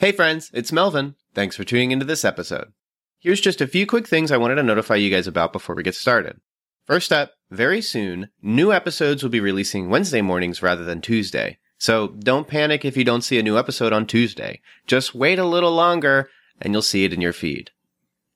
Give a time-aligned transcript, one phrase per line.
[0.00, 1.16] Hey friends, it's Melvin.
[1.34, 2.72] Thanks for tuning into this episode.
[3.18, 5.82] Here's just a few quick things I wanted to notify you guys about before we
[5.82, 6.40] get started.
[6.86, 11.58] First up, very soon, new episodes will be releasing Wednesday mornings rather than Tuesday.
[11.78, 14.60] So don't panic if you don't see a new episode on Tuesday.
[14.86, 16.30] Just wait a little longer
[16.60, 17.72] and you'll see it in your feed.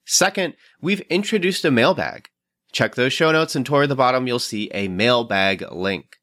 [0.05, 2.29] Second, we've introduced a mailbag.
[2.73, 6.17] Check those show notes and toward the bottom you'll see a mailbag link.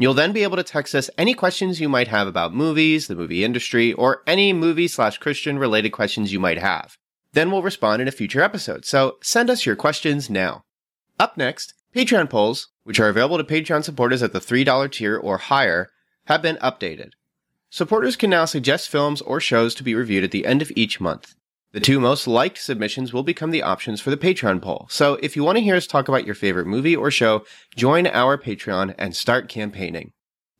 [0.00, 3.16] You'll then be able to text us any questions you might have about movies, the
[3.16, 6.96] movie industry, or any movie slash Christian related questions you might have.
[7.32, 10.62] Then we'll respond in a future episode, so send us your questions now.
[11.18, 15.38] Up next, Patreon polls, which are available to Patreon supporters at the $3 tier or
[15.38, 15.88] higher,
[16.26, 17.10] have been updated.
[17.68, 21.00] Supporters can now suggest films or shows to be reviewed at the end of each
[21.00, 21.34] month.
[21.72, 24.86] The two most liked submissions will become the options for the Patreon poll.
[24.88, 27.44] So if you want to hear us talk about your favorite movie or show,
[27.76, 30.12] join our Patreon and start campaigning.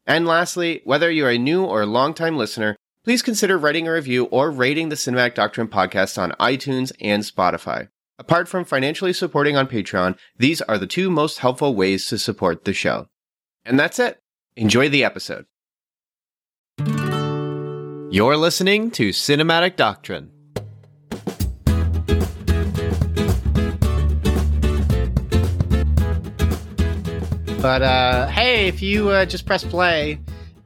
[0.06, 4.50] And lastly, whether you're a new or longtime listener, please consider writing a review or
[4.50, 7.88] rating the Cinematic Doctrine podcast on iTunes and Spotify.
[8.18, 12.66] Apart from financially supporting on Patreon, these are the two most helpful ways to support
[12.66, 13.06] the show.
[13.64, 14.20] And that's it.
[14.56, 15.46] Enjoy the episode.
[18.10, 20.32] You're listening to Cinematic Doctrine.
[27.60, 30.20] But uh, hey, if you uh, just press play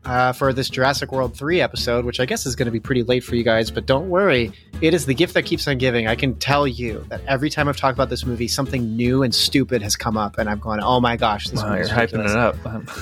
[0.05, 3.03] uh, for this Jurassic World 3 episode, which I guess is going to be pretty
[3.03, 4.53] late for you guys, but don't worry.
[4.83, 6.07] It is the gift that keeps on giving.
[6.07, 9.35] I can tell you that every time I've talked about this movie, something new and
[9.35, 11.91] stupid has come up, and I've gone, "Oh my gosh, this Wow, movie you're is
[12.13, 12.57] hyping it up.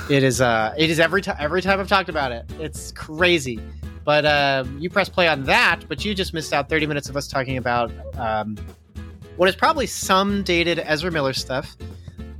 [0.09, 0.39] It is.
[0.39, 1.35] Uh, it is every time.
[1.39, 3.59] Every time I've talked about it, it's crazy.
[4.05, 7.17] But um, you press play on that, but you just missed out 30 minutes of
[7.17, 8.57] us talking about um,
[9.35, 11.75] what is probably some dated Ezra Miller stuff.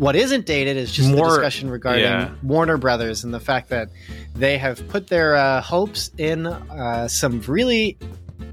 [0.02, 2.32] What isn't dated is just More- the discussion regarding yeah.
[2.42, 3.90] Warner Brothers and the fact that
[4.34, 8.00] they have put their uh, hopes in uh, some really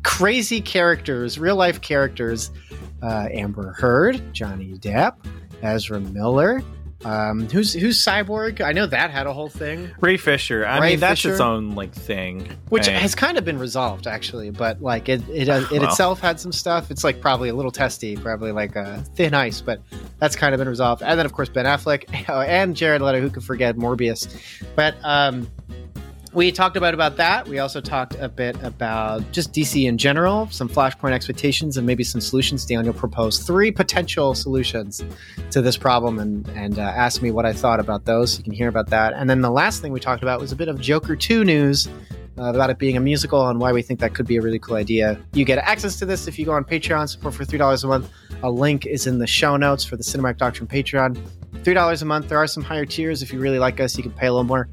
[0.02, 2.50] crazy characters, real life characters.
[3.00, 5.14] Uh, Amber Heard, Johnny Depp,
[5.62, 6.62] Ezra Miller.
[7.04, 8.60] Um, who's who's Cyborg?
[8.60, 10.66] I know that had a whole thing Ray Fisher.
[10.66, 11.32] I Ray mean, that's Fisher.
[11.32, 12.50] its own like thing.
[12.70, 15.84] which has kind of been resolved actually but like it it, uh, it Well.
[15.84, 19.60] itself had some stuff it's like probably a little testy probably like a thin ice
[19.60, 19.80] but
[20.18, 22.04] that's kind of been resolved and then of course ben affleck
[22.48, 24.26] and jared leto who could forget morbius
[24.74, 25.48] but um
[26.32, 27.48] we talked about about that.
[27.48, 32.04] We also talked a bit about just dc in general some flashpoint expectations and maybe
[32.04, 32.64] some solutions.
[32.64, 35.02] Daniel proposed three potential solutions
[35.50, 38.36] to this problem and and uh, asked me what i thought about those.
[38.38, 39.12] You can hear about that.
[39.14, 41.88] And then the last thing we talked about was a bit of joker 2 news
[42.38, 44.58] uh, about it being a musical and why we think that could be a really
[44.58, 45.18] cool idea.
[45.32, 48.10] You get access to this if you go on Patreon, support for $3 a month.
[48.42, 51.20] A link is in the show notes for the Cinematic Doctrine Patreon.
[51.62, 52.28] $3 a month.
[52.28, 53.22] There are some higher tiers.
[53.22, 54.68] If you really like us, you can pay a little more.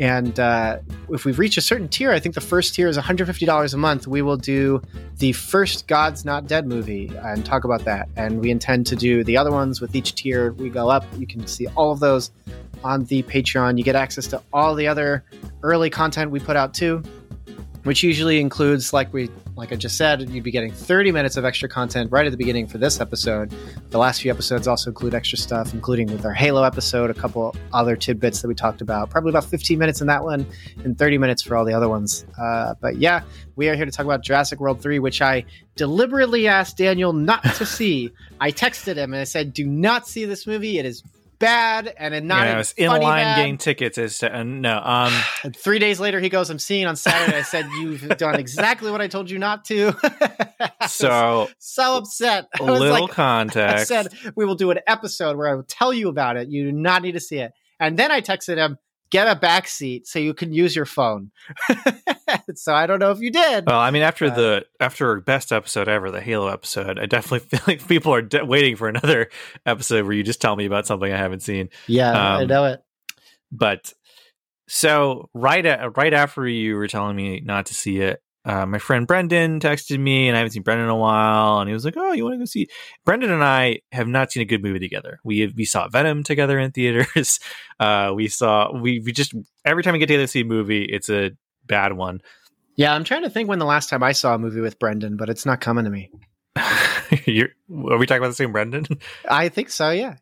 [0.00, 0.78] And uh,
[1.10, 4.06] if we reach a certain tier, I think the first tier is $150 a month.
[4.06, 4.80] We will do
[5.16, 8.08] the first God's Not Dead movie and talk about that.
[8.16, 11.04] And we intend to do the other ones with each tier we go up.
[11.18, 12.30] You can see all of those
[12.84, 13.78] on the Patreon.
[13.78, 15.24] You get access to all the other
[15.62, 17.02] early content we put out too,
[17.84, 21.44] which usually includes, like we, like I just said, you'd be getting 30 minutes of
[21.44, 23.52] extra content right at the beginning for this episode.
[23.90, 27.56] The last few episodes also include extra stuff, including with our Halo episode, a couple
[27.72, 30.46] other tidbits that we talked about, probably about 15 minutes in that one,
[30.84, 32.24] and 30 minutes for all the other ones.
[32.40, 33.22] Uh, but yeah,
[33.56, 37.42] we are here to talk about Jurassic World 3, which I deliberately asked Daniel not
[37.42, 38.12] to see.
[38.40, 40.78] I texted him and I said, "Do not see this movie.
[40.78, 41.02] It is."
[41.38, 43.36] Bad and not yeah, a I was in funny line bad.
[43.36, 43.96] getting tickets.
[43.96, 45.12] is to, uh, no, um,
[45.44, 47.38] And three days later, he goes, I'm seeing on Saturday.
[47.38, 49.94] I said, You've done exactly what I told you not to.
[50.88, 52.46] So so upset.
[52.58, 56.08] I little like, I said, We will do an episode where I will tell you
[56.08, 56.48] about it.
[56.48, 57.52] You do not need to see it.
[57.78, 58.78] And then I texted him,
[59.10, 61.30] Get a back seat so you can use your phone.
[62.54, 63.64] so I don't know if you did.
[63.66, 67.48] well, I mean, after Uh, the after best episode ever, the Halo episode, I definitely
[67.48, 69.30] feel like people are de- waiting for another
[69.66, 71.70] episode where you just tell me about something I haven't seen.
[71.86, 72.82] yeah, I um, know it.
[73.50, 73.92] But
[74.68, 78.78] so right at, right after you were telling me not to see it, uh, my
[78.78, 81.84] friend Brendan texted me, and I haven't seen Brendan in a while, and he was
[81.84, 82.68] like, "Oh, you want to go see?"
[83.04, 85.20] Brendan and I have not seen a good movie together.
[85.24, 87.38] We we saw Venom together in theaters.
[87.80, 89.32] Uh, we saw we we just
[89.64, 91.30] every time we get together to see a movie, it's a
[91.64, 92.20] bad one.
[92.74, 95.16] Yeah, I'm trying to think when the last time I saw a movie with Brendan,
[95.16, 96.10] but it's not coming to me.
[97.24, 98.86] You're, are we talking about the same Brendan?
[99.28, 100.16] I think so, yeah.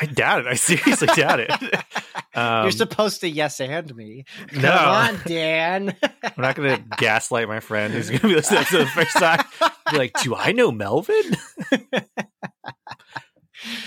[0.00, 0.46] I doubt it.
[0.46, 1.50] I seriously doubt it.
[2.32, 4.24] Um, You're supposed to yes and me.
[4.50, 4.70] Come no.
[4.72, 5.96] on, Dan.
[6.22, 9.16] I'm not going to gaslight my friend who's going to be listening to the first
[9.16, 9.44] time.
[9.90, 11.36] Be like, do I know Melvin?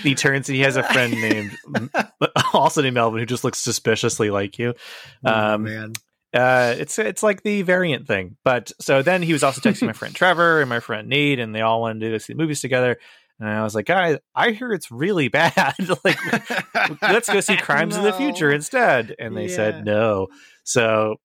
[0.03, 0.49] he turns.
[0.49, 1.57] And he has a friend named
[2.53, 4.73] also named Melvin who just looks suspiciously like you.
[5.25, 5.93] Oh, Um, man.
[6.33, 8.37] Uh, it's it's like the variant thing.
[8.43, 11.53] But so then he was also texting my friend Trevor and my friend Nate, and
[11.53, 12.97] they all wanted to go see the movies together.
[13.39, 15.75] And I was like, guys, I hear it's really bad.
[16.05, 16.19] like,
[17.01, 19.15] let's go see Crimes of the Future instead.
[19.19, 19.55] And they Yeah.
[19.55, 20.27] said no.
[20.63, 21.15] So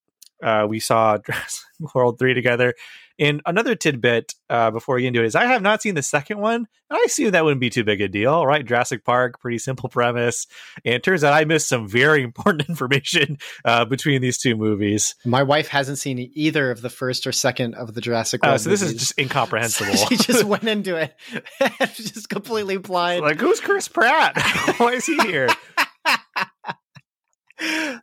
[0.43, 1.65] uh, we saw Jurassic
[1.95, 2.75] World 3 together.
[3.19, 6.03] And another tidbit uh, before we get into it is I have not seen the
[6.03, 6.67] second one.
[6.91, 8.65] I assume that wouldn't be too big a deal, right?
[8.65, 10.47] Jurassic Park, pretty simple premise.
[10.85, 15.15] And it turns out I missed some very important information uh, between these two movies.
[15.25, 18.55] My wife hasn't seen either of the first or second of the Jurassic World.
[18.55, 19.95] Uh, so this is just incomprehensible.
[19.95, 21.15] she just went into it
[21.95, 23.23] just completely blind.
[23.23, 24.41] like, who's Chris Pratt?
[24.79, 25.49] Why is he here?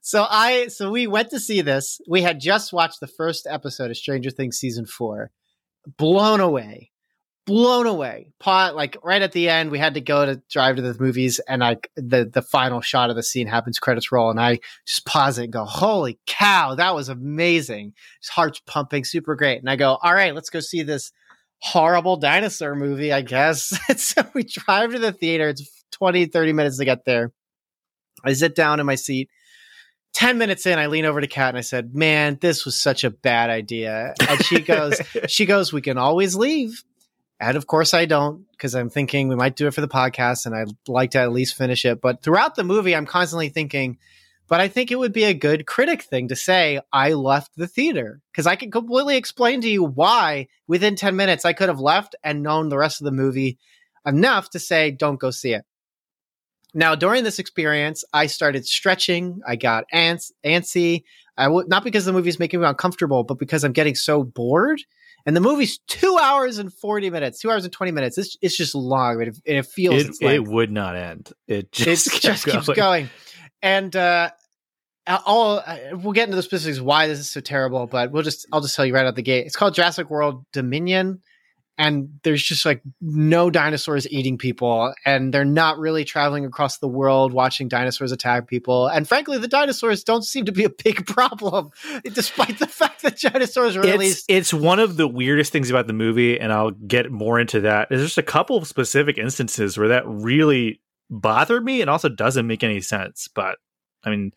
[0.02, 2.02] So I so we went to see this.
[2.08, 5.32] We had just watched the first episode of Stranger Things season four.
[5.98, 6.92] Blown away.
[7.46, 8.34] Blown away.
[8.40, 11.40] Pot like right at the end, we had to go to drive to the movies,
[11.48, 15.06] and like the the final shot of the scene happens, credits roll, and I just
[15.06, 17.94] pause it and go, Holy cow, that was amazing.
[18.20, 19.60] His heart's pumping, super great.
[19.60, 21.12] And I go, All right, let's go see this
[21.60, 23.78] horrible dinosaur movie, I guess.
[23.98, 25.50] So we drive to the theater.
[25.50, 27.32] It's 20, 30 minutes to get there.
[28.24, 29.30] I sit down in my seat.
[30.16, 33.04] 10 minutes in, I lean over to Kat and I said, Man, this was such
[33.04, 34.16] a bad idea.
[34.28, 36.84] And she goes, She goes, We can always leave.
[37.38, 40.46] And of course, I don't because I'm thinking we might do it for the podcast
[40.46, 42.00] and I'd like to at least finish it.
[42.00, 43.98] But throughout the movie, I'm constantly thinking,
[44.48, 47.68] but I think it would be a good critic thing to say, I left the
[47.68, 51.82] theater because I can completely explain to you why within 10 minutes I could have
[51.82, 53.58] left and known the rest of the movie
[54.06, 55.66] enough to say, don't go see it.
[56.76, 59.40] Now, during this experience, I started stretching.
[59.48, 61.04] I got ants, antsy.
[61.38, 64.82] I not because the movie's making me uncomfortable, but because I'm getting so bored.
[65.26, 68.18] And the movie's two hours and 40 minutes, two hours and 20 minutes.
[68.18, 71.32] It's, it's just long, it, it feels It, it would not end.
[71.48, 72.76] It it just, just, kept keeps going.
[72.76, 73.10] going.
[73.64, 74.30] And uh,
[75.08, 78.46] all uh, we'll get into the specifics why this is so terrible, but we'll just
[78.52, 79.46] I'll just tell you right out the gate.
[79.46, 81.22] It's called Jurassic World Dominion,
[81.78, 86.88] and there's just like no dinosaurs eating people, and they're not really traveling across the
[86.88, 88.88] world watching dinosaurs attack people.
[88.88, 91.72] And frankly, the dinosaurs don't seem to be a big problem,
[92.14, 94.26] despite the fact that dinosaurs are It's, released.
[94.30, 97.90] it's one of the weirdest things about the movie, and I'll get more into that.
[97.90, 102.48] There's just a couple of specific instances where that really bothered me and also doesn't
[102.48, 103.28] make any sense.
[103.28, 103.58] But
[104.04, 104.32] I mean,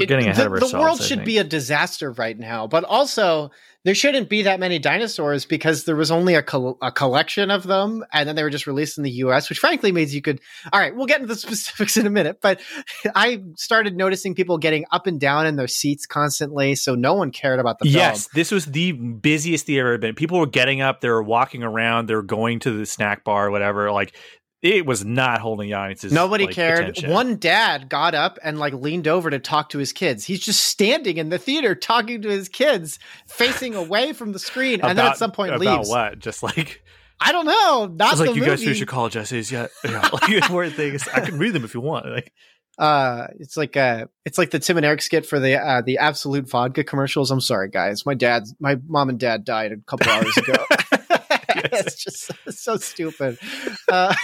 [0.00, 0.72] we're getting ahead the, of ourselves.
[0.72, 3.50] The world should be a disaster right now, but also
[3.84, 7.62] there shouldn't be that many dinosaurs because there was only a, col- a collection of
[7.62, 10.40] them, and then they were just released in the U.S., which frankly means you could.
[10.70, 12.60] All right, we'll get into the specifics in a minute, but
[13.14, 17.30] I started noticing people getting up and down in their seats constantly, so no one
[17.30, 17.96] cared about the film.
[17.96, 20.14] Yes, this was the busiest theater ever been.
[20.14, 23.50] People were getting up, they were walking around, they were going to the snack bar,
[23.50, 23.90] whatever.
[23.90, 24.14] Like
[24.62, 26.80] it was not holding the audience's Nobody like, cared.
[26.80, 27.10] attention.
[27.10, 30.24] One dad got up and like leaned over to talk to his kids.
[30.24, 34.80] He's just standing in the theater talking to his kids, facing away from the screen,
[34.82, 35.88] and then at some point about leaves.
[35.88, 36.18] what?
[36.18, 36.82] Just like
[37.20, 37.90] I don't know.
[37.94, 38.46] Not like, you movie.
[38.46, 39.70] guys finished your college essays yet?
[39.84, 41.06] Yeah, like more things.
[41.08, 42.06] I can read them if you want.
[42.06, 42.32] Like,
[42.78, 45.98] uh it's like uh it's like the Tim and Eric skit for the uh the
[45.98, 47.30] Absolut vodka commercials.
[47.30, 48.06] I'm sorry guys.
[48.06, 50.54] My dad's my mom and dad died a couple hours ago.
[51.72, 53.38] it's just so stupid.
[53.90, 54.14] Uh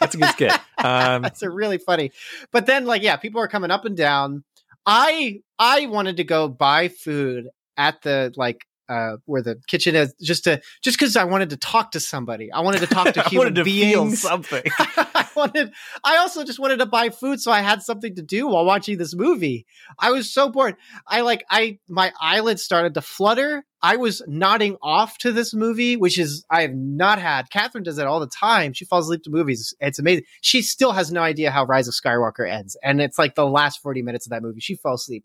[0.00, 0.52] that's a good skit.
[0.84, 2.12] Um, That's a really funny.
[2.52, 4.44] But then like yeah, people are coming up and down.
[4.84, 7.48] I I wanted to go buy food
[7.78, 11.56] at the like uh where the kitchen is just to just because I wanted to
[11.56, 12.52] talk to somebody.
[12.52, 14.20] I wanted to talk to I human wanted to feel beings.
[14.20, 14.62] something.
[14.78, 15.72] I wanted
[16.04, 18.98] I also just wanted to buy food so I had something to do while watching
[18.98, 19.64] this movie.
[19.98, 20.76] I was so bored.
[21.06, 23.64] I like I my eyelids started to flutter.
[23.84, 27.50] I was nodding off to this movie, which is I have not had.
[27.50, 28.72] Catherine does it all the time.
[28.72, 29.74] She falls asleep to movies.
[29.78, 30.24] It's amazing.
[30.40, 32.78] She still has no idea how Rise of Skywalker ends.
[32.82, 34.60] And it's like the last 40 minutes of that movie.
[34.60, 35.24] She fell asleep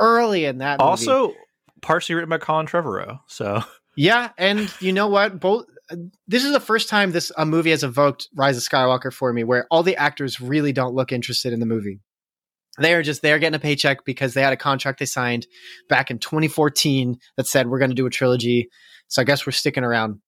[0.00, 0.88] early in that movie.
[0.88, 1.34] also,
[1.80, 3.20] partially written by Colin Trevorrow.
[3.28, 3.62] So
[3.96, 5.38] Yeah, and you know what?
[5.38, 5.66] Both
[6.26, 9.44] this is the first time this a movie has evoked Rise of Skywalker for me,
[9.44, 12.00] where all the actors really don't look interested in the movie.
[12.78, 15.46] They are just they're getting a paycheck because they had a contract they signed
[15.88, 18.68] back in 2014 that said we're going to do a trilogy.
[19.08, 20.20] So I guess we're sticking around.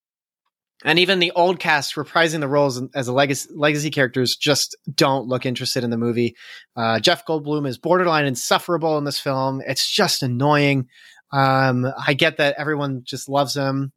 [0.84, 5.46] And even the old cast reprising the roles as legacy, legacy characters just don't look
[5.46, 6.36] interested in the movie.
[6.76, 9.62] Uh, Jeff Goldblum is borderline insufferable in this film.
[9.66, 10.88] It's just annoying.
[11.32, 13.92] Um, I get that everyone just loves him,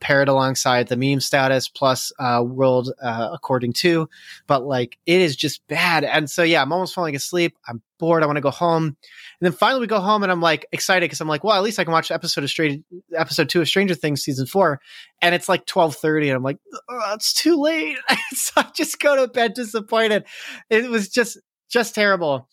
[0.00, 4.08] paired alongside the meme status plus uh, world uh, according to,
[4.46, 6.04] but like it is just bad.
[6.04, 7.56] And so yeah, I'm almost falling asleep.
[7.68, 8.22] I'm bored.
[8.22, 8.84] I want to go home.
[8.84, 8.96] And
[9.40, 11.78] then finally we go home, and I'm like excited because I'm like, well, at least
[11.78, 12.82] I can watch episode of Stranger,
[13.14, 14.80] episode two of Stranger Things season four,
[15.22, 16.58] and it's like 12:30, and I'm like,
[16.88, 17.96] oh, it's too late.
[18.32, 20.24] so I just go to bed disappointed.
[20.70, 22.48] It was just just terrible.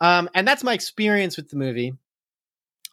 [0.00, 1.94] Um, and that's my experience with the movie.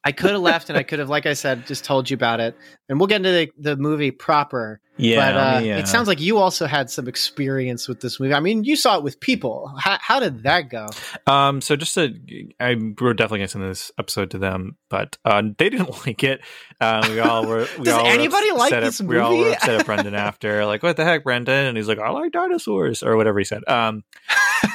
[0.05, 2.39] I could have left, and I could have, like I said, just told you about
[2.39, 2.57] it.
[2.89, 4.81] And we'll get into the, the movie proper.
[4.97, 5.77] Yeah, but uh, yeah.
[5.79, 8.33] it sounds like you also had some experience with this movie.
[8.33, 9.73] I mean, you saw it with people.
[9.79, 10.87] How, how did that go?
[11.25, 12.13] Um, so just to,
[12.59, 16.23] I we're definitely going to send this episode to them, but uh, they didn't like
[16.23, 16.41] it.
[16.79, 17.67] Uh, we all were.
[17.79, 19.53] We Does all were anybody like upset this at, We all were movie?
[19.55, 21.65] upset at Brendan after, like, what the heck, Brendan?
[21.65, 23.67] And he's like, I like dinosaurs or whatever he said.
[23.67, 24.03] Um,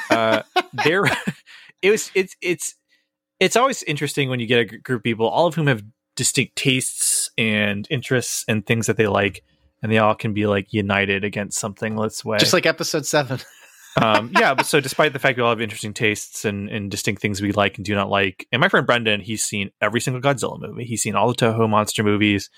[0.09, 0.41] uh,
[0.83, 1.05] there,
[1.81, 2.11] it was.
[2.13, 2.75] It's it's
[3.39, 5.83] it's always interesting when you get a group of people, all of whom have
[6.15, 9.43] distinct tastes and interests and things that they like.
[9.81, 11.95] And they all can be like united against something.
[11.95, 13.39] Let's way Just like episode seven.
[14.01, 17.21] um, yeah, but so despite the fact we all have interesting tastes and, and distinct
[17.21, 20.21] things we like and do not like, and my friend Brendan, he's seen every single
[20.21, 20.83] Godzilla movie.
[20.83, 22.49] He's seen all the Toho monster movies.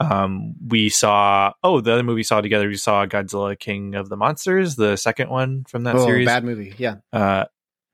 [0.00, 2.68] Um, we saw oh the other movie we saw together.
[2.68, 6.26] We saw Godzilla King of the Monsters, the second one from that oh, series.
[6.26, 6.74] bad movie.
[6.78, 6.96] Yeah.
[7.12, 7.46] Uh,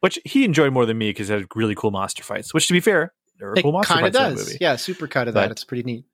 [0.04, 2.54] which he enjoyed more than me because it had really cool monster fights.
[2.54, 5.08] Which to be fair, there were It cool monster fights in that movie Yeah, super
[5.08, 5.50] cut of But- that.
[5.50, 6.04] It's pretty neat.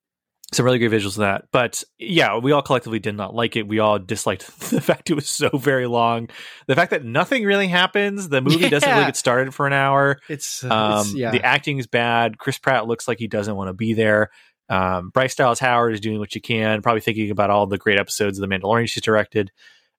[0.52, 1.44] some really great visuals of that.
[1.52, 3.68] But yeah, we all collectively did not like it.
[3.68, 6.28] We all disliked the fact it was so very long.
[6.66, 8.28] The fact that nothing really happens.
[8.28, 10.18] The movie doesn't really get started for an hour.
[10.28, 11.30] It's, uh, Um, it's yeah.
[11.30, 12.38] The acting is bad.
[12.38, 14.30] Chris Pratt looks like he doesn't want to be there.
[14.68, 17.98] Um, Bryce Dallas Howard is doing what you can, probably thinking about all the great
[17.98, 19.50] episodes of The Mandalorian she's directed.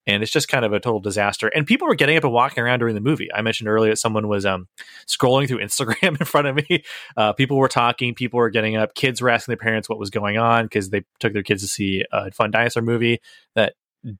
[0.07, 1.47] And it's just kind of a total disaster.
[1.47, 3.29] And people were getting up and walking around during the movie.
[3.33, 4.67] I mentioned earlier that someone was um,
[5.07, 6.83] scrolling through Instagram in front of me.
[7.15, 8.15] Uh, people were talking.
[8.15, 8.95] People were getting up.
[8.95, 11.67] Kids were asking their parents what was going on because they took their kids to
[11.67, 13.19] see a fun dinosaur movie
[13.55, 13.73] that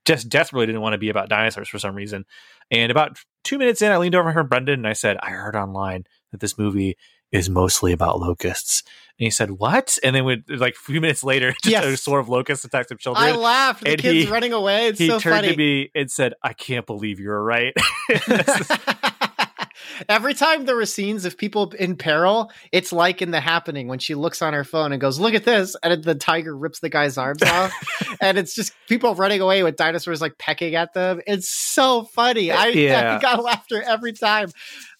[0.04, 2.24] just desperately didn't want to be about dinosaurs for some reason.
[2.70, 5.56] And about two minutes in, I leaned over heard Brendan and I said, I heard
[5.56, 6.96] online that this movie
[7.32, 8.82] is mostly about locusts.
[9.18, 9.98] And he said, What?
[10.04, 11.84] And then we like a few minutes later, just Yes.
[11.84, 13.24] a sort of locusts attacked some children.
[13.26, 13.84] I laughed.
[13.84, 14.88] The and kid's he- running away.
[14.88, 15.48] It's he so turned funny.
[15.52, 17.74] to me and said, I can't believe you're right.
[20.08, 23.98] Every time there were scenes of people in peril, it's like in The Happening when
[23.98, 26.88] she looks on her phone and goes, "Look at this," and the tiger rips the
[26.88, 27.72] guy's arms off,
[28.20, 31.20] and it's just people running away with dinosaurs like pecking at them.
[31.26, 32.50] It's so funny.
[32.50, 33.16] I, Yeah.
[33.16, 34.50] I got laughter every time.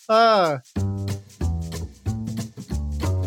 [0.09, 0.59] Uh,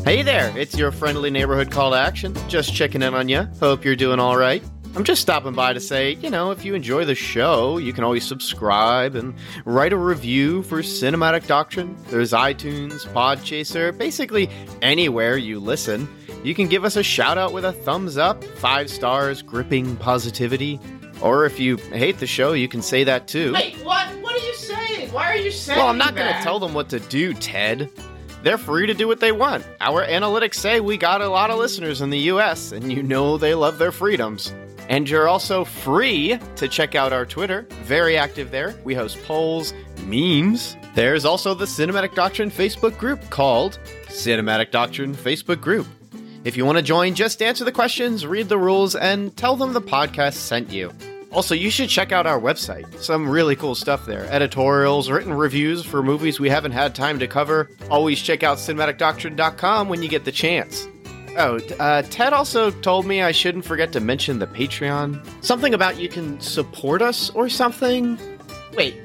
[0.06, 2.36] Hey there, it's your friendly neighborhood call to action.
[2.48, 3.50] Just checking in on you.
[3.60, 4.64] Hope you're doing all right.
[4.96, 8.04] I'm just stopping by to say, you know, if you enjoy the show, you can
[8.04, 9.34] always subscribe and
[9.66, 11.98] write a review for Cinematic Doctrine.
[12.10, 14.48] There's iTunes, Podchaser, basically
[14.84, 16.08] anywhere you listen.
[16.44, 20.80] You can give us a shout out with a thumbs up, five stars, gripping positivity.
[21.20, 23.54] Or if you hate the show, you can say that too.
[23.54, 24.08] wait, what?
[24.22, 25.12] What are you saying?
[25.12, 25.80] Why are you saying?
[25.80, 27.90] Well, I'm not going to tell them what to do, Ted.
[28.46, 29.66] They're free to do what they want.
[29.82, 33.40] Our analytics say we got a lot of listeners in the US, and you know
[33.40, 34.54] they love their freedoms.
[34.88, 37.66] And you're also free to check out our Twitter.
[37.86, 38.76] Very active there.
[38.84, 39.74] We host polls,
[40.04, 40.78] memes.
[40.94, 45.88] There's also the Cinematic Doctrine Facebook group called Cinematic Doctrine Facebook Group.
[46.44, 49.74] If you want to join, just answer the questions, read the rules, and tell them
[49.74, 50.92] the podcast sent you.
[51.36, 53.02] Also, you should check out our website.
[53.02, 54.26] Some really cool stuff there.
[54.32, 57.70] Editorials, written reviews for movies we haven't had time to cover.
[57.92, 60.88] Always check out cinematicdoctrine.com when you get the chance.
[61.38, 65.22] Oh, uh, Ted also told me I shouldn't forget to mention the Patreon.
[65.44, 68.18] Something about you can support us or something?
[68.74, 68.96] Wait,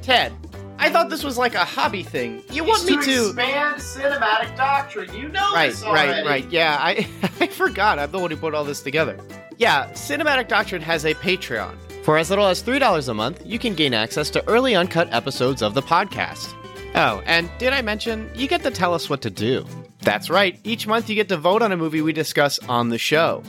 [0.00, 0.32] Ted,
[0.78, 2.42] I thought this was like a hobby thing.
[2.52, 3.26] You want me to.
[3.28, 5.12] expand cinematic doctrine?
[5.14, 6.50] You know Right, right, right.
[6.50, 7.08] Yeah, I,
[7.40, 7.98] I forgot.
[7.98, 9.18] I'm the one who put all this together.
[9.58, 11.74] Yeah, Cinematic Doctrine has a Patreon.
[12.04, 15.62] For as little as $3 a month, you can gain access to early uncut episodes
[15.62, 16.52] of the podcast.
[16.94, 19.64] Oh, and did I mention you get to tell us what to do?
[20.02, 22.98] That's right, each month you get to vote on a movie we discuss on the
[22.98, 23.42] show.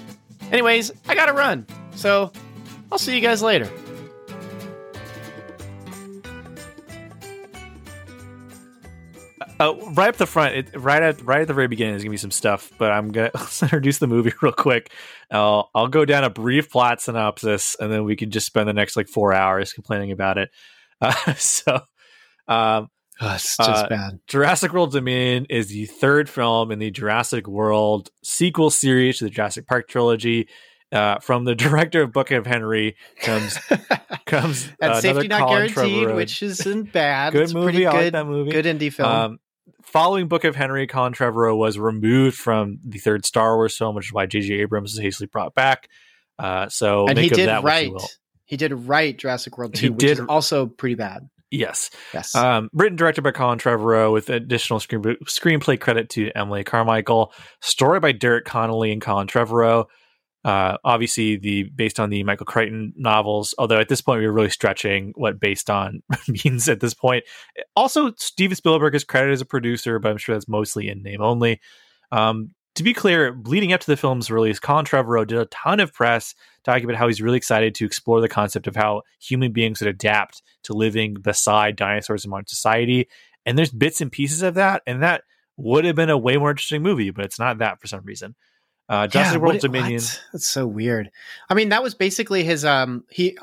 [0.52, 2.32] Anyways, I gotta run, so
[2.92, 3.70] I'll see you guys later.
[9.60, 12.12] Uh, right up the front, it, right at right at the very beginning, there's gonna
[12.12, 14.92] be some stuff, but I'm gonna let's introduce the movie real quick.
[15.32, 18.74] I'll I'll go down a brief plot synopsis, and then we can just spend the
[18.74, 20.50] next like four hours complaining about it.
[21.00, 21.80] Uh, so,
[22.48, 22.88] um,
[23.22, 24.20] it's just Uh, bad.
[24.28, 29.30] Jurassic World Dominion is the third film in the Jurassic World sequel series to the
[29.30, 30.48] Jurassic Park trilogy.
[30.92, 33.60] Uh, from the director of Book of Henry comes
[34.26, 36.16] comes and another safety not Colin guaranteed, Trevorrow.
[36.16, 37.34] which isn't bad.
[37.34, 37.66] good it's movie.
[37.74, 38.52] Pretty I like good, that movie.
[38.52, 39.10] good indie film.
[39.12, 39.40] Um,
[39.92, 44.08] following Book of Henry, Colin Trevorrow was removed from the third Star Wars film, which
[44.08, 44.54] is why J.J.
[44.56, 45.88] Abrams is hastily brought back.
[46.38, 48.04] Uh, so and make he of did that what you right.
[48.46, 51.28] He did right Jurassic World He 2, which did- is also pretty bad.
[51.50, 51.90] Yes.
[52.14, 52.36] Yes.
[52.36, 57.32] Um, written directed by Colin Trevorrow with additional screen- screenplay credit to Emily Carmichael.
[57.62, 59.86] Story by Derek Connolly and Colin Trevorrow.
[60.48, 63.54] Uh, obviously, the based on the Michael Crichton novels.
[63.58, 66.02] Although at this point, we're really stretching what based on
[66.46, 67.26] means at this point.
[67.76, 71.22] Also, Steven Spielberg is credited as a producer, but I'm sure that's mostly in name
[71.22, 71.60] only.
[72.14, 75.82] Um, to be clear, leading up to the film's release, Colin Trevorrow did a ton
[75.82, 79.52] of press talking about how he's really excited to explore the concept of how human
[79.52, 83.10] beings would adapt to living beside dinosaurs in modern society.
[83.46, 85.24] And there's bits and pieces of that, and that
[85.58, 88.36] would have been a way more interesting movie, but it's not that for some reason.
[88.90, 90.02] Uh, Jurassic Yeah, World what- Dominion.
[90.02, 90.22] what?
[90.34, 91.12] That's so weird.
[91.50, 92.64] I mean, that was basically his.
[92.66, 93.38] Um, he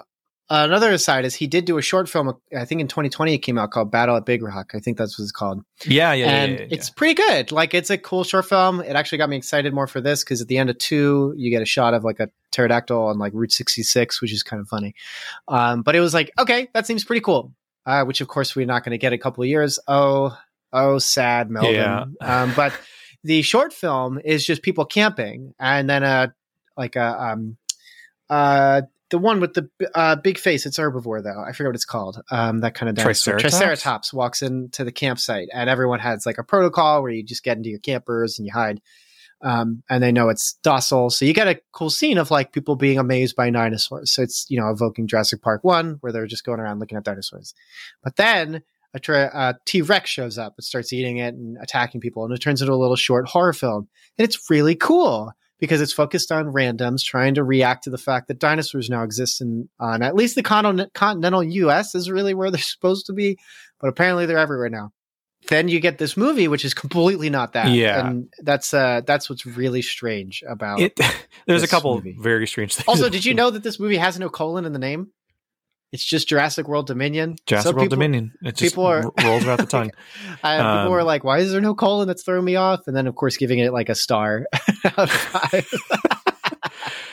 [0.50, 2.32] another aside is he did do a short film.
[2.56, 4.72] I think in 2020 it came out called Battle at Big Rock.
[4.74, 6.66] I think that's what it's called, Yeah, yeah, yeah, and yeah, yeah.
[6.70, 7.50] it's pretty good.
[7.50, 8.80] Like it's a cool short film.
[8.80, 11.50] It actually got me excited more for this because at the end of two, you
[11.50, 14.68] get a shot of like a pterodactyl on like Route 66, which is kind of
[14.68, 14.94] funny.
[15.48, 17.52] Um, but it was like, okay, that seems pretty cool.
[17.86, 19.78] Uh, which of course we're not going to get a couple of years.
[19.88, 20.36] Oh,
[20.72, 21.74] oh, sad Melvin.
[21.74, 22.04] Yeah.
[22.20, 22.72] Um, but
[23.24, 26.34] the short film is just people camping, and then a
[26.76, 27.56] like a um,
[28.28, 30.66] uh, the one with the uh, big face.
[30.66, 31.42] It's herbivore though.
[31.42, 32.22] I forget what it's called.
[32.30, 33.38] Um, that kind of dinosaur.
[33.38, 33.58] Triceratops?
[33.58, 37.56] Triceratops walks into the campsite, and everyone has like a protocol where you just get
[37.56, 38.80] into your campers and you hide.
[39.42, 41.10] Um, and they know it's docile.
[41.10, 44.10] So you get a cool scene of like people being amazed by dinosaurs.
[44.10, 47.04] So it's, you know, evoking Jurassic Park 1, where they're just going around looking at
[47.04, 47.52] dinosaurs.
[48.02, 48.62] But then
[48.94, 52.24] a tra- a T-Rex shows up and starts eating it and attacking people.
[52.24, 53.88] And it turns into a little short horror film.
[54.18, 58.28] And it's really cool because it's focused on randoms trying to react to the fact
[58.28, 62.50] that dinosaurs now exist in, on at least the con- continental US is really where
[62.50, 63.36] they're supposed to be.
[63.80, 64.92] But apparently they're everywhere now.
[65.48, 67.68] Then you get this movie, which is completely not that.
[67.70, 68.06] Yeah.
[68.08, 70.98] And that's, uh, that's what's really strange about It,
[71.46, 72.16] there's a couple movie.
[72.18, 72.88] very strange things.
[72.88, 75.08] also, did you know that this movie has no colon in the name?
[75.94, 77.36] It's just Jurassic World Dominion.
[77.46, 78.32] Jurassic So World people- Dominion?
[78.42, 79.92] It just people are- rolls around the tongue.
[80.42, 82.80] People Um, were like, "Why is there no colon?" That's throwing me off.
[82.88, 84.46] And then, of course, giving it like a star
[84.84, 85.66] out of five.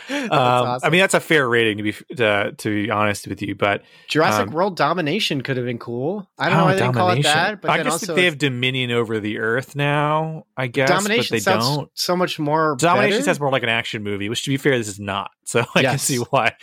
[0.10, 0.88] That's Um, awesome.
[0.88, 3.84] I mean, that's a fair rating to be to, to be honest with you, but
[4.10, 6.28] Jurassic um, World Domination could have been cool.
[6.38, 8.92] I don't know Oh, why they call it that, but I guess they have dominion
[8.92, 10.44] over the earth now.
[10.58, 11.90] I guess, Domination but they sounds don't.
[11.94, 12.76] so much more.
[12.78, 13.24] Domination better.
[13.26, 15.32] sounds more like an action movie, which, to be fair, this is not.
[15.46, 16.54] So I can see why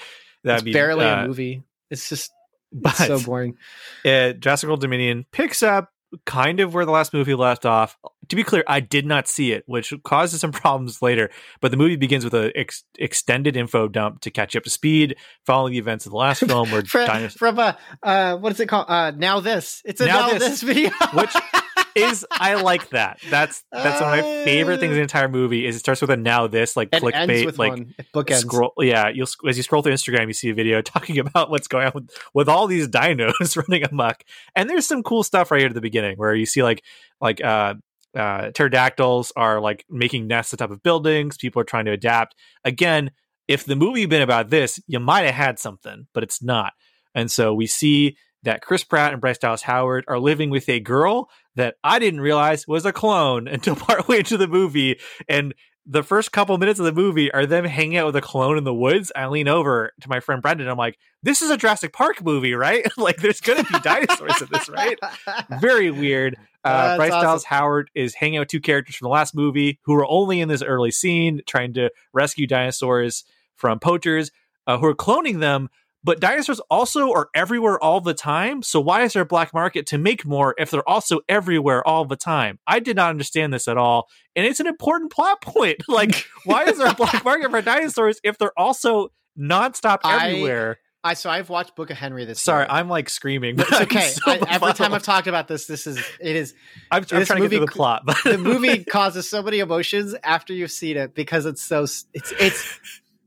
[0.45, 1.63] that'd It's be barely uh, a movie.
[1.91, 2.31] It's just
[2.73, 3.57] But so boring.
[4.05, 5.91] uh, Jurassic World Dominion picks up
[6.25, 7.99] kind of where the last movie left off.
[8.29, 11.29] To be clear, I did not see it, which causes some problems later.
[11.61, 14.71] But the movie begins with an ex- extended info dump to catch you up to
[14.71, 17.35] speed, following the events of the last film, where From, dinosaurs.
[17.35, 17.73] from uh,
[18.03, 18.87] uh, what is it called?
[18.89, 19.83] Uh, now this.
[19.85, 20.91] It's a Now now, This, this, video.
[21.15, 21.35] which
[21.99, 23.21] is I like that.
[23.31, 25.67] That's that's one of my favorite things in the entire movie.
[25.67, 27.95] Is it starts with a now this like it clickbait like one.
[27.99, 28.41] It bookends.
[28.41, 28.73] scroll.
[28.79, 31.87] Yeah, you'll as you scroll through Instagram, you see a video talking about what's going
[31.87, 34.23] on with, with all these dinos running amok.
[34.55, 36.85] And there's some cool stuff right here at the beginning where you see like
[37.21, 37.75] like uh
[38.17, 41.37] uh pterodactyls are like making nests on top of buildings.
[41.37, 42.35] People are trying to adapt.
[42.65, 43.11] Again,
[43.47, 46.73] if the movie had been about this, you might have had something, but it's not.
[47.15, 50.81] And so we see that Chris Pratt and Bryce Dallas Howard are living with a
[50.81, 54.99] girl that I didn't realize was a clone until partway into the movie.
[55.29, 55.55] And
[55.91, 58.65] the first couple minutes of the movie are them hanging out with a clone in
[58.65, 59.11] the woods.
[59.17, 60.69] I lean over to my friend Brendan.
[60.69, 62.87] I'm like, this is a Jurassic Park movie, right?
[62.99, 64.99] like, there's going to be dinosaurs in this, right?
[65.61, 66.37] Very weird.
[66.63, 67.25] Uh, Bryce awesome.
[67.25, 70.41] Dallas Howard is hanging out with two characters from the last movie who are only
[70.41, 73.25] in this early scene trying to rescue dinosaurs
[73.55, 74.31] from poachers
[74.67, 75.71] uh, who are cloning them.
[76.05, 78.63] But dinosaurs also are everywhere all the time.
[78.63, 82.05] So why is there a black market to make more if they're also everywhere all
[82.05, 82.59] the time?
[82.67, 84.09] I did not understand this at all.
[84.37, 85.83] And it's an important plot point.
[85.89, 89.09] Like, why is there a black market for dinosaurs if they're also
[89.39, 90.79] nonstop I- everywhere?
[91.05, 92.41] I so I've watched Book of Henry this.
[92.41, 92.71] Sorry, year.
[92.71, 93.57] I'm like screaming.
[93.61, 94.09] It's okay.
[94.09, 94.93] so I, every time.
[94.93, 96.55] I've talked about this, this is it is
[96.91, 98.03] I'm, I'm trying to get movie through the plot.
[98.05, 102.05] But the movie causes so many emotions after you've seen it because it's so it's
[102.13, 102.81] it's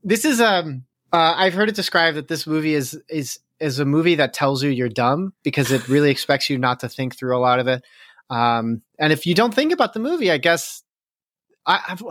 [0.03, 3.85] this is um uh, I've heard it described that this movie is is is a
[3.85, 7.37] movie that tells you you're dumb because it really expects you not to think through
[7.37, 7.83] a lot of it.
[8.29, 10.83] Um, and if you don't think about the movie, I guess
[11.65, 12.03] I I've,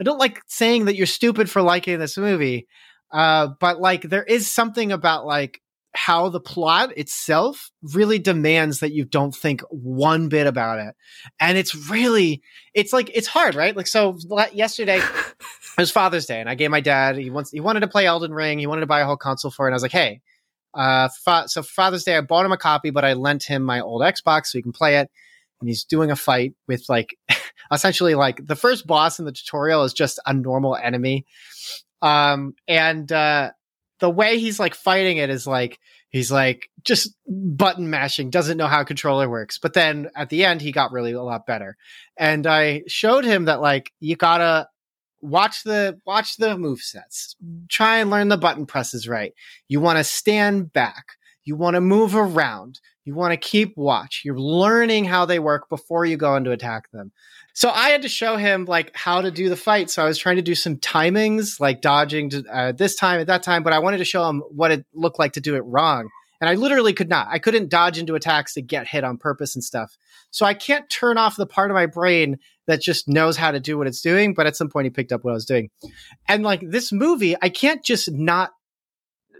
[0.00, 2.68] I don't like saying that you're stupid for liking this movie,
[3.10, 5.60] uh, but like there is something about like
[5.94, 10.94] how the plot itself really demands that you don't think one bit about it.
[11.40, 12.42] And it's really
[12.74, 13.76] it's like it's hard right?
[13.76, 14.16] Like so
[14.52, 15.00] yesterday
[15.78, 18.06] it was father's day and i gave my dad he wants he wanted to play
[18.06, 19.92] elden ring he wanted to buy a whole console for it and i was like
[19.92, 20.20] hey
[20.74, 23.80] uh fa- so father's day i bought him a copy but i lent him my
[23.80, 25.10] old xbox so he can play it
[25.60, 27.16] and he's doing a fight with like
[27.72, 31.26] essentially like the first boss in the tutorial is just a normal enemy.
[32.02, 33.50] Um and uh
[34.00, 35.78] the way he's like fighting it is like
[36.10, 40.60] he's like just button mashing doesn't know how controller works but then at the end
[40.60, 41.76] he got really a lot better.
[42.16, 44.68] And i showed him that like you gotta
[45.20, 47.36] watch the watch the move sets
[47.68, 49.34] try and learn the button presses right
[49.68, 52.78] you want to stand back You want to move around.
[53.06, 54.20] You want to keep watch.
[54.22, 57.10] You're learning how they work before you go in to attack them.
[57.54, 59.88] So I had to show him like how to do the fight.
[59.88, 63.28] So I was trying to do some timings, like dodging to, uh, this time at
[63.28, 65.60] that time, but I wanted to show him what it looked like to do it
[65.60, 66.10] wrong.
[66.42, 67.28] And I literally could not.
[67.30, 69.96] I couldn't dodge into attacks to get hit on purpose and stuff.
[70.30, 72.36] So I can't turn off the part of my brain
[72.68, 74.34] that just knows how to do what it's doing.
[74.34, 75.70] But at some point, he picked up what I was doing.
[76.28, 78.52] And like this movie, I can't just not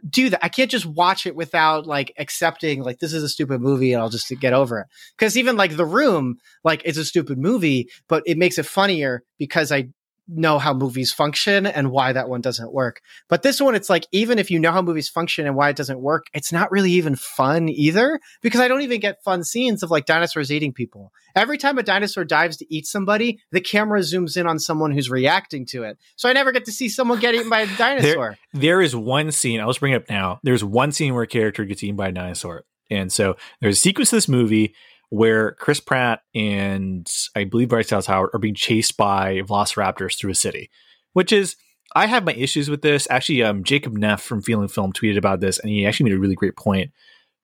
[0.09, 0.45] do that.
[0.45, 4.01] I can't just watch it without like accepting like this is a stupid movie and
[4.01, 4.87] I'll just get over it.
[5.17, 9.23] Because even like The Room, like it's a stupid movie, but it makes it funnier
[9.39, 9.91] because I
[10.29, 13.01] know how movies function and why that one doesn't work.
[13.29, 15.77] But this one, it's like, even if you know how movies function and why it
[15.77, 19.83] doesn't work, it's not really even fun either because I don't even get fun scenes
[19.83, 21.13] of like dinosaurs eating people.
[21.35, 25.11] Every time a dinosaur dives to eat somebody, the camera zooms in on someone who's
[25.11, 25.99] reacting to it.
[26.17, 28.37] So I never get to see someone get eaten by a dinosaur.
[28.53, 30.41] There, there is one scene, I'll just bring it up now.
[30.43, 32.65] There's one scene where a character gets eaten by a dinosaur.
[32.91, 34.75] And so there's a sequence of this movie
[35.11, 40.33] where Chris Pratt and I believe Bryce Dallas Howard are being chased by velociraptors through
[40.33, 40.71] a city,
[41.13, 41.57] which is
[41.95, 43.09] I have my issues with this.
[43.11, 46.21] Actually, um, Jacob Neff from Feelin' Film tweeted about this, and he actually made a
[46.21, 46.93] really great point.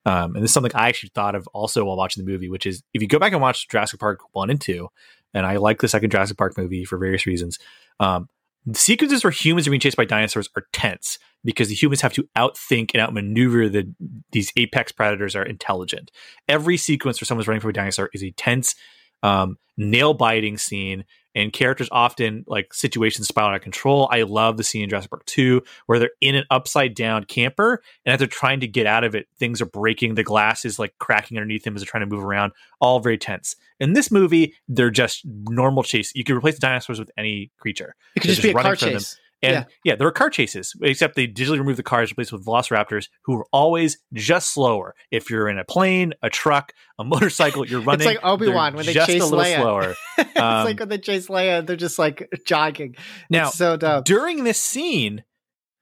[0.06, 2.66] Um, and this is something I actually thought of also while watching the movie, which
[2.66, 4.88] is if you go back and watch Jurassic Park one and two,
[5.32, 7.58] and I like the second Jurassic Park movie for various reasons.
[8.00, 8.28] Um,
[8.66, 12.12] the sequences where humans are being chased by dinosaurs are tense because the humans have
[12.14, 13.92] to outthink and outmaneuver the
[14.32, 16.10] these apex predators are intelligent.
[16.48, 18.74] Every sequence where someone's running from a dinosaur is a tense,
[19.22, 21.04] um, nail biting scene,
[21.34, 24.08] and characters often like situations spiral out of control.
[24.10, 27.82] I love the scene in Jurassic Park 2 where they're in an upside down camper,
[28.04, 30.14] and as they're trying to get out of it, things are breaking.
[30.14, 32.52] The glass is like cracking underneath them as they're trying to move around.
[32.80, 33.56] All very tense.
[33.80, 36.12] In this movie, they're just normal chase.
[36.14, 37.96] You can replace the dinosaurs with any creature.
[38.14, 39.02] It could They're just be a car running from them.
[39.44, 39.64] And Yeah.
[39.84, 39.96] yeah.
[39.96, 43.46] there are car chases, except they digitally remove the cars, replaced with velociraptors, who are
[43.52, 44.94] always just slower.
[45.10, 48.06] If you're in a plane, a truck, a motorcycle, you're running.
[48.08, 49.56] It's like Obi-Wan when they just chase a little Leia.
[49.56, 49.94] slower.
[50.18, 52.96] it's Um, like when they chase Leia, they're just like jogging.
[53.30, 54.02] Now, It's so dumb.
[54.04, 55.24] during this scene,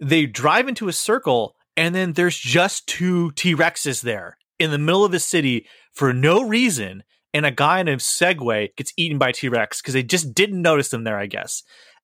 [0.00, 4.78] they drive into a circle, and then there's just two T Rexes there in the
[4.78, 7.02] middle of the city for no reason.
[7.34, 10.60] And a guy in a Segway gets eaten by T Rex because they just didn't
[10.60, 11.62] notice them there, I guess.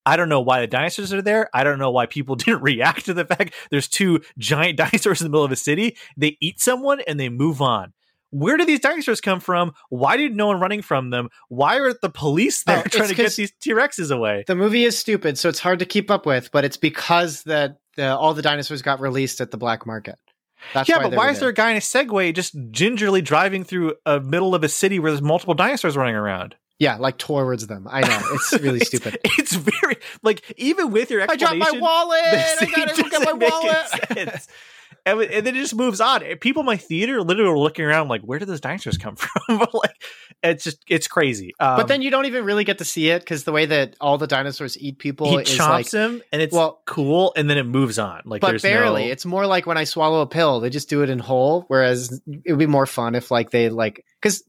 [0.08, 1.50] I don't know why the dinosaurs are there.
[1.52, 5.26] I don't know why people didn't react to the fact there's two giant dinosaurs in
[5.26, 5.98] the middle of a city.
[6.16, 7.92] They eat someone and they move on.
[8.30, 9.72] Where do these dinosaurs come from?
[9.90, 11.28] Why did no one running from them?
[11.48, 14.44] Why are the police oh, there Oh, trying to get these T Rexes away?
[14.46, 17.76] The movie is stupid, so it's hard to keep up with, but it's because that
[17.96, 20.18] the, all the dinosaurs got released at the black market.
[20.74, 23.64] That's yeah, why but why is there a guy in a Segway just gingerly driving
[23.64, 26.54] through a middle of a city where there's multiple dinosaurs running around?
[26.78, 27.86] Yeah, like towards them.
[27.90, 29.18] I know it's really stupid.
[29.24, 32.20] It's very like even with your explanation, I dropped my wallet.
[32.24, 34.46] I gotta go get my wallet.
[35.06, 36.20] And, and then it just moves on.
[36.40, 39.58] People in my theater literally were looking around like, where did those dinosaurs come from?
[39.72, 40.02] like,
[40.42, 41.54] it's just it's crazy.
[41.58, 43.96] Um, but then you don't even really get to see it because the way that
[44.00, 47.48] all the dinosaurs eat people he is chomps like, him, and it's well- cool, and
[47.48, 48.22] then it moves on.
[48.24, 49.06] Like, but barely.
[49.06, 51.64] no- It's more like when I swallow a pill, they just do it in whole.
[51.68, 54.42] Whereas it would be more fun if like they like because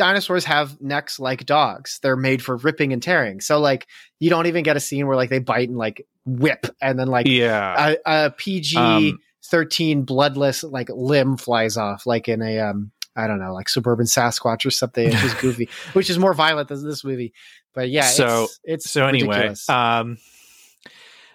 [0.00, 1.98] dinosaurs have necks like dogs.
[2.02, 3.40] They're made for ripping and tearing.
[3.42, 3.86] So like
[4.18, 7.08] you don't even get a scene where like they bite and like whip and then
[7.08, 7.94] like yeah.
[8.06, 13.26] a, a PG Um, thirteen bloodless like limb flies off like in a um I
[13.26, 15.08] don't know like suburban Sasquatch or something.
[15.10, 17.34] which is goofy, which is more violent than this movie.
[17.74, 19.68] But yeah, So- it's, it's so anyway, ridiculous.
[19.68, 20.16] um,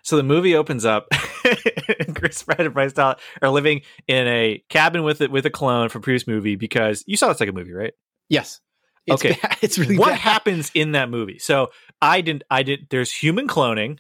[0.01, 1.08] so the movie opens up.
[2.15, 5.89] Chris Pratt and Bryce Dallas are living in a cabin with it with a clone
[5.89, 7.93] from previous movie because you saw the second movie, right?
[8.29, 8.61] Yes,
[9.05, 9.38] it's okay.
[9.41, 9.57] bad.
[9.61, 10.19] it's really what bad.
[10.19, 11.39] happens in that movie?
[11.39, 12.43] So I didn't.
[12.49, 12.88] I did.
[12.89, 13.99] There's human cloning.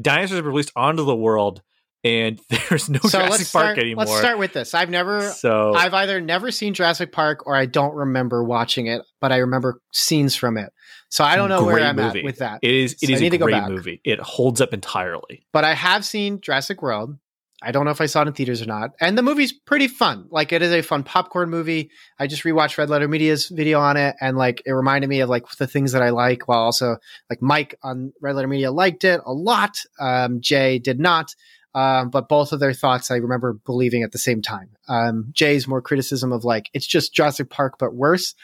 [0.00, 1.62] Dinosaurs are released onto the world,
[2.04, 3.64] and there's no so Jurassic let's start.
[3.66, 4.04] Park anymore.
[4.06, 4.74] Let's start with this.
[4.74, 9.02] I've never, so I've either never seen Jurassic Park or I don't remember watching it,
[9.20, 10.72] but I remember scenes from it.
[11.10, 12.20] So I don't know where I'm movie.
[12.20, 12.60] at with that.
[12.62, 12.94] it is.
[13.02, 14.00] It So is a great movie.
[14.02, 15.46] It holds up entirely.
[15.52, 17.18] But I have seen Jurassic World.
[17.62, 18.90] I don't know if I saw it in theaters or not.
[19.00, 20.26] And the movie's pretty fun.
[20.30, 21.90] Like it is a fun popcorn movie.
[22.18, 25.28] I just rewatched Red Letter Media's video on it and like it reminded me of
[25.28, 26.96] like the things that I like while also
[27.30, 29.76] like Mike on Red Letter Media liked it a lot.
[30.00, 31.34] Um, Jay did not.
[31.74, 34.70] Um, but both of their thoughts I remember believing at the same time.
[34.88, 38.34] Um, Jay's more criticism of like it's just Jurassic Park but worse.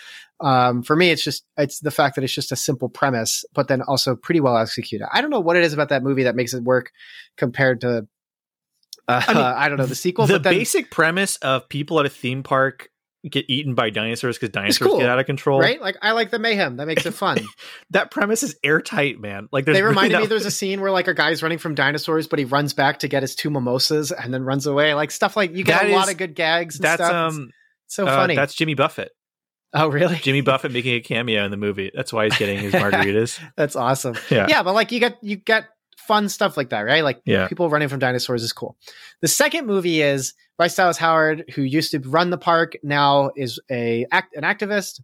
[0.41, 3.69] Um, for me, it's just it's the fact that it's just a simple premise, but
[3.69, 5.07] then also pretty well executed.
[5.13, 6.93] I don't know what it is about that movie that makes it work
[7.37, 8.07] compared to
[9.09, 10.27] uh, I I, don't know the sequel.
[10.27, 12.89] the but then, basic premise of people at a theme park
[13.29, 15.59] get eaten by dinosaurs because dinosaurs cool, get out of control.
[15.61, 15.81] right?
[15.81, 16.77] Like I like the mayhem.
[16.77, 17.39] That makes it fun.
[17.91, 19.49] That premise is airtight, man.
[19.51, 21.75] Like they really reminded not- me there's a scene where like a guy's running from
[21.75, 24.95] dinosaurs, but he runs back to get his two mimosas and then runs away.
[24.95, 26.77] Like stuff like you get That a lot of good gags.
[26.77, 27.29] And that's stuff.
[27.31, 27.51] It's um
[27.87, 28.37] so uh, funny.
[28.37, 29.11] that's Jimmy Buffett.
[29.75, 30.17] oh really?
[30.17, 31.91] Jimmy Buffett making a cameo in the movie.
[31.95, 33.41] That's why he's getting his margaritas.
[33.57, 34.17] That's awesome.
[34.31, 34.47] Yeah.
[34.49, 35.65] Yeah, but like you get you get
[36.09, 37.05] fun stuff like that, right?
[37.05, 37.47] Like Yeah.
[37.49, 38.77] people running from dinosaurs is cool.
[39.21, 43.61] The second movie is Bryce Dallas Howard, who used to run the park, now is
[43.71, 45.01] a act, an activist.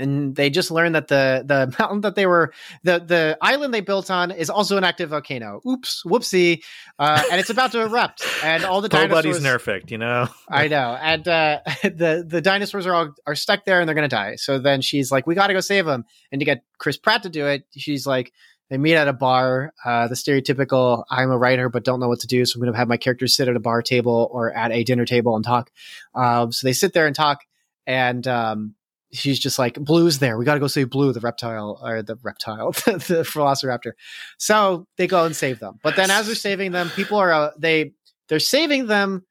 [0.00, 2.52] And they just learned that the the mountain that they were
[2.84, 5.60] the the island they built on is also an active volcano.
[5.66, 6.62] Oops, whoopsie,
[7.00, 9.62] uh, and it's about to erupt, and all the Nobody's dinosaurs.
[9.66, 10.28] nerfect, you know.
[10.48, 14.06] I know, and uh, the the dinosaurs are all are stuck there and they're gonna
[14.06, 14.36] die.
[14.36, 17.24] So then she's like, "We got to go save them." And to get Chris Pratt
[17.24, 18.32] to do it, she's like,
[18.70, 19.72] they meet at a bar.
[19.84, 22.76] Uh, the stereotypical, "I'm a writer but don't know what to do, so I'm gonna
[22.76, 25.70] have my characters sit at a bar table or at a dinner table and talk."
[26.14, 27.44] Um, so they sit there and talk,
[27.86, 28.74] and um,
[29.12, 30.38] she's just like, "Blue's there.
[30.38, 33.92] We got to go save Blue, the reptile or the reptile, the Velociraptor."
[34.38, 35.78] So they go and save them.
[35.82, 37.92] But then as they're saving them, people are uh, they
[38.28, 39.24] they're saving them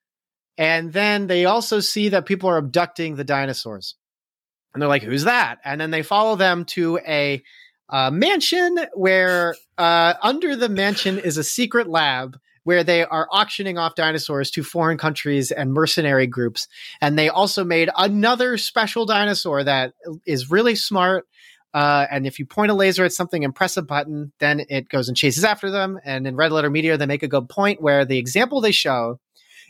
[0.58, 3.95] and then they also see that people are abducting the dinosaurs.
[4.73, 5.60] And they're like, who's that?
[5.63, 7.43] And then they follow them to a
[7.89, 13.78] uh, mansion where uh, under the mansion is a secret lab where they are auctioning
[13.78, 16.67] off dinosaurs to foreign countries and mercenary groups.
[17.00, 19.93] And they also made another special dinosaur that
[20.26, 21.26] is really smart.
[21.73, 24.89] Uh, and if you point a laser at something and press a button, then it
[24.89, 25.97] goes and chases after them.
[26.04, 29.19] And in Red Letter Media, they make a good point where the example they show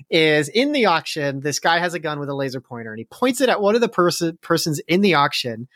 [0.10, 1.42] is in the auction.
[1.42, 3.76] This guy has a gun with a laser pointer, and he points it at one
[3.76, 5.68] of the person persons in the auction,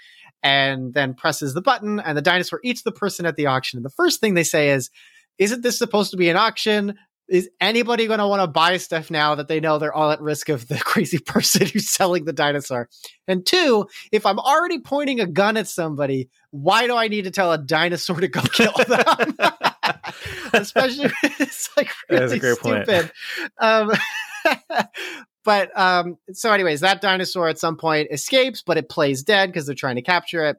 [0.44, 3.78] and then presses the button, and the dinosaur eats the person at the auction.
[3.78, 4.90] And the first thing they say is,
[5.38, 6.98] "Isn't this supposed to be an auction?"
[7.32, 10.20] Is anybody going to want to buy stuff now that they know they're all at
[10.20, 12.90] risk of the crazy person who's selling the dinosaur?
[13.26, 17.32] And two, if I'm already pointing a gun at somebody, why do I need to
[17.32, 19.38] tell a dinosaur to go kill them?
[20.54, 23.12] Especially, it's like That's a really stupid.
[23.60, 23.94] Um,
[25.44, 29.66] but um, so, anyways, that dinosaur at some point escapes, but it plays dead because
[29.66, 30.58] they're trying to capture it.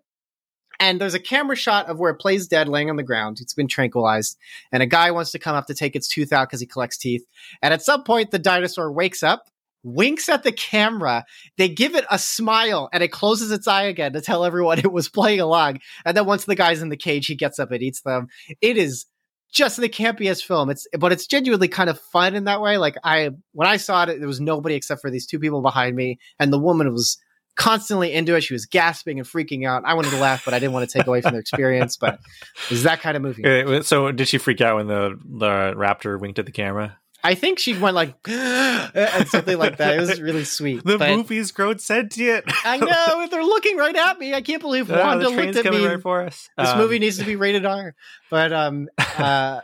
[0.81, 3.39] And there's a camera shot of where it plays dead, laying on the ground.
[3.41, 4.37] It's been tranquilized,
[4.73, 6.99] and a guy wants to come up to take its tooth out because he collects
[6.99, 7.25] teeth.
[7.61, 9.49] And at some point, the dinosaur wakes up,
[9.85, 11.25] winks at the camera.
[11.57, 14.93] They give it a smile, and it closes its eye again to tell everyone it
[14.93, 15.79] was playing along.
[16.05, 18.27] And then once the guy's in the cage, he gets up and eats them.
[18.61, 19.07] It is
[19.53, 20.71] just the campiest film.
[20.71, 22.79] It's but it's genuinely kind of fun in that way.
[22.79, 25.95] Like I when I saw it, there was nobody except for these two people behind
[25.95, 27.19] me, and the woman was
[27.55, 28.41] constantly into it.
[28.41, 29.85] She was gasping and freaking out.
[29.85, 31.97] I wanted to laugh, but I didn't want to take away from their experience.
[31.97, 32.19] But
[32.71, 33.43] it's that kind of movie.
[33.83, 36.99] So did she freak out when the the raptor winked at the camera?
[37.25, 39.95] I think she went like and something like that.
[39.97, 40.85] It was really sweet.
[40.85, 42.45] The but movie's grown sentient.
[42.65, 44.35] I know they're looking right at me.
[44.35, 45.87] I can't believe Ah, Wanda the looked at me.
[45.87, 46.49] right for us.
[46.59, 47.95] this Um, movie needs to be rated R.
[48.31, 49.61] But um, uh,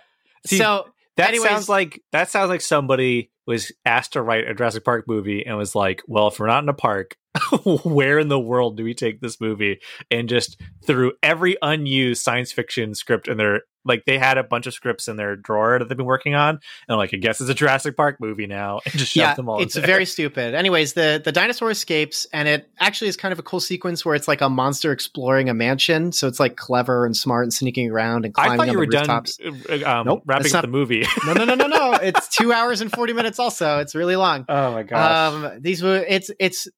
[0.46, 4.54] See, so That Anyways- sounds like that sounds like somebody was asked to write a
[4.54, 7.16] Jurassic Park movie and was like, "Well, if we're not in a park,
[7.84, 12.52] where in the world do we take this movie?" And just threw every unused science
[12.52, 15.88] fiction script in their like they had a bunch of scripts in their drawer that
[15.88, 18.92] they've been working on, and like, I guess it's a Jurassic Park movie now, and
[18.94, 19.62] just shoved yeah, them all.
[19.62, 20.54] it's very stupid.
[20.54, 24.14] Anyways, the the dinosaur escapes, and it actually is kind of a cool sequence where
[24.14, 26.12] it's like a monster exploring a mansion.
[26.12, 28.86] So it's like clever and smart and sneaking around and climbing I thought you were
[28.86, 29.38] the done rooftops.
[29.40, 31.04] uh, um, Nope, wrapping that's up not- the movie.
[31.26, 31.92] no, no, no, no, no.
[31.94, 33.38] It's two hours and forty minutes.
[33.38, 34.44] Also, it's really long.
[34.48, 36.68] oh my Um, these were it's it's.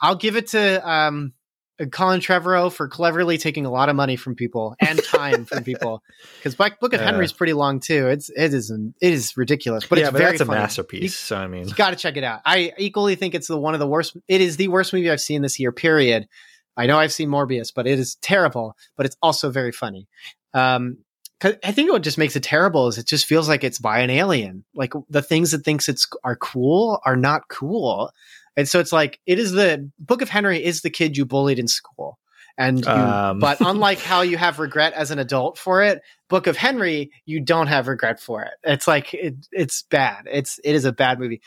[0.00, 1.32] I'll give it to um,
[1.92, 6.02] Colin Trevorrow for cleverly taking a lot of money from people and time from people
[6.38, 7.00] because Book of.
[7.00, 8.08] Henry is pretty long too.
[8.08, 10.58] It's it is it is ridiculous, but yeah, it's but very that's a funny.
[10.60, 11.16] masterpiece.
[11.18, 12.40] so I mean, You got to check it out.
[12.44, 14.16] I equally think it's the one of the worst.
[14.28, 15.72] It is the worst movie I've seen this year.
[15.72, 16.28] Period.
[16.76, 18.76] I know I've seen Morbius, but it is terrible.
[18.96, 20.06] But it's also very funny.
[20.54, 20.98] Um,
[21.40, 24.00] 'cause I think what just makes it terrible is it just feels like it's by
[24.00, 24.64] an alien.
[24.74, 28.10] Like the things that thinks it's are cool are not cool,
[28.60, 31.58] and so it's like it is the Book of Henry is the kid you bullied
[31.58, 32.18] in school.
[32.58, 33.38] And you, Um.
[33.38, 37.40] but unlike how you have regret as an adult for it, Book of Henry, you
[37.40, 38.52] don't have regret for it.
[38.62, 40.26] It's like it, it's bad.
[40.30, 41.40] It's it is a bad movie.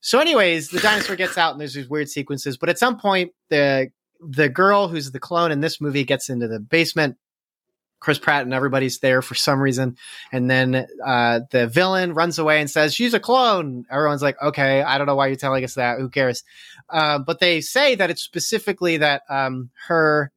[0.00, 2.56] So, anyways, the dinosaur gets out and there's these weird sequences.
[2.56, 6.46] But at some point, the the girl who's the clone in this movie gets into
[6.46, 7.16] the basement.
[8.00, 9.96] Chris Pratt and everybody's there for some reason,
[10.32, 13.84] and then uh, the villain runs away and says she's a clone.
[13.90, 15.98] Everyone's like, "Okay, I don't know why you're telling us that.
[15.98, 16.42] Who cares?"
[16.88, 20.32] Uh, but they say that it's specifically that um, her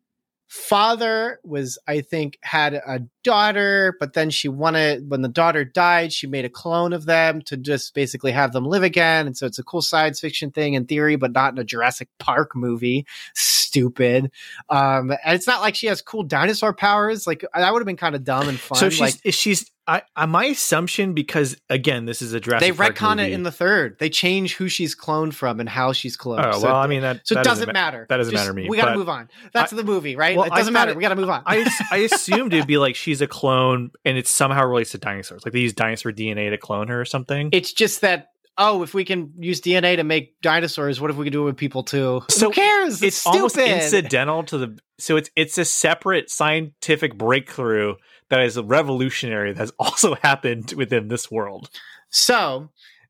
[0.54, 6.14] father was, I think, had a daughter, but then she wanted, when the daughter died,
[6.14, 9.26] she made a clone of them to just basically have them live again.
[9.26, 12.08] And so it's a cool science fiction thing in theory, but not in a Jurassic
[12.20, 13.08] Park movie.
[13.34, 14.32] Stupid.
[14.70, 17.26] Um, and it's not like she has cool dinosaur powers.
[17.26, 18.78] Like that would have been kind of dumb and fun.
[18.78, 22.84] So she's like, she's I, I my assumption because again this is a Jurassic they
[22.86, 23.98] retcon it in the third.
[24.00, 26.46] They change who she's cloned from and how she's cloned.
[26.46, 27.22] Oh So- well, I mean that.
[27.28, 28.06] so that it doesn't ma- matter.
[28.08, 28.70] That doesn't Just- matter to me.
[28.70, 29.30] We got to move on.
[29.54, 30.38] That's the movie, right?
[30.38, 30.92] well, it doesn't matter.
[30.92, 31.44] it- we got to move on.
[31.46, 35.44] I I assumed it'd be like she's a clone and it somehow relates to dinosaurs.
[35.46, 37.50] Like they use dinosaur DNA to clone her or something.
[37.52, 38.28] it's just that.
[38.56, 41.46] Oh, if we can use DNA to make dinosaurs, what if we can do it
[41.46, 42.22] with people too?
[42.30, 43.02] So Who cares?
[43.02, 47.96] it's It's, almost incidental to the so it's it's a separate scientific breakthrough
[48.30, 51.70] that is revolutionary that has also happened within this world.
[52.10, 52.70] So,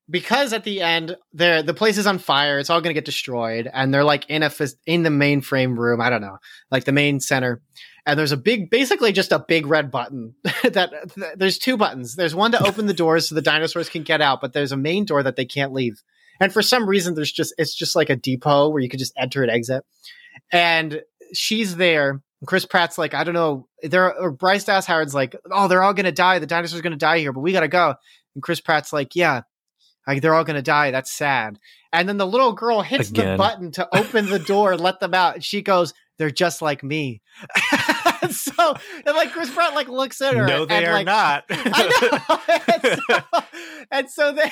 [0.10, 3.06] because at the end, there the place is on fire, it's all going to get
[3.06, 4.52] destroyed, and they're like in a
[4.86, 6.02] in the mainframe room.
[6.02, 6.38] I don't know,
[6.71, 7.62] like the main center,
[8.06, 10.36] and there's a big, basically just a big red button.
[10.63, 12.15] that th- there's two buttons.
[12.15, 14.78] There's one to open the doors so the dinosaurs can get out, but there's a
[14.78, 16.02] main door that they can't leave.
[16.39, 19.13] And for some reason, there's just it's just like a depot where you could just
[19.17, 19.86] enter and exit.
[20.52, 21.02] And
[21.34, 22.21] she's there.
[22.45, 23.67] Chris Pratt's like, I don't know.
[23.82, 26.39] There or Bryce Dallas Howard's like, oh, they're all gonna die.
[26.39, 27.95] The dinosaurs gonna die here, but we gotta go.
[28.36, 29.41] And Chris Pratt's like, yeah,
[30.08, 30.91] like they're all gonna die.
[30.91, 31.60] That's sad.
[31.91, 35.13] And then the little girl hits the button to open the door and let them
[35.13, 35.36] out.
[35.36, 37.21] And she goes, they're just like me.
[38.32, 38.73] so
[39.06, 40.45] and like Chris Pratt like looks at her.
[40.45, 41.43] No, they and, are like, not.
[41.49, 42.60] I know.
[42.84, 43.43] and, so,
[43.91, 44.51] and so they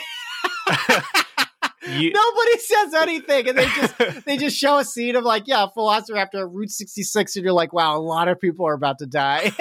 [1.88, 5.66] You- nobody says anything, and they just they just show a scene of like, yeah,
[5.76, 9.52] Velociraptor Route 66, and you're like, wow, a lot of people are about to die.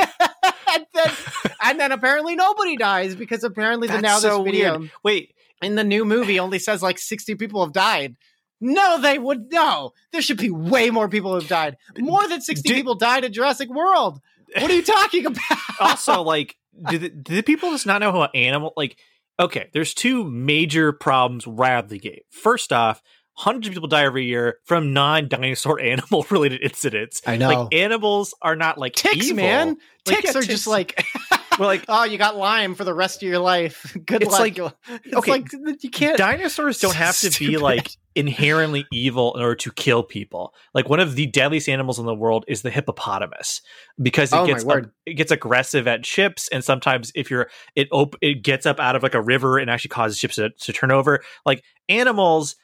[0.73, 1.11] and then
[1.63, 4.91] and then apparently nobody dies because apparently the now this video weird.
[5.03, 8.17] Wait, in the new movie only says like 60 people have died.
[8.61, 9.93] No, they would no.
[10.13, 11.79] There should be way more people who've died.
[11.99, 14.21] More than 60 Did- people died in Jurassic World.
[14.59, 15.59] What are you talking about?
[15.81, 16.57] also like
[16.91, 18.97] do the, do the people just not know how an animal like
[19.40, 23.03] okay there's two major problems right out of the gate first off
[23.35, 27.48] hundreds of people die every year from non-dinosaur animal related incidents I know.
[27.48, 29.37] like animals are not like ticks, evil.
[29.37, 29.68] man.
[30.07, 31.03] Like, Ticks yeah, are just like
[31.61, 33.96] well like oh, you got Lyme for the rest of your life.
[34.07, 34.40] Good It's luck.
[34.40, 34.59] like-
[35.05, 36.18] it's okay, like you can't.
[36.18, 40.99] dinosaurs don't have to be like inherently evil in order to kill people like one
[40.99, 43.62] of the deadliest animals in the world is the hippopotamus
[44.03, 44.90] because it Oh, gets word.
[45.07, 48.96] it gets aggressive at ships and sometimes if you're it op- it gets up out
[48.96, 52.57] of like a river and actually causes ships to, to turn over like animals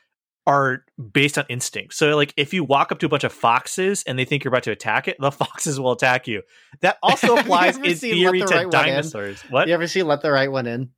[0.47, 1.95] are based on instinct.
[1.95, 4.51] So like if you walk up to a bunch of foxes and they think you're
[4.51, 6.43] about to attack it the foxes will attack you.
[6.81, 9.43] That also applies in theory to the Right One dinosaurs.
[9.51, 9.69] What?
[9.69, 10.91] You ever see Let the Right One In?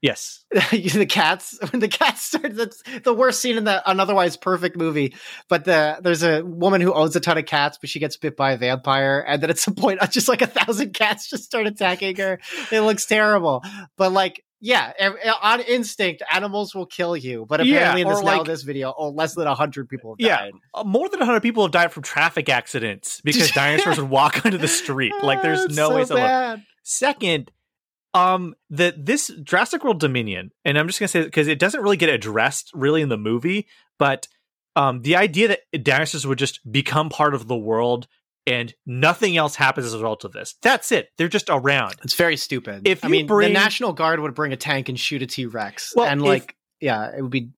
[0.00, 0.44] yes.
[0.72, 4.76] The cats when the cats start that's the worst scene in the an otherwise perfect
[4.76, 5.14] movie.
[5.48, 8.36] But the there's a woman who owns a ton of cats but she gets bit
[8.36, 11.66] by a vampire and then at some point just like a thousand cats just start
[11.66, 12.40] attacking her.
[12.70, 13.64] It looks terrible.
[13.96, 14.92] But like yeah
[15.42, 18.94] on instinct animals will kill you but Yeah, apparently in this now like- this video
[18.96, 20.36] oh less than 100 people have Yeah.
[20.44, 24.46] died Uh, more than 100 people have died from traffic accidents because dinosaurs would walk
[24.46, 25.12] onto the street.
[25.22, 26.26] Like, there's It's no so way someone.
[26.26, 26.62] bad.
[26.84, 27.50] Second,
[28.14, 31.96] um, the this Jurassic World Dominion, and I'm just gonna say because it doesn't really
[31.96, 33.66] get addressed really in the movie,
[33.98, 34.28] but
[34.76, 38.06] um, the idea that dinosaurs would just become part of the world
[38.46, 40.56] and nothing else happens as a result of this.
[40.62, 41.08] That's it.
[41.18, 41.94] They're just around.
[42.02, 42.86] It's very stupid.
[42.88, 45.26] If I you mean, bring- the National Guard would bring a tank and shoot a
[45.26, 47.50] T Rex, Well, and if- like, yeah, it would be.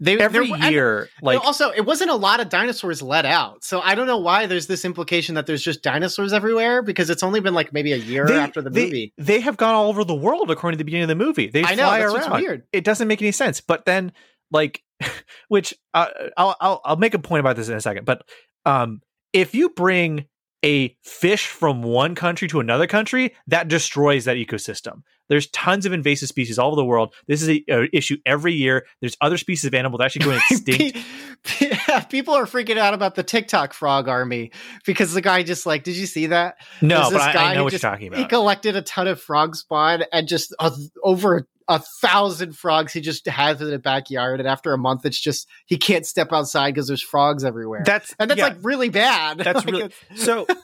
[0.00, 3.94] They Every year, like also, it wasn't a lot of dinosaurs let out, so I
[3.94, 7.54] don't know why there's this implication that there's just dinosaurs everywhere because it's only been
[7.54, 9.14] like maybe a year they, after the they- movie.
[9.16, 11.46] they have gone all over the world according to the beginning of the movie.
[11.46, 12.40] They I know fly that's around.
[12.40, 12.62] weird.
[12.72, 13.60] it doesn't make any sense.
[13.60, 14.10] But then,
[14.50, 14.82] like,
[15.48, 18.04] which uh, I'll, I'll I'll make a point about this in a second.
[18.04, 18.24] But
[18.66, 20.26] um, if you bring
[20.64, 25.02] a fish from one country to another country, that destroys that ecosystem.
[25.28, 27.14] There's tons of invasive species all over the world.
[27.26, 28.86] This is a, a issue every year.
[29.00, 30.98] There's other species of animals that actually going extinct.
[31.44, 34.52] Pe- pe- People are freaking out about the TikTok frog army
[34.84, 36.56] because the guy just like, did you see that?
[36.80, 38.20] no, There's but this I, I know what just- you're talking about.
[38.20, 40.70] He collected a ton of frog spawn and just uh,
[41.02, 44.40] over a thousand frogs he just has in the backyard.
[44.40, 47.82] And after a month, it's just he can't step outside because there's frogs everywhere.
[47.84, 49.38] That's and that's yeah, like really bad.
[49.44, 50.46] That's Like, really- so.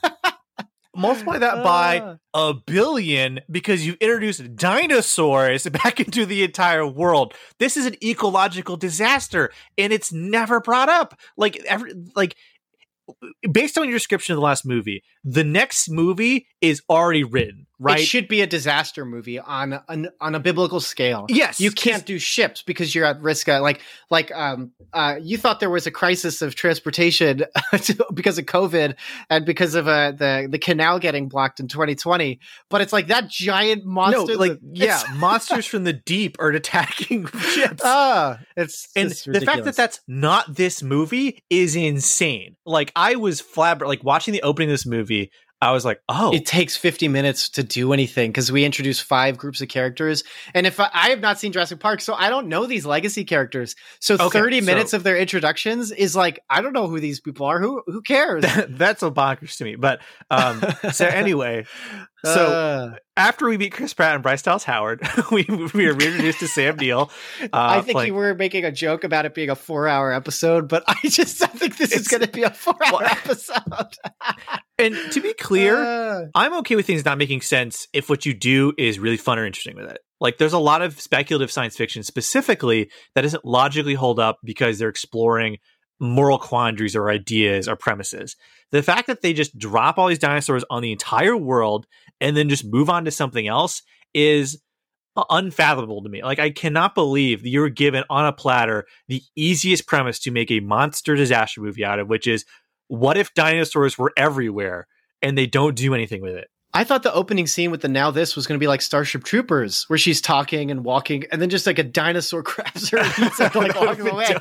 [0.97, 2.17] Multiply that by Ah.
[2.35, 7.35] a billion because you've introduced dinosaurs back into the entire world.
[7.61, 11.17] This is an ecological disaster, and it's never brought up.
[11.37, 12.35] Like every like
[13.53, 18.01] based on your description of the last movie, the next movie is already written, right?
[18.01, 21.27] It should be a disaster movie on an, on a biblical scale.
[21.29, 23.49] yes, You can't do ships because you're at risk.
[23.49, 27.45] Of, like, like, um, uh, you thought there was a crisis of transportation
[28.15, 28.95] because of COVID
[29.31, 32.41] and because of uh, the the canal getting blocked in 2020.
[32.69, 34.37] But it's like that giant No, monster.
[34.37, 37.83] like that- yeah, monsters from the deep are attacking ships.
[37.85, 42.57] Ah, it's and it's the fact that that's not this movie is insane.
[42.65, 45.31] Like I was flabber like watching the opening of this movie,
[45.61, 49.37] I was like, oh, it takes 50 minutes to do anything because we introduce five
[49.37, 50.23] groups of characters.
[50.55, 53.25] And if I, I have not seen jurassic park so i don't know these legacy
[53.25, 53.75] characters.
[54.01, 57.19] So Okay, 30 so- minutes of their introductions is like i don't know who these
[57.21, 57.61] people are.
[57.61, 58.45] Who who cares?
[58.69, 59.75] That's a bonkers to me.
[59.75, 60.01] But
[60.31, 61.67] um, so anyway,
[62.25, 65.01] so Uh, after we meet Chris Pratt and Bryce Dallas Howard,
[65.31, 65.45] we
[65.75, 67.11] we are reintroduced to Sam Neill.
[67.43, 70.13] Uh, i think like- you were making a joke about it being a four hour
[70.13, 73.03] episode but i just I think this is going to be a four hour Well,
[73.05, 73.97] episode
[74.79, 78.35] and to be clear, Uh, I'm okay with things not making sense if what you
[78.35, 79.99] do is really fun or interesting with it.
[80.21, 84.79] Like there's a lot of speculative science fiction specifically that doesn't logically hold up because
[84.79, 85.59] they're exploring
[86.01, 88.37] moral quandaries or ideas or premises.
[88.71, 91.87] The fact that they just drop all these dinosaurs on the entire world
[92.21, 93.83] and then just move on to something else
[94.15, 94.63] is
[95.31, 96.23] unfathomable to me.
[96.23, 100.31] Like I cannot believe that you were given on a platter the easiest premise to
[100.31, 102.45] make a monster disaster movie out of, which is
[102.89, 104.87] what if dinosaurs were everywhere
[105.21, 106.49] and they don't do anything with it?
[106.75, 109.25] I thought the opening scene with the now this was going to be like Starship
[109.25, 113.55] Troopers, where she's talking and walking, and then just like a dinosaur grabs her and
[113.55, 114.37] like walking away.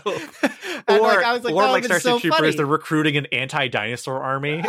[0.88, 2.56] And, or like, I was like, or that like Starship so Troopers, funny.
[2.56, 4.64] they're recruiting an anti-dinosaur army.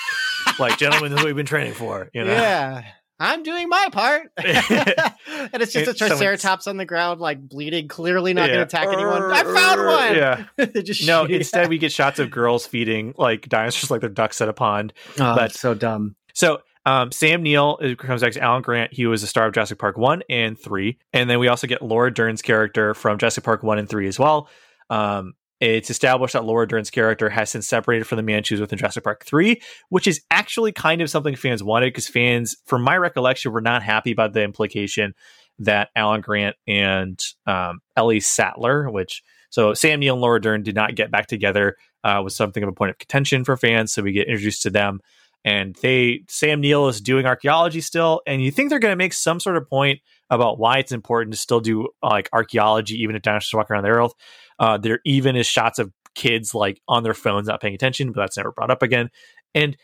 [0.58, 2.10] like, gentlemen, this is what we've been training for.
[2.12, 2.32] You know?
[2.32, 2.84] Yeah.
[3.22, 4.32] I'm doing my part.
[4.38, 8.54] and it's just a triceratops on the ground, like bleeding, clearly not Yeah.
[8.56, 9.22] going to attack anyone.
[9.30, 10.14] I found one.
[10.16, 10.44] Yeah.
[10.72, 14.08] They just No, shoot instead we get shots of girls feeding like dinosaurs like they're
[14.08, 14.94] ducks at a pond.
[15.18, 16.16] Oh, but- so dumb.
[16.32, 18.92] So um, Sam Neill comes back to Alan Grant.
[18.94, 20.96] He was the star of Jurassic Park 1 and 3.
[21.12, 24.18] And then we also get Laura Dern's character from Jurassic Park 1 and 3 as
[24.18, 24.48] well.
[24.88, 28.62] Um, it's established that Laura Dern's character has since separated from the man she was
[28.62, 32.56] with in Jurassic Park 3, which is actually kind of something fans wanted because fans,
[32.64, 35.14] from my recollection, were not happy about the implication
[35.58, 40.74] that Alan Grant and um, Ellie Sattler, which so Sam Neill and Laura Dern did
[40.74, 43.92] not get back together, uh, was something of a point of contention for fans.
[43.92, 45.00] So we get introduced to them
[45.44, 49.12] and they Sam Neill is doing archaeology still, and you think they're going to make
[49.12, 53.22] some sort of point about why it's important to still do like archaeology, even if
[53.22, 54.12] dinosaurs walk around the earth.
[54.60, 58.20] Uh, there even is shots of kids like on their phones not paying attention, but
[58.20, 59.10] that's never brought up again.
[59.54, 59.76] And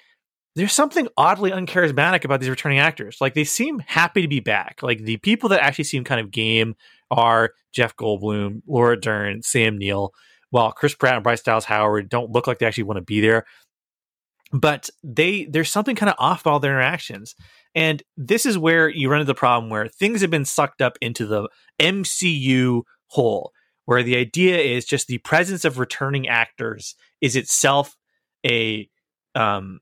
[0.55, 3.19] there's something oddly uncharismatic about these returning actors.
[3.21, 4.83] Like they seem happy to be back.
[4.83, 6.77] Like the people that actually seem kind of game
[7.11, 10.13] are Jeff Goldblum, Laura Dern, Sam Neill,
[10.51, 13.21] while Chris Pratt and Bryce Dallas Howard don't look like they actually want to be
[13.21, 13.45] there
[14.53, 17.35] but they there's something kind of off about their interactions
[17.75, 20.97] and this is where you run into the problem where things have been sucked up
[21.01, 21.49] into the
[21.81, 23.53] mcu hole
[23.87, 27.97] where the idea is just the presence of returning actors is itself
[28.45, 28.89] a
[29.35, 29.81] um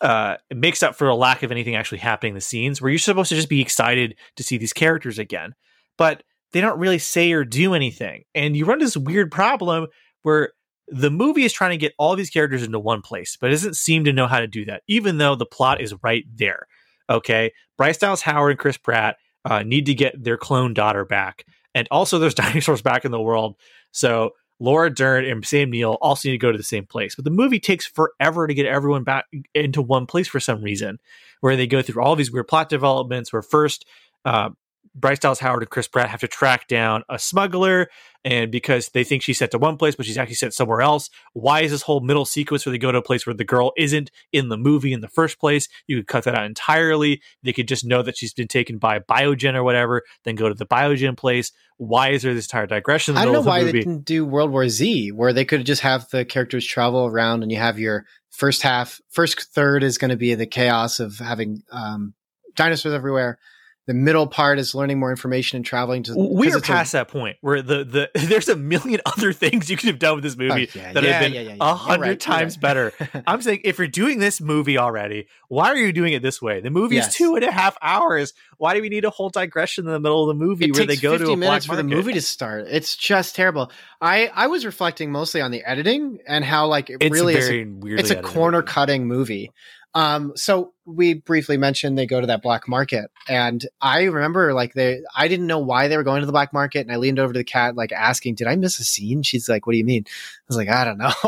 [0.00, 2.98] uh makes up for a lack of anything actually happening in the scenes where you're
[2.98, 5.54] supposed to just be excited to see these characters again
[5.96, 6.22] but
[6.52, 9.86] they don't really say or do anything and you run this weird problem
[10.22, 10.50] where
[10.88, 13.76] the movie is trying to get all these characters into one place, but it doesn't
[13.76, 16.66] seem to know how to do that, even though the plot is right there.
[17.10, 17.52] Okay.
[17.76, 21.44] Bryce Dallas Howard and Chris Pratt uh, need to get their clone daughter back.
[21.76, 23.54] And also, there's dinosaurs back in the world.
[23.92, 27.14] So, Laura Dern and Sam Neill also need to go to the same place.
[27.14, 30.98] But the movie takes forever to get everyone back into one place for some reason,
[31.42, 33.32] where they go through all these weird plot developments.
[33.32, 33.84] Where first,
[34.24, 34.50] uh,
[34.96, 37.88] Bryce Dallas Howard and Chris Pratt have to track down a smuggler,
[38.24, 41.10] and because they think she's sent to one place, but she's actually sent somewhere else.
[41.34, 43.72] Why is this whole middle sequence where they go to a place where the girl
[43.76, 45.68] isn't in the movie in the first place?
[45.86, 47.20] You could cut that out entirely.
[47.42, 50.54] They could just know that she's been taken by Biogen or whatever, then go to
[50.54, 51.52] the Biogen place.
[51.76, 54.06] Why is there this entire digression in the I don't know why the they didn't
[54.06, 57.58] do World War Z, where they could just have the characters travel around and you
[57.58, 62.14] have your first half, first third is going to be the chaos of having um,
[62.54, 63.38] dinosaurs everywhere.
[63.86, 66.14] The middle part is learning more information and traveling to.
[66.16, 69.70] we are it's a- past that point where the, the there's a million other things
[69.70, 71.40] you could have done with this oh, movie Oh, yeah, that yeah, have been yeah,
[71.42, 71.56] yeah, yeah.
[71.60, 72.60] a hundred right, times right.
[72.62, 72.92] better.
[73.28, 76.60] I'm saying if you're doing this movie already, why are you doing it this way?
[76.60, 77.14] The movie is Yes.
[77.14, 78.32] two and a half hours.
[78.58, 80.84] Why do we need a whole digression in the middle of the movie it where
[80.86, 82.66] they go 50 to a minutes black for the movie to start.
[82.68, 83.70] It's just terrible.
[84.00, 87.48] I I was reflecting mostly on the editing and how like it It's really is.
[87.48, 87.60] A,
[87.94, 88.24] it's a edited.
[88.24, 89.52] corner cutting movie.
[89.96, 94.74] Um, so we briefly mentioned they go to that black market, and I remember like
[94.74, 97.18] they, I didn't know why they were going to the black market, and I leaned
[97.18, 99.78] over to the cat like asking, "Did I miss a scene?" She's like, "What do
[99.78, 101.12] you mean?" I was like, "I don't know."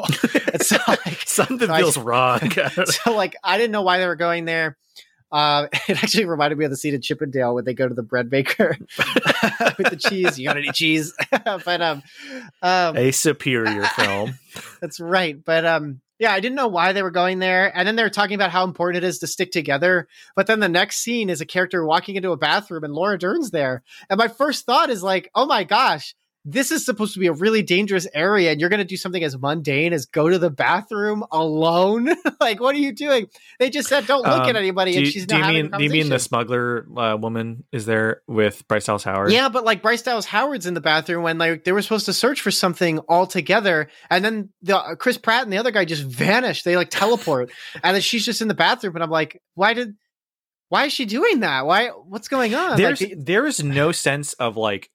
[0.60, 2.40] It's like, Something so I- feels wrong.
[2.84, 4.76] so like I didn't know why they were going there.
[5.32, 7.88] Uh, it actually reminded me of the scene in Chip 'n Dale when they go
[7.88, 10.38] to the bread maker with the cheese.
[10.38, 11.14] You got any cheese?
[11.30, 12.02] but um,
[12.62, 14.38] um, a superior film.
[14.80, 15.42] that's right.
[15.42, 17.76] But um, yeah, I didn't know why they were going there.
[17.76, 20.08] And then they were talking about how important it is to stick together.
[20.34, 23.50] But then the next scene is a character walking into a bathroom and Laura Dern's
[23.50, 23.82] there.
[24.10, 26.14] And my first thought is like, oh my gosh,
[26.50, 29.22] this is supposed to be a really dangerous area and you're going to do something
[29.22, 32.08] as mundane as go to the bathroom alone?
[32.40, 33.26] Like what are you doing?
[33.58, 35.72] They just said don't look Um, at anybody do, and she's do not you mean
[35.72, 39.32] do you mean the smuggler uh, woman is there with Bryce Dallas Howard?
[39.32, 42.12] yeah but like bryce dallas howard's in the bathroom when like they were supposed to
[42.12, 45.84] search for something all together and then the uh, chris pratt and the other guy
[45.84, 47.50] just vanish they like teleport
[47.82, 49.94] and then she's just in the bathroom and i'm like why did
[50.68, 51.64] why is she doing that?
[51.64, 52.76] Why what's going on?
[52.76, 54.90] There's like, there is no sense of like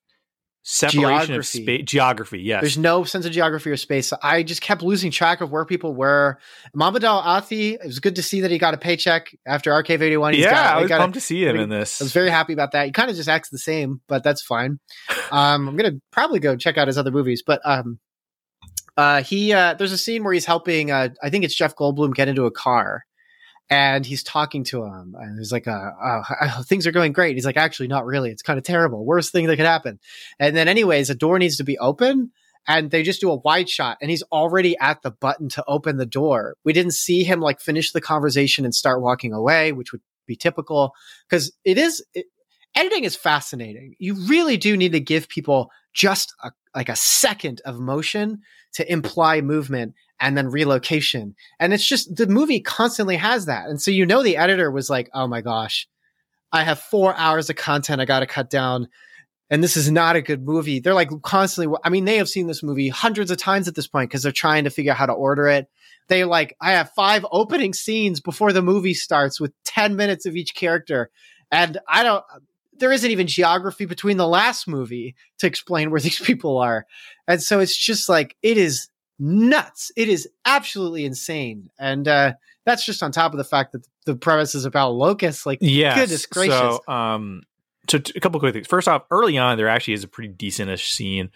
[0.64, 2.40] separation of space geography.
[2.42, 2.62] Yes.
[2.62, 4.12] There's no sense of geography or space.
[4.24, 6.40] I just kept losing track of where people were.
[6.76, 10.36] Mamoudou Athie, it was good to see that he got a paycheck after Archive 81.
[10.36, 12.02] Yeah, got, I was got a- pumped to see him I in this.
[12.02, 12.86] I was very happy about that.
[12.86, 14.80] He kind of just acts the same, but that's fine.
[15.32, 17.98] Um, I'm gonna probably go check out his other movies, but um,
[18.98, 20.92] uh, he uh, there's a scene where he's helping.
[20.92, 23.04] Uh, I think it's Jeff Goldblum get into a car,
[23.70, 27.46] and he's talking to him, and he's like, uh, uh, "Things are going great." He's
[27.46, 28.30] like, "Actually, not really.
[28.30, 29.06] It's kind of terrible.
[29.06, 30.00] Worst thing that could happen."
[30.40, 32.32] And then, anyways, a door needs to be open.
[32.66, 35.98] And they just do a wide shot, and he's already at the button to open
[35.98, 36.56] the door.
[36.64, 40.38] We didn't see him like finish the conversation and start walking away, which would be
[40.38, 40.94] typical
[41.28, 42.28] because it is it,
[42.76, 43.96] editing is fascinating.
[44.00, 48.42] You really do need to give people just a, like a second of motion
[48.74, 51.36] to imply movement and then relocation.
[51.60, 53.68] And it's just the movie constantly has that.
[53.68, 55.88] And so you know the editor was like, "Oh my gosh,
[56.52, 58.88] I have 4 hours of content I got to cut down."
[59.50, 60.80] And this is not a good movie.
[60.80, 63.88] They're like constantly I mean they have seen this movie hundreds of times at this
[63.88, 65.68] point because they're trying to figure out how to order it
[66.08, 70.36] they like i have five opening scenes before the movie starts with 10 minutes of
[70.36, 71.10] each character
[71.52, 72.24] and i don't
[72.76, 76.86] there isn't even geography between the last movie to explain where these people are
[77.28, 78.90] and so it's just like it is
[79.20, 82.34] nuts it is absolutely insane and uh
[82.66, 85.96] that's just on top of the fact that the premise is about locusts like yeah.
[85.96, 86.54] goodness gracious.
[86.58, 87.44] So, um,
[87.90, 88.68] so t- a couple quick things.
[88.68, 91.30] First off, early on, there actually is a pretty decentish scene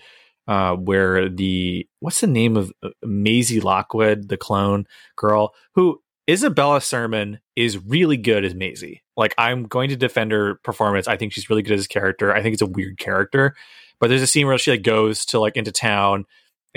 [0.48, 6.82] uh, where the what's the name of uh, Maisie Lockwood, the clone girl, who Isabella
[6.82, 9.04] Sermon is really good as Maisie.
[9.16, 11.08] Like, I'm going to defend her performance.
[11.08, 12.34] I think she's really good as a character.
[12.34, 13.56] I think it's a weird character,
[14.00, 16.26] but there's a scene where she like goes to like into town.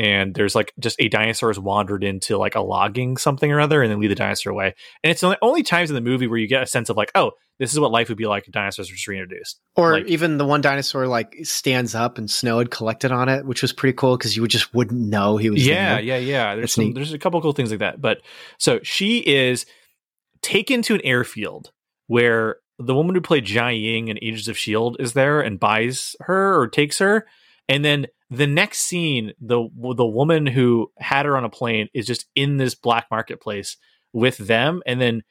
[0.01, 3.83] And there's like just a dinosaur has wandered into like a logging something or other,
[3.83, 4.75] and then lead the dinosaur away.
[5.05, 7.11] And it's the only times in the movie where you get a sense of like,
[7.15, 9.61] oh, this is what life would be like if dinosaurs were just reintroduced.
[9.77, 13.45] or like- even the one dinosaur like stands up and snow had collected on it
[13.45, 16.03] which was pretty cool because you would just wouldn't know he was yeah, there.
[16.03, 16.55] yeah, yeah.
[16.55, 16.95] There's That's some, neat.
[16.95, 18.01] there's a couple cool things like that.
[18.01, 18.23] But
[18.57, 19.67] so she is
[20.41, 21.71] taken to an airfield
[22.07, 24.97] where the woman who played Jiaying in Agents of S.H.I.E.L.D.
[25.03, 27.27] is there and buys her or takes her,
[27.71, 32.05] and then the next scene, the the woman who had her on a plane is
[32.05, 33.77] just in this black marketplace
[34.13, 35.23] with them, and then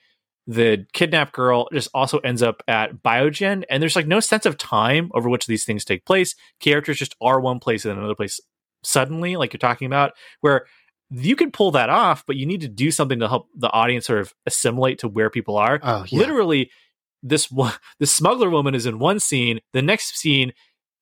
[0.48, 4.58] the kidnapped girl just also ends up at Biogen, and there's like no sense of
[4.58, 6.34] time over which these things take place.
[6.62, 8.40] Characters just are one place and then another place
[8.84, 10.66] suddenly, like you're talking about, where
[11.12, 14.06] you could pull that off, but you need to do something to help the audience
[14.08, 15.82] sort of assimilate to where people are.
[15.84, 16.20] oh yeah.
[16.20, 16.72] Literally,
[17.22, 19.60] this one, the smuggler woman is in one scene.
[19.74, 20.54] The next scene,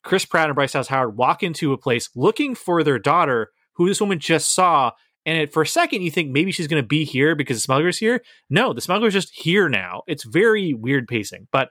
[0.04, 3.88] Chris Pratt and Bryce Dallas Howard walk into a place looking for their daughter, who
[3.88, 4.92] this woman just saw.
[5.26, 7.98] And for a second, you think maybe she's going to be here because the smuggler's
[7.98, 8.24] here.
[8.50, 10.04] No, the smuggler's just here now.
[10.08, 11.48] It's very weird pacing.
[11.52, 11.70] But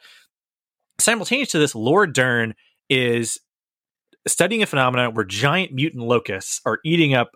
[0.98, 2.54] simultaneous to this, Laura Dern
[2.90, 3.38] is
[4.26, 7.30] studying a phenomenon where giant mutant locusts are eating up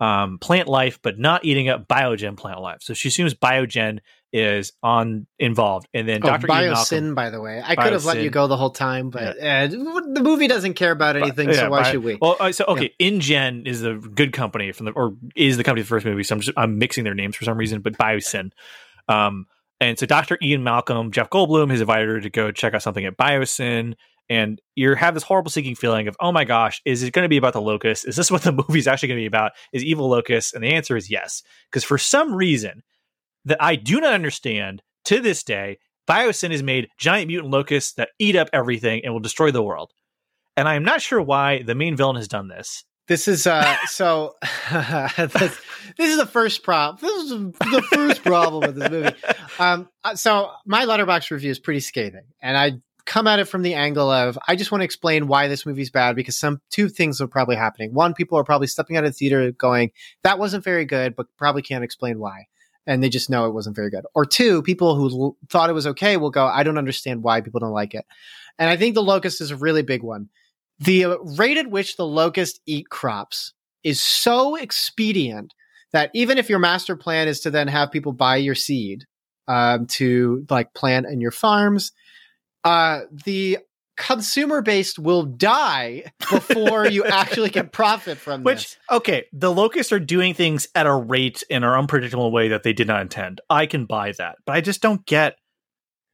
[0.00, 2.78] um, plant life, but not eating up biogen plant life.
[2.80, 4.00] So she assumes biogen
[4.32, 6.46] is on involved, and then Oh, Dr.
[6.46, 7.62] Ian Malcolm, Biosyn, by the way.
[7.64, 10.90] I could have let you go the whole time, but uh, the movie doesn't care
[10.90, 12.18] about anything, yeah, so why Bio- should we?
[12.20, 15.82] Well, uh, so okay, InGen is the good company from the, or is the company
[15.82, 16.22] the first movie.
[16.22, 18.52] So I'm just I'm mixing their names for some reason, but Biosyn.
[19.08, 19.46] Um,
[19.80, 20.38] and so Dr.
[20.40, 23.94] Ian Malcolm, Jeff Goldblum has invited her to go check out something at Biosyn.
[24.30, 27.28] And you have this horrible sinking feeling of, oh my gosh, is it going to
[27.28, 28.06] be about the locust?
[28.06, 29.52] Is this what the movie's actually going to be about?
[29.72, 30.54] Is evil locusts?
[30.54, 31.42] And the answer is yes.
[31.68, 32.84] Because for some reason
[33.44, 35.78] that I do not understand to this day,
[36.08, 39.92] Biosyn has made giant mutant locusts that eat up everything and will destroy the world.
[40.56, 42.84] And I am not sure why the main villain has done this.
[43.08, 44.34] This is uh so
[44.70, 45.60] this,
[45.96, 46.98] this is the first problem.
[47.00, 49.16] This is the first problem with this movie.
[49.58, 52.72] Um uh, so my Letterboxd review is pretty scathing and I
[53.04, 55.90] come at it from the angle of I just want to explain why this movie's
[55.90, 57.92] bad because some two things are probably happening.
[57.92, 59.90] One, people are probably stepping out of the theater going,
[60.22, 62.46] that wasn't very good, but probably can't explain why.
[62.86, 64.04] And they just know it wasn't very good.
[64.14, 67.40] Or two, people who l- thought it was okay will go, I don't understand why
[67.40, 68.04] people don't like it.
[68.58, 70.28] And I think the locust is a really big one.
[70.78, 73.54] The uh, rate at which the locust eat crops
[73.84, 75.54] is so expedient
[75.92, 79.04] that even if your master plan is to then have people buy your seed
[79.48, 81.92] um, to like plant in your farms,
[82.64, 83.58] uh, the
[84.02, 88.76] consumer based will die before you actually get profit from Which this.
[88.90, 92.72] okay, the locusts are doing things at a rate in an unpredictable way that they
[92.72, 93.40] did not intend.
[93.48, 95.36] I can buy that, but I just don't get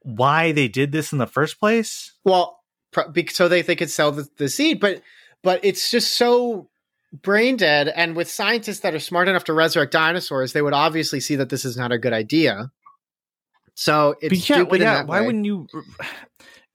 [0.03, 2.13] why they did this in the first place.
[2.23, 2.59] Well,
[2.91, 5.01] pro- so they, they could sell the, the seed, but
[5.43, 6.69] but it's just so
[7.11, 7.87] brain dead.
[7.87, 11.49] And with scientists that are smart enough to resurrect dinosaurs, they would obviously see that
[11.49, 12.71] this is not a good idea.
[13.73, 15.25] So it's But yeah, stupid well, yeah, that why way.
[15.27, 15.67] wouldn't you?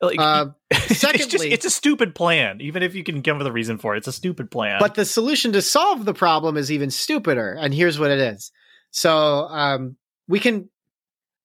[0.07, 2.61] Like, Uh, it's just secondly- it's a stupid plan.
[2.61, 4.79] Even if you can come up with a reason for it, it's a stupid plan.
[4.81, 7.53] but the solution to solve the problem is even stupider.
[7.59, 8.51] And here's what it is.
[8.91, 9.13] So
[9.49, 9.97] um,
[10.29, 10.69] we can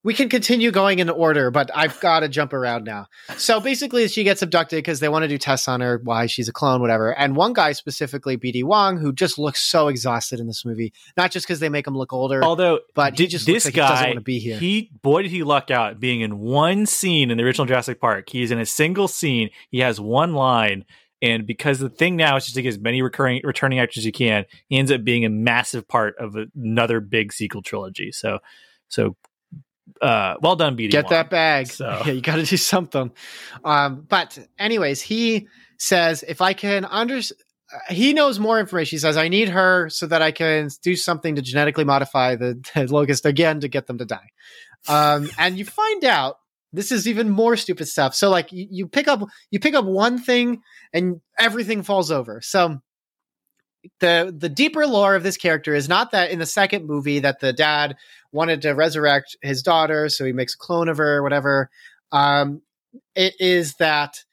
[0.03, 3.07] we can continue going in order, but I've got to jump around now.
[3.37, 6.47] So basically, she gets abducted because they want to do tests on her, why she's
[6.47, 7.11] a clone, whatever.
[7.17, 11.31] And one guy specifically, BD Wong, who just looks so exhausted in this movie, not
[11.31, 13.79] just because they make him look older, Although, but he did- just this like he
[13.81, 14.57] doesn't guy, want to be here.
[14.57, 18.29] he boy did he luck out being in one scene in the original Jurassic Park.
[18.29, 19.49] He's in a single scene.
[19.69, 20.85] He has one line,
[21.21, 24.05] and because the thing now is just to get as many recurring returning actors as
[24.05, 28.13] you can, he ends up being a massive part of another big sequel trilogy.
[28.13, 28.39] So,
[28.87, 29.17] so
[30.01, 30.91] uh, well done, BD.
[30.91, 31.67] Get that bag.
[31.67, 33.11] So- Yeah, you got to do something.
[33.63, 37.19] Um, but anyways, he says if I can under,
[37.89, 38.95] he knows more information.
[38.95, 42.61] He says I need her so that I can do something to genetically modify the,
[42.75, 44.29] the locust again to get them to die.
[44.87, 46.37] Um, and you find out
[46.71, 48.13] this is even more stupid stuff.
[48.13, 49.21] So like you, you pick up
[49.51, 50.61] you pick up one thing
[50.93, 52.41] and everything falls over.
[52.41, 52.79] So
[53.99, 57.39] the the deeper lore of this character is not that in the second movie that
[57.39, 57.95] the dad
[58.31, 61.69] wanted to resurrect his daughter, so he makes a clone of her, or whatever.
[62.11, 62.61] Um,
[63.15, 64.23] it is that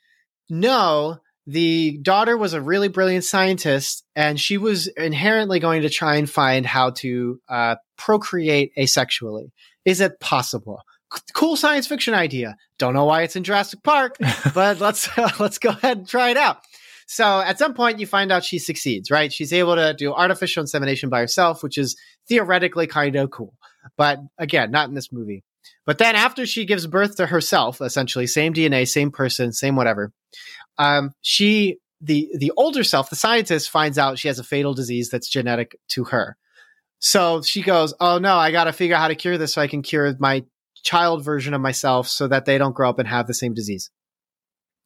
[0.48, 6.16] no, the daughter was a really brilliant scientist, and she was inherently going to try
[6.16, 9.50] and find how to uh, procreate asexually.
[9.84, 10.82] Is it possible?
[11.14, 12.56] C- Cool science fiction idea.
[12.78, 14.16] Don't know why it's in Jurassic Park,
[14.54, 15.08] but let's
[15.40, 16.58] let's go ahead and try it out.
[17.06, 19.32] So at some point, you find out she succeeds, right?
[19.32, 21.96] She's able to do artificial insemination by herself, which is
[22.28, 23.54] theoretically kind of cool.
[23.96, 25.44] But again, not in this movie.
[25.84, 30.12] But then after she gives birth to herself, essentially same DNA, same person, same whatever,
[30.78, 35.08] um, she the the older self, the scientist, finds out she has a fatal disease
[35.08, 36.36] that's genetic to her.
[36.98, 39.62] So she goes, "Oh no, I got to figure out how to cure this so
[39.62, 40.44] I can cure my
[40.82, 43.90] child version of myself so that they don't grow up and have the same disease."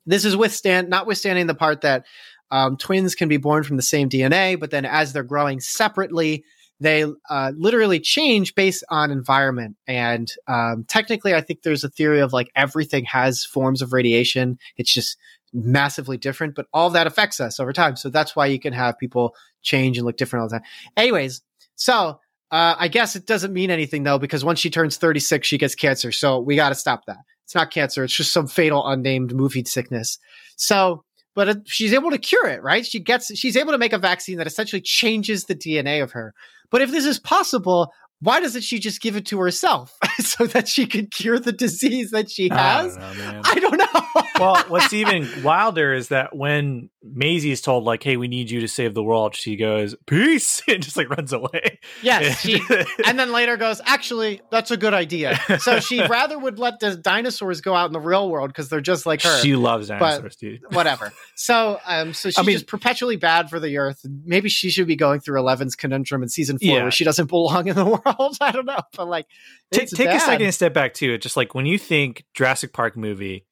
[0.06, 2.04] This is withstand notwithstanding the part that
[2.50, 6.44] um, twins can be born from the same DNA, but then as they're growing separately,
[6.80, 9.76] they uh, literally change based on environment.
[9.86, 14.58] And um, technically, I think there's a theory of like everything has forms of radiation.
[14.76, 15.18] It's just
[15.52, 17.96] massively different, but all that affects us over time.
[17.96, 20.66] So that's why you can have people change and look different all the time.
[20.96, 21.42] Anyways,
[21.74, 22.20] so
[22.50, 25.74] uh, I guess it doesn't mean anything though, because once she turns 36, she gets
[25.74, 26.12] cancer.
[26.12, 27.18] So we got to stop that.
[27.50, 28.04] It's not cancer.
[28.04, 30.20] It's just some fatal unnamed movie sickness.
[30.54, 31.02] So,
[31.34, 32.86] but she's able to cure it, right?
[32.86, 36.32] She gets, she's able to make a vaccine that essentially changes the DNA of her.
[36.70, 40.68] But if this is possible, why doesn't she just give it to herself so that
[40.68, 42.96] she can cure the disease that she I has?
[42.96, 43.40] don't know.
[43.44, 44.22] I don't know.
[44.38, 48.60] well, what's even wilder is that when Maisie is told, like, "Hey, we need you
[48.60, 51.78] to save the world," she goes, "Peace," and just like runs away.
[52.02, 52.60] yes, she,
[53.06, 55.38] and then later goes, actually, that's a good idea.
[55.60, 58.80] So she rather would let the dinosaurs go out in the real world because they're
[58.82, 59.38] just like her.
[59.40, 60.60] she loves dinosaurs, dude.
[60.74, 61.12] Whatever.
[61.36, 64.04] So, um, so she's I mean- just perpetually bad for the Earth.
[64.24, 66.82] Maybe she should be going through Eleven's conundrum in season four, Yeah.
[66.82, 68.02] where she doesn't belong in the world.
[68.40, 69.26] I don't know, but like,
[69.72, 71.16] Ta- it's take a second and step back too.
[71.18, 73.46] Just like when you think Jurassic Park movie,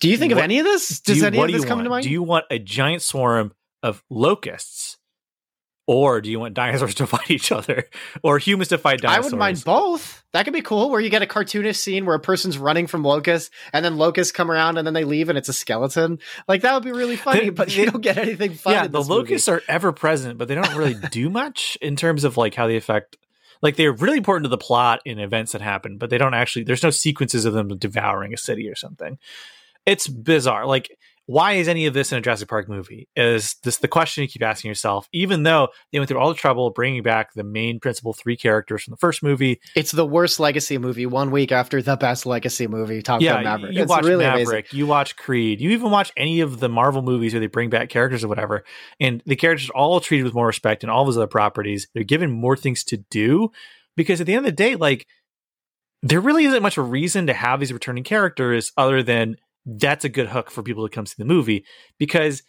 [0.00, 1.00] Do you think of any of this?
[1.00, 1.86] do Does you, any of do this come want?
[1.86, 2.02] to mind?
[2.04, 3.52] Do you want a giant swarm
[3.82, 4.96] of locusts,
[5.86, 7.84] or do you want dinosaurs to fight each other,
[8.22, 9.16] or humans to fight dinosaurs?
[9.16, 10.22] I wouldn't mind both.
[10.32, 10.90] That could be cool.
[10.90, 14.32] Where you get a cartoonish scene where a person's running from locusts, and then locusts
[14.32, 16.18] come around, and then they leave, and it's a skeleton.
[16.48, 17.40] Like that would be really funny.
[17.40, 18.72] They- but you they- don't get anything fun.
[18.72, 19.20] yeah, in the this movie.
[19.20, 22.66] locusts are ever present, but they don't really do much in terms of like how
[22.66, 23.16] they affect.
[23.64, 26.64] Like they're really important to the plot in events that happen, but they don't actually.
[26.64, 29.18] There's no sequences of them devouring a city or something.
[29.86, 30.66] It's bizarre.
[30.66, 30.96] Like,
[31.26, 33.08] why is any of this in a Jurassic Park movie?
[33.16, 35.08] Is this the question you keep asking yourself?
[35.12, 38.84] Even though they went through all the trouble bringing back the main principal three characters
[38.84, 41.06] from the first movie, It's the worst legacy movie.
[41.06, 43.74] One week after the best legacy movie, Top yeah, Gun Maverick.
[43.74, 44.44] you it's watch really amazing.
[44.44, 47.70] Maverick, you watch Creed, you even watch any of the Marvel movies where they bring
[47.70, 48.64] back characters or whatever,
[49.00, 51.88] and the characters are all treated with more respect and all those other properties.
[51.94, 53.50] They're given more things to do.
[53.96, 55.06] because at the end of the day, like
[56.02, 59.36] there really isn't much of a reason to have these returning characters other than
[59.66, 61.64] that's a good hook for people to come see the movie
[61.98, 62.42] because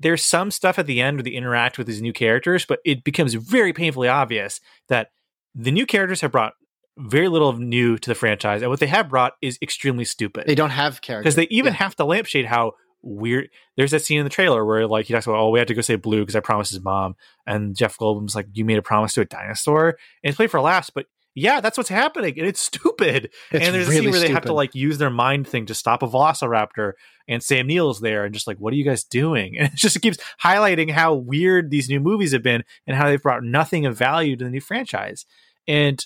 [0.00, 3.04] there's some stuff at the end where they interact with these new characters, but it
[3.04, 5.08] becomes very painfully obvious that
[5.54, 6.54] the new characters have brought
[6.98, 10.44] very little new to the franchise, and what they have brought is extremely stupid.
[10.46, 11.78] They don't have characters because they even Yeah.
[11.78, 13.48] have to lampshade how weird.
[13.76, 15.74] There's that scene in the trailer where like he talks about, oh, we had to
[15.74, 17.14] go say Blue because I promised his mom,
[17.46, 19.96] and Jeff Goldblum's like, you made a promise to a dinosaur, and
[20.30, 23.30] it's played for laughs, but yeah, that's what's happening, and it's stupid.
[23.50, 25.74] It's and there's a scene where they have to like use their mind thing to
[25.74, 26.92] stop a velociraptor,
[27.28, 29.56] and Sam Neill's there, and just like, what are you guys doing?
[29.62, 33.22] And it just keeps highlighting how weird these new movies have been, and how they've
[33.22, 35.24] brought nothing of value to the new franchise,
[35.66, 36.04] and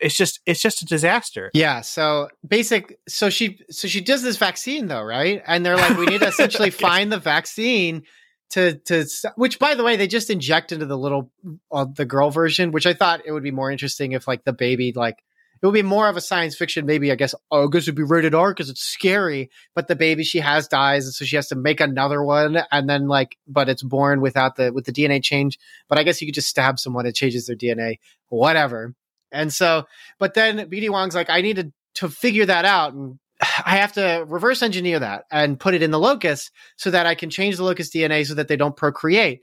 [0.00, 1.50] it's just it's just a disaster.
[1.52, 5.42] Yeah, so basic so she so she does this vaccine though, right?
[5.46, 8.04] And they're like we need to essentially find the vaccine
[8.52, 11.30] to to which by the way they just inject into the little
[11.70, 14.52] uh, the girl version, which I thought it would be more interesting if like the
[14.52, 15.22] baby like
[15.62, 18.02] it would be more of a science fiction maybe I guess oh, guess it'd be
[18.02, 21.48] rated R because it's scary, but the baby she has dies and so she has
[21.48, 25.22] to make another one and then like but it's born without the with the DNA
[25.22, 28.94] change, but I guess you could just stab someone it changes their DNA, whatever.
[29.30, 29.86] And so
[30.18, 32.92] but then BD Wong's like, I need to, to figure that out.
[32.92, 33.18] And
[33.66, 37.14] I have to reverse engineer that and put it in the locus so that I
[37.14, 39.42] can change the locus DNA so that they don't procreate.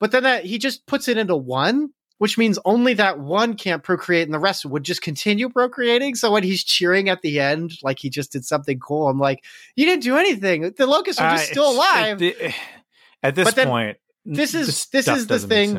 [0.00, 3.82] But then that he just puts it into one, which means only that one can't
[3.82, 6.14] procreate and the rest would just continue procreating.
[6.14, 9.44] So when he's cheering at the end, like he just did something cool, I'm like,
[9.76, 10.72] you didn't do anything.
[10.76, 12.12] The locusts are just Uh, still alive.
[12.14, 12.54] At, the-
[13.22, 15.74] at this point, this is- this is the thing-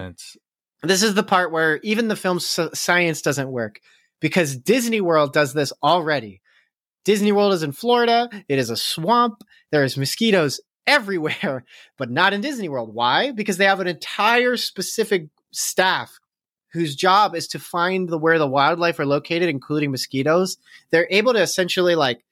[0.84, 3.80] this is the part where even the film's s- science doesn't work
[4.20, 6.42] because Disney World does this already.
[7.04, 8.30] Disney World is in Florida.
[8.48, 9.44] It is a swamp.
[9.72, 11.66] There's mosquitoes everywhere,
[11.98, 12.94] but not in Disney World.
[12.94, 13.32] Why?
[13.32, 16.20] Because they have an entire specific staff
[16.72, 20.58] whose job is to find the where the wildlife are located, including mosquitoes.
[20.90, 22.24] They're able to essentially like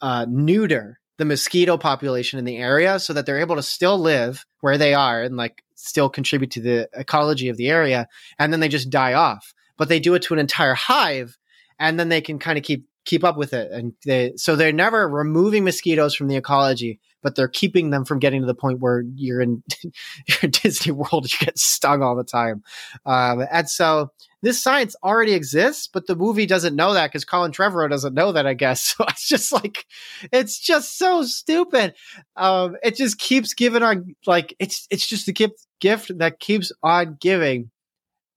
[0.00, 4.44] uh, neuter the mosquito population in the area so that they're able to still live
[4.60, 8.08] where they are and like still contribute to the ecology of the area
[8.38, 11.38] and then they just die off but they do it to an entire hive
[11.78, 13.70] and then they can kind of keep keep up with it.
[13.72, 18.18] And they so they're never removing mosquitoes from the ecology but they're keeping them from
[18.18, 19.62] getting to the point where you're in
[20.26, 22.62] you're in disney world you get stung all the time.
[23.06, 24.10] Um, and so
[24.42, 28.32] this science already exists but the movie doesn't know that because colin trevorrow doesn't know
[28.32, 28.82] that i guess.
[28.92, 29.86] So it's just like
[30.32, 31.94] it's just so stupid.
[32.36, 36.72] Um, it just keeps giving on like it's it's just the gift gift that keeps
[36.82, 37.70] on giving.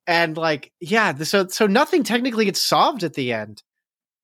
[0.08, 3.64] And like yeah so so nothing technically gets solved at the end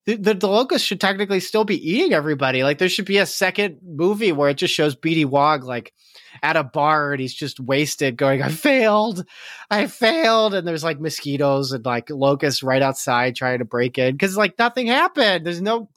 [0.05, 2.63] the, the, locust should technically still be eating everybody.
[2.63, 5.93] Like there should be a second movie where it just shows BD Wong like
[6.41, 9.25] at a bar and he's just wasted going i failed.
[9.69, 10.55] I failed.
[10.55, 14.57] And there's like mosquitoes and like locusts right outside trying to break in because like
[14.57, 15.45] nothing happened.
[15.45, 15.89] There's no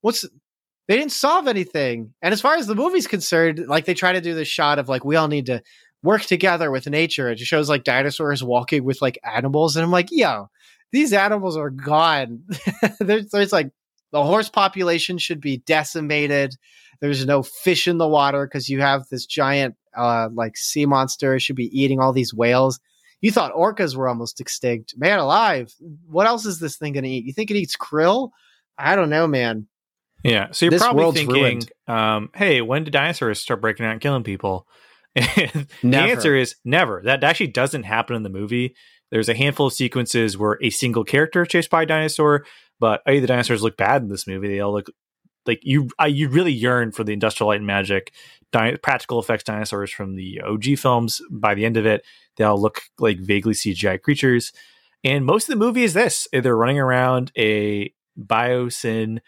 [0.00, 0.24] what's
[0.88, 2.12] they didn't solve anything.
[2.20, 4.88] And as far as the movie's concerned, like they try to do this shot of
[4.88, 5.62] like we all need to
[6.02, 7.30] work together with nature.
[7.30, 10.50] It just shows like dinosaurs walking with like animals, and I'm like, yo,
[10.94, 12.44] these animals are gone.
[13.00, 13.70] there's, there's like
[14.12, 16.54] the horse population should be decimated.
[17.00, 21.38] There's no fish in the water because you have this giant uh like sea monster
[21.40, 22.78] should be eating all these whales.
[23.20, 24.94] You thought orcas were almost extinct.
[24.96, 25.74] Man alive.
[26.06, 27.24] What else is this thing gonna eat?
[27.24, 28.30] You think it eats krill?
[28.78, 29.66] I don't know, man.
[30.22, 30.52] Yeah.
[30.52, 34.22] So you're This probably thinking, um, hey, when did dinosaurs start breaking out and killing
[34.22, 34.66] people?
[35.16, 37.02] The answer is never.
[37.04, 38.74] That actually doesn't happen in the movie.
[39.14, 42.44] There's a handful of sequences where a single character chased by a dinosaur,
[42.80, 44.48] but hey, the dinosaurs look bad in this movie.
[44.48, 44.90] They all look
[45.46, 45.88] like you.
[46.00, 48.12] I, you really yearn for the industrial light and magic,
[48.50, 51.20] di- practical effects dinosaurs from the OG films.
[51.30, 52.04] By the end of it,
[52.34, 54.52] they all look like vaguely CGI creatures.
[55.04, 59.20] And most of the movie is this: they're running around a biosyn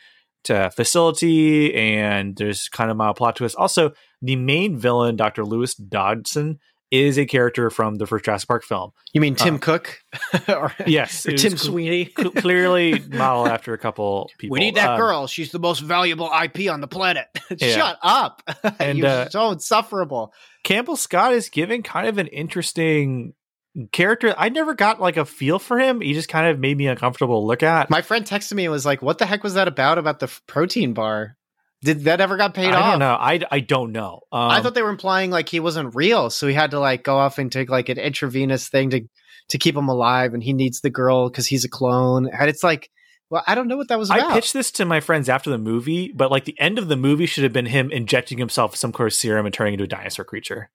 [0.46, 3.54] to uh, facility, and there's kind of a plot twist.
[3.54, 5.44] Also, the main villain, Dr.
[5.44, 6.58] Lewis Dodson,
[6.90, 8.92] is a character from the first Jurassic Park film.
[9.12, 10.00] You mean Tim Uh, Cook?
[10.48, 12.12] or, Yes, or Tim Sweeney?
[12.16, 14.54] cl- clearly modeled after a couple people.
[14.54, 15.26] We need that Um, girl.
[15.26, 17.26] She's the most valuable IP on the planet.
[17.56, 17.74] Yeah.
[17.74, 18.42] Shut up.
[18.78, 20.32] And, You're uh, so insufferable.
[20.64, 23.34] Campbell Scott is given kind of an interesting
[23.92, 24.34] character.
[24.38, 26.00] I never got like a feel for him.
[26.00, 27.90] He just kind of made me uncomfortable to look at.
[27.90, 29.98] My friend texted me and was like, "What the heck was that about?
[29.98, 31.35] About the f- protein bar?
[31.82, 33.14] Did that ever got paid I off?" don't know.
[33.14, 34.20] I, I don't know.
[34.32, 37.02] Um, I thought they were implying like he wasn't real, so he had to like
[37.04, 39.02] go off and take like an intravenous thing to
[39.50, 42.28] to keep him alive, and he needs the girl because he's a clone.
[42.28, 42.90] And it's like,
[43.30, 44.30] well, I don't know what that was about.
[44.30, 46.96] I pitched this to my friends after the movie, but like the end of the
[46.96, 49.84] movie should have been him injecting himself with some kind of serum and turning into
[49.84, 50.70] a dinosaur creature.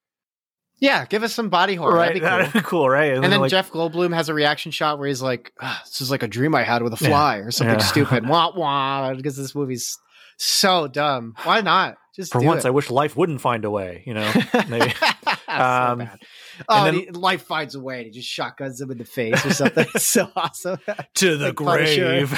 [0.79, 1.93] Yeah, give us some body horror.
[1.95, 2.37] right, That'd be cool.
[2.39, 3.13] that'd be cool, right?
[3.13, 6.09] And then like, Jeff Goldblum has a reaction shot where he's like, "Ah, "This is
[6.09, 7.09] like a dream I had with a Yeah.
[7.09, 7.85] fly or something Yeah.
[7.85, 9.95] stupid." Wah wah, because this movie's
[10.43, 11.35] so dumb.
[11.43, 11.97] Why not?
[12.15, 12.67] Just for once, it.
[12.67, 14.03] I wish life wouldn't find a way.
[14.05, 14.31] You know,
[14.67, 14.91] maybe.
[14.99, 16.19] so Um, bad.
[16.67, 18.03] Oh, then- he- life finds a way.
[18.03, 19.85] He just shotguns him in the face or something.
[19.95, 20.77] it's so awesome.
[21.15, 22.33] to the Like grave.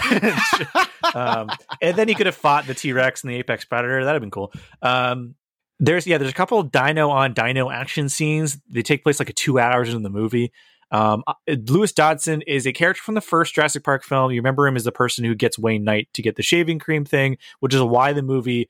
[1.15, 1.49] um,
[1.81, 4.03] and then he could have fought the T Rex and the Apex Predator.
[4.03, 4.53] That'd have been cool.
[4.81, 5.35] Um,
[5.79, 8.57] there's yeah, there's a couple of dino on dino action scenes.
[8.69, 10.51] They take place like a two hours into the movie.
[10.93, 11.33] Um, uh,
[11.67, 14.31] Lewis Dodson is a character from the first Jurassic Park film.
[14.31, 17.03] You remember him as the person who gets Wayne Knight to get the shaving cream
[17.03, 18.69] thing, which is why the movie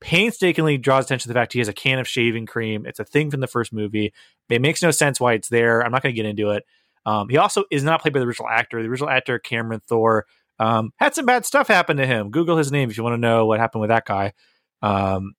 [0.00, 2.84] painstakingly draws attention to the fact he has a can of shaving cream.
[2.84, 4.12] It's a thing from the first movie.
[4.50, 5.82] It makes no sense why it's there.
[5.82, 6.64] I'm not going to get into it.
[7.06, 8.82] Um, he also is not played by the original actor.
[8.82, 10.26] The original actor, Cameron Thor,
[10.58, 12.30] um, had some bad stuff happen to him.
[12.30, 14.34] Google his name if you want to know what happened with that guy.
[14.82, 15.32] Um,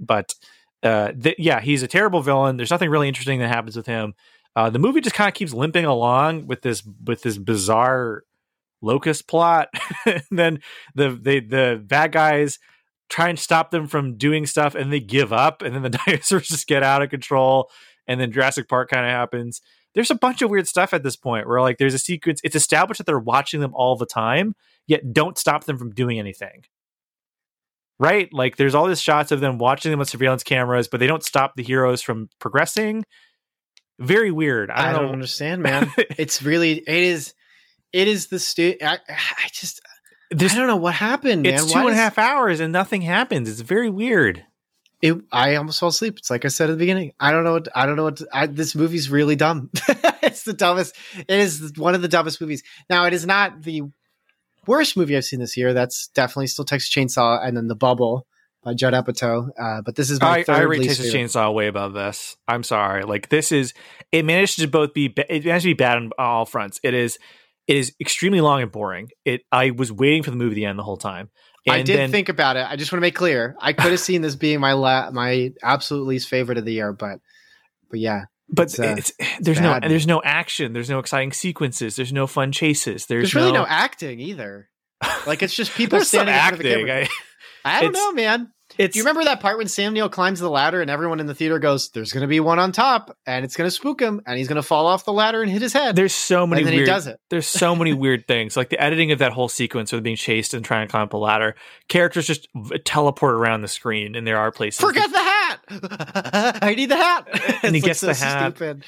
[0.00, 0.34] but
[0.82, 2.56] uh, th- yeah, he's a terrible villain.
[2.56, 4.14] There's nothing really interesting that happens with him.
[4.56, 8.22] Uh, the movie just kind of keeps limping along with this with this bizarre
[8.80, 9.68] locust plot.
[10.06, 10.60] and then
[10.94, 12.58] the they, the bad guys
[13.08, 15.62] try and stop them from doing stuff, and they give up.
[15.62, 17.70] And then the dinosaurs just get out of control.
[18.06, 19.60] And then Jurassic Park kind of happens
[19.94, 22.56] there's a bunch of weird stuff at this point where like there's a sequence it's
[22.56, 24.54] established that they're watching them all the time
[24.86, 26.64] yet don't stop them from doing anything
[27.98, 31.06] right like there's all these shots of them watching them with surveillance cameras but they
[31.06, 33.04] don't stop the heroes from progressing
[33.98, 35.90] very weird i I don't, don't understand, man.
[35.96, 37.34] it's really it is
[37.92, 39.80] it is the stu- I, I just
[40.32, 41.54] I don't know what happened, man.
[41.54, 44.44] it's Why two and a half hours and nothing happens it's very weird
[45.00, 46.18] It, I almost fell asleep.
[46.18, 47.12] It's like I said at the beginning.
[47.20, 47.52] I don't know.
[47.52, 48.22] What, I don't know what.
[48.32, 49.68] I, this movie's really dumb.
[50.22, 50.96] it's the dumbest.
[51.16, 52.62] It is one of the dumbest movies.
[52.88, 53.82] Now, it is not the
[54.66, 55.74] worst movie I've seen this year.
[55.74, 58.26] That's definitely still Texas Chainsaw and then The Bubble
[58.64, 59.50] by Judd Apatow.
[59.58, 61.14] Uh, but this is my I, third I least Texas.
[61.14, 62.36] Chainsaw way above this.
[62.48, 63.04] I'm sorry.
[63.04, 63.74] Like this is
[64.10, 66.80] it managed to both be ba- it managed to be bad on all fronts.
[66.82, 67.18] It is
[67.66, 69.10] it is extremely long and boring.
[69.24, 71.30] It I was waiting for the movie to end the whole time.
[71.68, 72.66] I did then- think about it.
[72.68, 73.56] I just want to make clear.
[73.58, 76.92] I could have seen this being my la- my absolute least favorite of the year,
[76.92, 77.20] but
[77.90, 80.72] but yeah, but it's, uh, it's, there's no there's no action.
[80.74, 81.96] There's no exciting sequences.
[81.96, 83.06] There's no fun chases.
[83.06, 84.68] There's, there's, really no acting either.
[85.26, 86.86] Like it's just people standing in front of the acting.
[86.86, 87.04] camera.
[87.04, 87.08] I-
[87.64, 88.50] I don't it's- know, man.
[88.78, 91.26] it's Do you remember that part when Sam Neill climbs the ladder and everyone in
[91.26, 94.00] the theater goes, "There's going to be one on top, and it's going to spook
[94.00, 96.46] him, and he's going to fall off the ladder and hit his head." there's so
[96.46, 97.20] many and then weird he does it.
[97.30, 100.54] there's so many weird things like the editing of that whole sequence of being chased
[100.54, 101.54] and trying to climb up a ladder
[101.88, 102.48] characters just
[102.84, 105.60] teleport around the screen and there are places Forget the hat.
[106.62, 107.28] I need the hat.
[107.64, 108.56] And he It's, gets like, the hat.
[108.56, 108.84] Stupid.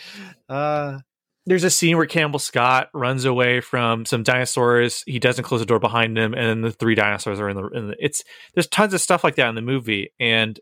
[0.49, 0.99] Uh,
[1.47, 5.05] there's a scene where Campbell Scott runs away from some dinosaurs.
[5.07, 7.69] He doesn't close the door behind him, and the three dinosaurs are in the.
[7.69, 8.25] In the it's
[8.55, 10.59] there's tons of stuff like that in the movie, and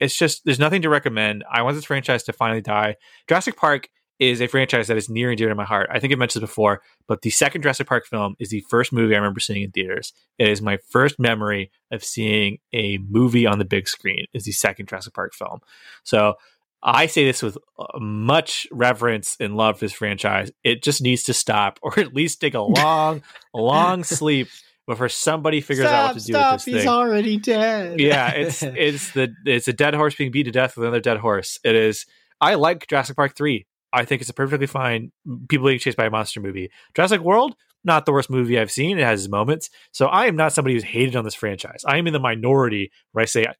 [0.00, 1.44] it's just there's nothing to recommend.
[1.50, 2.96] I want this franchise to finally die.
[3.28, 5.88] Jurassic Park is a franchise that is near and dear to my heart.
[5.92, 8.92] I think I mentioned this before, but the second Jurassic Park film is the first
[8.92, 10.12] movie I remember seeing in theaters.
[10.38, 14.24] It is my first memory of seeing a movie on the big screen.
[14.32, 15.60] Is the second Jurassic Park film.
[16.02, 16.34] So
[16.82, 20.50] I say this with uh, much reverence and love for this franchise.
[20.62, 23.22] It just needs to stop, or at least take a long,
[23.54, 24.48] long sleep
[24.86, 26.88] before somebody figures out what to do stop, with this He's thing.
[26.88, 28.00] already dead.
[28.00, 31.18] yeah, it's it's the it's a dead horse being beat to death with another dead
[31.18, 31.58] horse.
[31.64, 32.06] It is.
[32.40, 33.66] I like Jurassic Park three.
[33.92, 35.10] I think it's a perfectly fine
[35.48, 36.70] people being chased by a monster movie.
[36.94, 38.98] Jurassic World, not the worst movie I've seen.
[38.98, 39.70] It has its moments.
[39.92, 41.82] So I am not somebody who's hated on this franchise.
[41.86, 43.54] I am in the minority where I say I,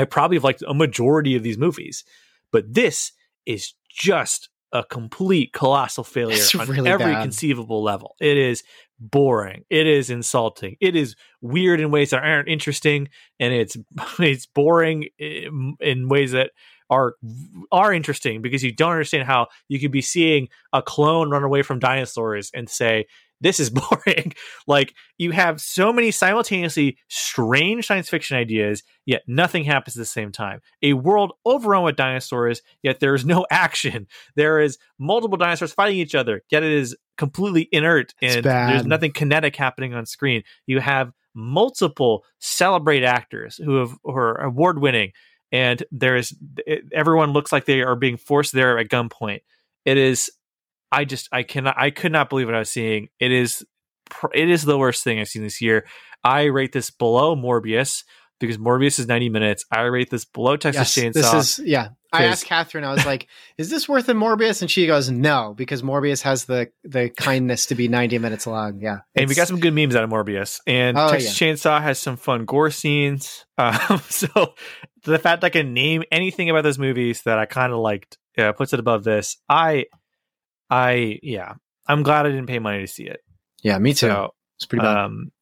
[0.00, 2.02] I probably have liked a majority of these movies,
[2.54, 3.10] but this
[3.46, 7.22] is just a complete colossal failure It's on really every bad.
[7.22, 8.14] conceivable level.
[8.20, 8.62] It is
[9.00, 9.64] boring.
[9.70, 10.76] It is insulting.
[10.80, 13.08] It is weird in ways that aren't interesting,
[13.40, 13.76] and it's
[14.20, 16.52] it's boring in, in ways that
[16.90, 17.14] are
[17.72, 21.62] are interesting because you don't understand how you could be seeing a clone run away
[21.62, 23.06] from dinosaurs and say
[23.44, 24.32] this is boring.
[24.66, 30.06] like you have so many simultaneously strange science fiction ideas, yet nothing happens at the
[30.06, 30.60] same time.
[30.82, 34.08] A world overrun with dinosaurs, yet there is no action.
[34.34, 39.12] There is multiple dinosaurs fighting each other, yet it is completely inert and there's nothing
[39.12, 40.42] kinetic happening on screen.
[40.66, 45.12] You have multiple celebrate actors who have who are award winning,
[45.52, 46.34] and there is
[46.92, 49.40] everyone looks like they are being forced there at gunpoint.
[49.84, 50.30] It is,
[50.94, 53.08] I just I cannot I could not believe what I was seeing.
[53.20, 53.64] It is
[54.34, 55.86] it is the worst thing I've seen this year.
[56.22, 58.04] I rate this below Morbius
[58.40, 59.64] because Morbius is 90 minutes.
[59.70, 61.32] I rate this below Texas Yes, Chainsaw.
[61.32, 61.88] this is yeah.
[62.12, 62.84] I asked Catherine.
[62.84, 63.26] I was like,
[63.58, 67.66] "Is this worth a Morbius?" And she goes, "No, because Morbius has the the kindness
[67.66, 70.60] to be ninety minutes long." Yeah, and we got some good memes out of Morbius.
[70.64, 73.44] And Oh, Texas Chainsaw has some fun gore scenes.
[73.56, 74.54] Um, so
[75.04, 78.50] the fact I can name anything about those movies that I kind of liked yeah,
[78.52, 79.36] puts it above this.
[79.48, 79.86] I,
[80.70, 81.54] I, yeah,
[81.86, 83.20] I'm glad I didn't pay money to see it.
[83.62, 84.08] Yeah, me too.
[84.08, 84.96] So, it's pretty bad.
[84.96, 85.32] um,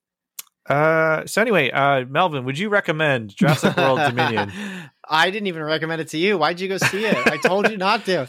[0.69, 4.53] uh, so anyway, uh, Melvin, would you recommend Jurassic World Dominion?
[5.09, 6.39] I didn't even recommend it to you.
[6.39, 7.27] Why'd you go see it?
[7.27, 8.23] I told you not to.
[8.23, 8.27] Uh,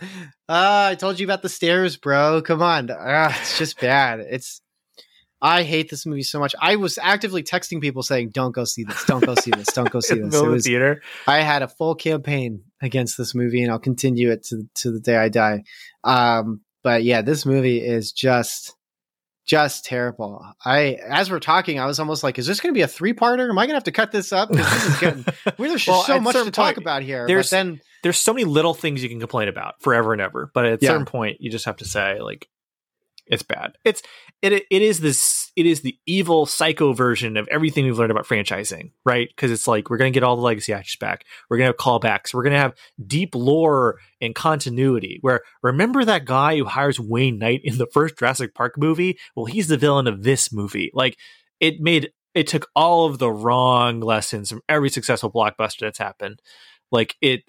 [0.50, 2.42] I told you about the stairs, bro.
[2.42, 2.90] Come on.
[2.90, 4.20] Uh, it's just bad.
[4.20, 4.62] It's.
[5.42, 6.56] I hate this movie so much.
[6.60, 9.04] I was actively texting people saying, "Don't go see this.
[9.06, 9.68] Don't go see this.
[9.68, 11.02] Don't go see this." Middle It was, theater.
[11.28, 15.00] I had a full campaign against this movie, and I'll continue it to to the
[15.00, 15.64] day I die.
[16.04, 18.76] Um, but yeah, this movie is just
[19.46, 20.46] just terrible.
[20.64, 23.14] I as we're talking, I was almost like, "Is this going to be a three
[23.14, 23.50] parter?
[23.50, 25.26] Am I going to have to cut this up?" This is getting
[25.58, 27.26] there's Well, just so much to certain talk about here.
[27.28, 30.50] there's- but then There's so many little things you can complain about forever and ever,
[30.54, 30.90] but at a Yeah.
[30.92, 32.48] certain point, you just have to say like,
[33.26, 33.78] it's bad.
[33.86, 34.02] It's
[34.42, 38.28] it it is this it is the evil psycho version of everything we've learned about
[38.28, 39.30] franchising, right?
[39.30, 42.34] Because it's like we're gonna get all the legacy actors back, we're gonna have callbacks,
[42.34, 45.20] we're gonna have deep lore and continuity.
[45.22, 49.18] Where remember that guy who hires Wayne Knight in the first Jurassic Park movie?
[49.36, 50.92] Well, he's the villain of this movie.
[50.94, 51.18] Like
[51.60, 56.42] it made it took all of the wrong lessons from every successful blockbuster that's happened.
[56.92, 57.44] Like it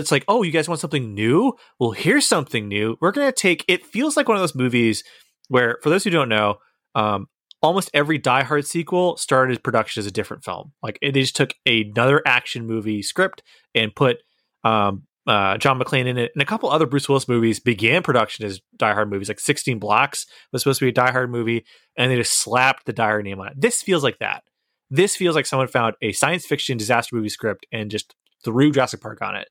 [0.00, 1.54] it's like, oh, you guys want something new?
[1.78, 2.96] Well, here's something new.
[3.00, 3.64] We're gonna take.
[3.68, 5.02] It feels like one of those movies
[5.48, 6.56] where, for those who don't know,
[6.94, 7.26] um,
[7.62, 10.72] almost every Die Hard sequel started production as a different film.
[10.82, 13.42] Like they just took another action movie script
[13.74, 14.18] and put
[14.64, 18.44] um, uh, John McClane in it, and a couple other Bruce Willis movies began production
[18.44, 19.28] as Die Hard movies.
[19.28, 21.64] Like 16 Blocks was supposed to be a Die Hard movie,
[21.96, 23.54] and they just slapped the Die Hard name on it.
[23.56, 24.42] This feels like that.
[24.90, 28.14] This feels like someone found a science fiction disaster movie script and just
[28.44, 29.48] threw Jurassic Park on it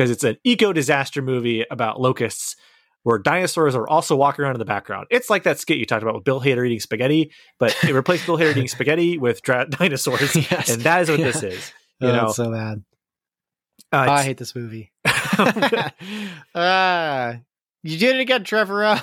[0.00, 2.56] because it's an eco disaster movie about locusts
[3.02, 5.06] where dinosaurs are also walking around in the background.
[5.10, 8.24] It's like that skit you talked about with Bill Hader eating spaghetti, but it replaced
[8.24, 10.70] Bill Hader eating spaghetti with dra- dinosaurs, Yes.
[10.70, 11.26] and that is what Yeah.
[11.26, 11.72] this is.
[12.00, 12.82] You Oh, know, so bad.
[13.92, 14.90] uh, Oh, I hate this movie.
[16.54, 17.34] uh,
[17.82, 18.84] you did it again, Trevor.
[18.84, 19.02] I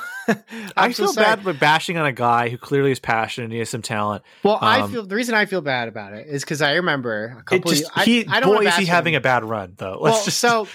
[0.76, 3.60] I'm so feel bad for bashing on a guy who clearly is passionate and he
[3.60, 4.24] has some talent.
[4.44, 7.38] Well, I Um, feel the reason I feel bad about it is because I remember
[7.40, 7.72] a couple.
[7.72, 9.20] Just of, he I, I don't boy is he having him.
[9.20, 9.98] a bad run though.
[10.02, 10.68] Let's just so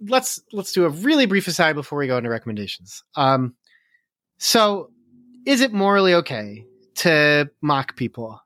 [0.00, 3.02] let's let's do a really brief aside before we go into recommendations.
[3.14, 3.54] Um,
[4.38, 4.90] so
[5.46, 8.40] is it morally okay to mock people?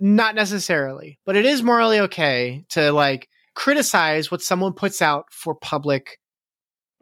[0.00, 5.54] Not necessarily, but it is morally okay to like criticize what someone puts out for
[5.54, 6.18] public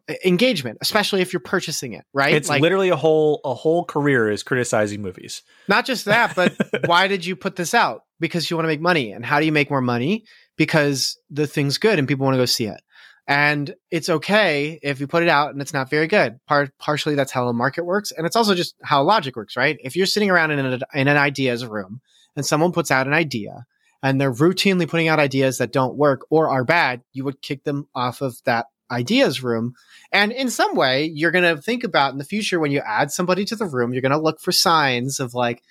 [0.08, 2.34] e- engagement, especially if you're purchasing it, right?
[2.34, 5.42] it's like, literally a whole a whole career is criticizing movies.
[5.66, 6.54] Not just that, but
[6.86, 8.02] why did you put this out?
[8.20, 9.10] Because you want to make money.
[9.10, 10.24] And how do you make more money?
[10.56, 12.80] Because the thing's good and people want to go see it.
[13.26, 16.38] And it's okay if you put it out and it's not very good.
[16.46, 19.78] Part partially that's how the market works, and it's also just how logic works, right?
[19.82, 22.00] If you're sitting around in an, in an ideas room
[22.36, 23.64] and someone puts out an idea
[24.02, 27.64] and they're routinely putting out ideas that don't work or are bad, you would kick
[27.64, 29.74] them off of that ideas room.
[30.12, 33.10] And in some way, you're going to think about in the future when you add
[33.10, 35.62] somebody to the room, you're going to look for signs of like,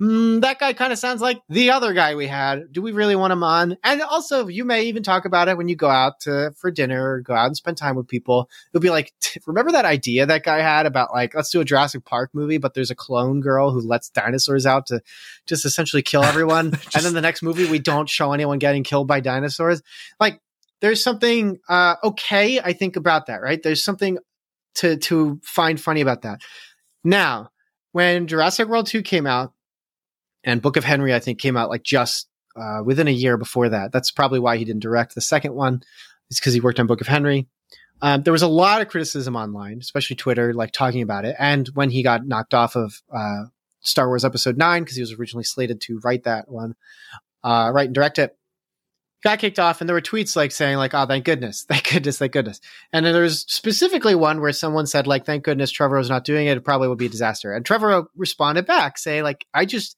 [0.00, 2.72] mm, that guy kind of sounds like the other guy we had.
[2.72, 3.76] Do we really want him on?
[3.82, 7.12] And also, you may even talk about it when you go out to for dinner
[7.12, 8.48] or go out and spend time with people.
[8.72, 9.12] You'll be like,
[9.46, 12.74] remember that idea that guy had about like, let's do a Jurassic Park movie, but
[12.74, 15.00] there's a clone girl who lets dinosaurs out to
[15.46, 16.66] just essentially kill everyone.
[16.94, 19.82] and then the next movie, we don't show anyone getting killed by dinosaurs.
[20.20, 20.40] Like,
[20.80, 23.62] there's something uh, okay, I think, about that, right?
[23.62, 24.18] There's something
[24.74, 26.40] to to find funny about that.
[27.04, 27.50] Now,
[27.92, 29.52] when Jurassic World 2 came out,
[30.44, 33.68] and Book of Henry, I think, came out like just uh, within a year before
[33.70, 33.92] that.
[33.92, 35.82] That's probably why he didn't direct the second one.
[36.30, 37.48] It's because he worked on Book of Henry.
[38.00, 41.36] Um, there was a lot of criticism online, especially Twitter, like talking about it.
[41.38, 43.44] And when he got knocked off of uh,
[43.80, 46.74] Star Wars Episode 9, because he was originally slated to write that one,
[47.44, 48.36] uh, write and direct it,
[49.22, 49.80] got kicked off.
[49.80, 52.60] And there were tweets like saying, like, oh, thank goodness, thank goodness, thank goodness.
[52.92, 56.24] And then there was specifically one where someone said, like, thank goodness Trevor was not
[56.24, 56.56] doing it.
[56.56, 57.52] It probably would be a disaster.
[57.52, 59.96] And Trevor responded back, saying, like, I just,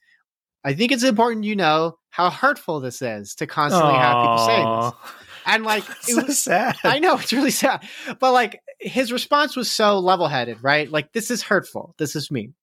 [0.65, 4.81] I think it's important you know how hurtful this is to constantly have people saying
[4.81, 5.13] this.
[5.47, 6.77] And like, it so was, sad.
[6.85, 7.87] I know it's really sad,
[8.19, 10.91] but like his response was so level headed, right?
[10.91, 11.95] Like, this is hurtful.
[11.99, 12.55] This is mean.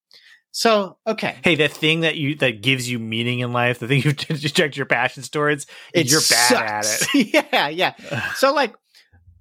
[0.51, 1.37] So, okay.
[1.43, 4.11] Hey, the thing that you that gives you meaning in life, the thing you
[4.49, 7.33] direct your passions towards, It you're bad at it.
[7.53, 8.33] yeah, yeah.
[8.33, 8.75] So like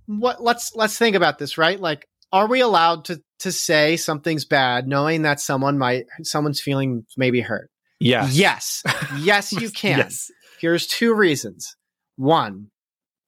[0.07, 1.81] what let's let's think about this, right?
[1.81, 7.05] Like are we allowed to to say something's bad knowing that someone might someone's feeling
[7.17, 7.71] maybe hurt?
[8.01, 8.27] Yeah.
[8.31, 8.83] Yes.
[9.19, 9.99] Yes, you can.
[9.99, 10.31] Yes.
[10.61, 11.77] Here's two reasons.
[12.17, 12.71] One,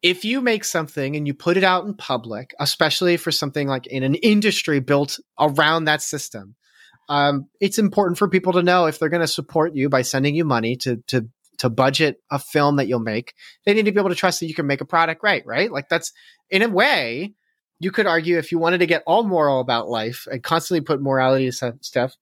[0.00, 3.86] if you make something and you put it out in public, especially for something like
[3.86, 6.54] in an industry built around that system,
[7.08, 10.34] um, it's important for people to know if they're going to support you by sending
[10.34, 13.34] you money to to to budget a film that you'll make.
[13.64, 15.70] They need to be able to trust that you can make a product right, right?
[15.70, 16.12] Like that's
[16.50, 17.34] in a way,
[17.78, 21.02] you could argue if you wanted to get all moral about life and constantly put
[21.02, 22.16] morality to stuff,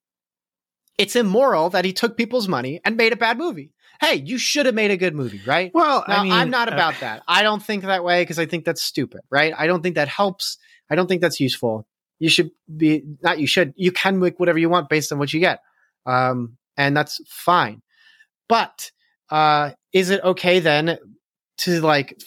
[1.00, 3.72] it's immoral that he took people's money and made a bad movie.
[4.02, 5.70] Hey, you should have made a good movie, right?
[5.72, 7.22] Well, Now, I mean, I'm not uh, about that.
[7.26, 9.54] I don't think that way because I think that's stupid, right?
[9.56, 10.58] I don't think that helps.
[10.90, 11.86] I don't think that's useful.
[12.18, 13.38] You should be not.
[13.38, 13.72] You should.
[13.76, 15.60] You can make whatever you want based on what you get,
[16.04, 17.80] um, and that's fine.
[18.46, 18.90] But
[19.30, 20.98] uh, is it okay then
[21.58, 22.20] to like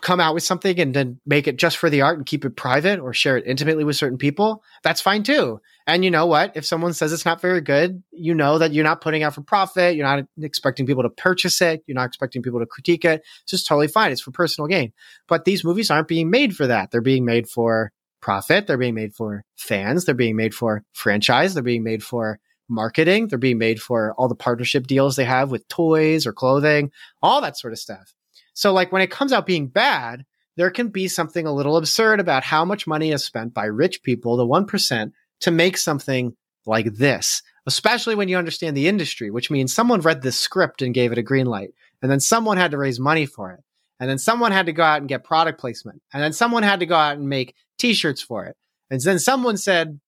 [0.00, 2.56] come out with something and then make it just for the art and keep it
[2.56, 4.62] private or share it intimately with certain people?
[4.82, 5.60] That's fine too.
[5.86, 6.52] And you know what?
[6.54, 9.40] If someone says it's not very good, you know that you're not putting out for
[9.40, 9.96] profit.
[9.96, 11.82] You're not expecting people to purchase it.
[11.86, 13.22] You're not expecting people to critique it.
[13.42, 14.12] It's just totally fine.
[14.12, 14.92] It's for personal gain.
[15.28, 16.90] But these movies aren't being made for that.
[16.90, 18.66] They're being made for profit.
[18.66, 20.04] They're being made for fans.
[20.04, 21.54] They're being made for franchise.
[21.54, 22.38] They're being made for
[22.68, 23.28] marketing.
[23.28, 26.90] They're being made for all the partnership deals they have with toys or clothing,
[27.22, 28.12] all that sort of stuff.
[28.58, 30.24] So like when it comes out being bad,
[30.56, 34.02] there can be something a little absurd about how much money is spent by rich
[34.02, 36.34] people, the 1%, to make something
[36.66, 40.92] like this, especially when you understand the industry, which means someone read this script and
[40.92, 41.68] gave it a green light.
[42.02, 43.60] And then someone had to raise money for it.
[44.00, 46.02] And then someone had to go out and get product placement.
[46.12, 48.56] And then someone had to go out and make t-shirts for it.
[48.90, 50.00] And then someone said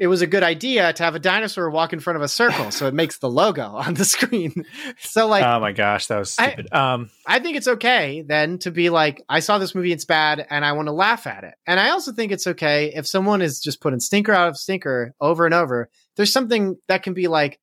[0.00, 2.70] it was a good idea to have a dinosaur walk in front of a circle.
[2.70, 4.64] So it makes the logo on the screen.
[5.02, 6.72] So like, oh my gosh, that was I- stupid.
[6.72, 10.46] um, I think it's okay then to be like, I saw this movie, it's bad,
[10.48, 11.54] and I want to laugh at it.
[11.66, 15.14] And I also think it's okay if someone is just putting stinker out of stinker
[15.20, 15.90] over and over.
[16.16, 17.60] There's something that can be like,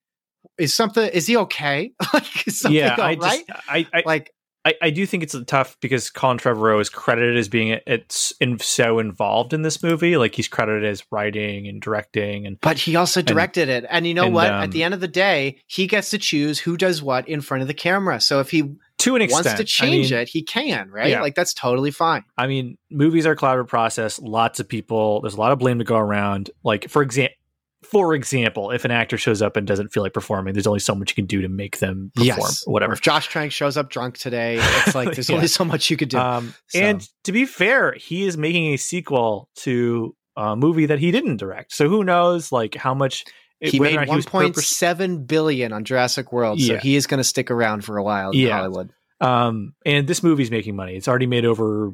[0.57, 1.93] is something is he okay?
[2.13, 3.21] like is something yeah, I right?
[3.21, 4.31] just, I, I, like
[4.67, 8.59] I, I do think it's tough because Colin Trevorrow is credited as being it's in,
[8.59, 10.17] so involved in this movie.
[10.17, 13.85] Like he's credited as writing and directing, and but he also directed it.
[13.89, 14.47] And you know and, what?
[14.47, 17.39] um, At the end of the day, he gets to choose who does what in
[17.39, 18.19] front of the camera.
[18.19, 21.11] So if he to an extent, wants to change I mean, it, he can, right?
[21.11, 21.21] Yeah.
[21.21, 22.25] Like that's totally fine.
[22.37, 24.19] I mean, movies are a collaborative process.
[24.19, 25.21] Lots of people.
[25.21, 26.49] There's a lot of blame to go around.
[26.65, 27.35] Like for example.
[27.83, 30.95] For example, if an actor shows up and doesn't feel like performing, there's only so
[30.95, 32.27] much you can do to make them perform.
[32.39, 32.63] Yes.
[32.65, 32.93] or Or whatever.
[32.93, 35.35] if Josh Trank shows up drunk today, it's like there's Yeah.
[35.35, 36.17] only so much you could do.
[36.17, 40.99] Um, So- And to be fair, he is making a sequel to a movie that
[40.99, 41.71] he didn't direct.
[41.73, 43.25] So who knows, like how much
[43.59, 47.49] he made not purpose- 1.7 billion on Jurassic World, so he is going to stick
[47.51, 48.57] around for a while in Yeah.
[48.57, 48.91] Hollywood.
[49.19, 50.95] Um, and this movie's making money.
[50.95, 51.93] It's already made over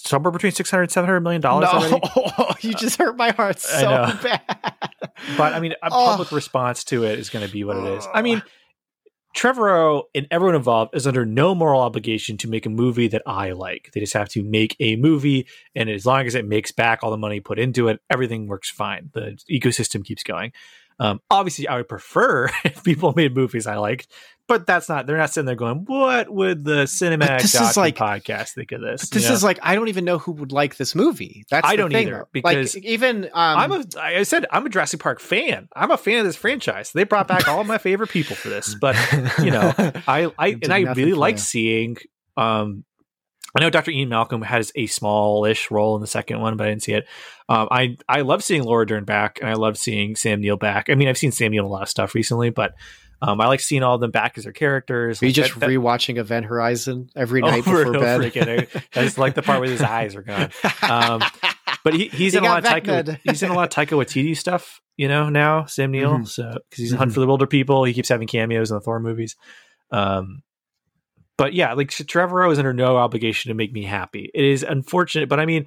[0.00, 2.00] somewhere between 600 and 700 million dollars already.
[2.68, 3.88] you just hurt my heart so
[4.22, 4.40] bad.
[5.36, 6.06] But I mean, a Oh.
[6.06, 8.06] public response to it is going to be what it is.
[8.14, 8.42] I mean,
[9.36, 13.50] Trevorrow and everyone involved is under no moral obligation to make a movie that I
[13.52, 13.90] like.
[13.92, 17.10] They just have to make a movie, and as long as it makes back all
[17.10, 19.10] the money put into it, everything works fine.
[19.12, 20.52] The ecosystem keeps going.
[20.98, 24.08] Um, obviously, I would prefer if people made movies I liked,
[24.48, 25.06] but that's not.
[25.06, 28.80] They're not sitting there going, "What would the cinematic this is like- podcast think of
[28.80, 29.34] this?" But this You know?
[29.36, 31.44] is like I don't even know who would like this movie.
[31.50, 33.84] That's I the don't thing, either, because like even um, I'm a.
[34.00, 35.68] I said I'm a Jurassic Park fan.
[35.76, 36.90] I'm a fan of this franchise.
[36.92, 38.96] They brought back all my favorite people for this, but
[39.38, 39.72] you know,
[40.08, 41.98] I, I and I really like seeing.
[42.36, 42.84] Um,
[43.56, 43.90] I know Dr.
[43.90, 47.06] Ian Malcolm has a smallish role in the second one, but I didn't see it.
[47.48, 50.88] Um, I I love seeing Laura Dern back, and I love seeing Sam Neill back.
[50.90, 52.72] I mean, I've seen Sam Neill in a lot of stuff recently, but
[53.20, 55.20] um, I like seeing all of them back as their characters.
[55.22, 58.20] Are you Like, just that- that- rewatching Event Horizon every night over before bed?
[58.24, 58.66] again.
[58.92, 60.50] Just like the part where his eyes are gone.
[60.82, 61.22] Um,
[61.84, 63.18] But he, he's You in a lot of Taika.
[63.24, 65.28] He's in a lot of Taika Waititi stuff, you know.
[65.28, 66.28] Now Sam Neill, Mhm.
[66.28, 67.14] so because he's in Hunt Mhm.
[67.14, 69.36] for the Wilder People, he keeps having cameos in the Thor movies.
[69.90, 70.42] Um,
[71.36, 74.28] but yeah, like Trevorrow is under no obligation to make me happy.
[74.34, 75.66] It is unfortunate, but I mean,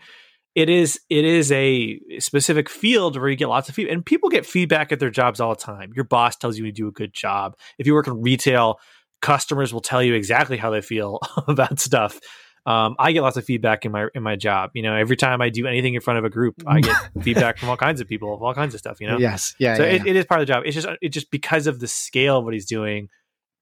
[0.56, 4.30] it is it is a specific field where you get lots of feedback, and people
[4.30, 5.92] get feedback at their jobs all the time.
[5.96, 7.56] Your boss tells you to do a good job.
[7.78, 8.80] If you work in retail,
[9.22, 12.20] customers will tell you exactly how they feel about stuff.
[12.66, 14.72] Um, I get lots of feedback in my in my job.
[14.74, 17.58] You know, every time I do anything in front of a group, I get feedback
[17.58, 19.00] from all kinds of people of all kinds of stuff.
[19.00, 20.12] You know, Yes, yeah, so yeah, it, yeah.
[20.12, 20.64] it is part of the job.
[20.66, 23.10] It's just it just because of the scale of what he's doing,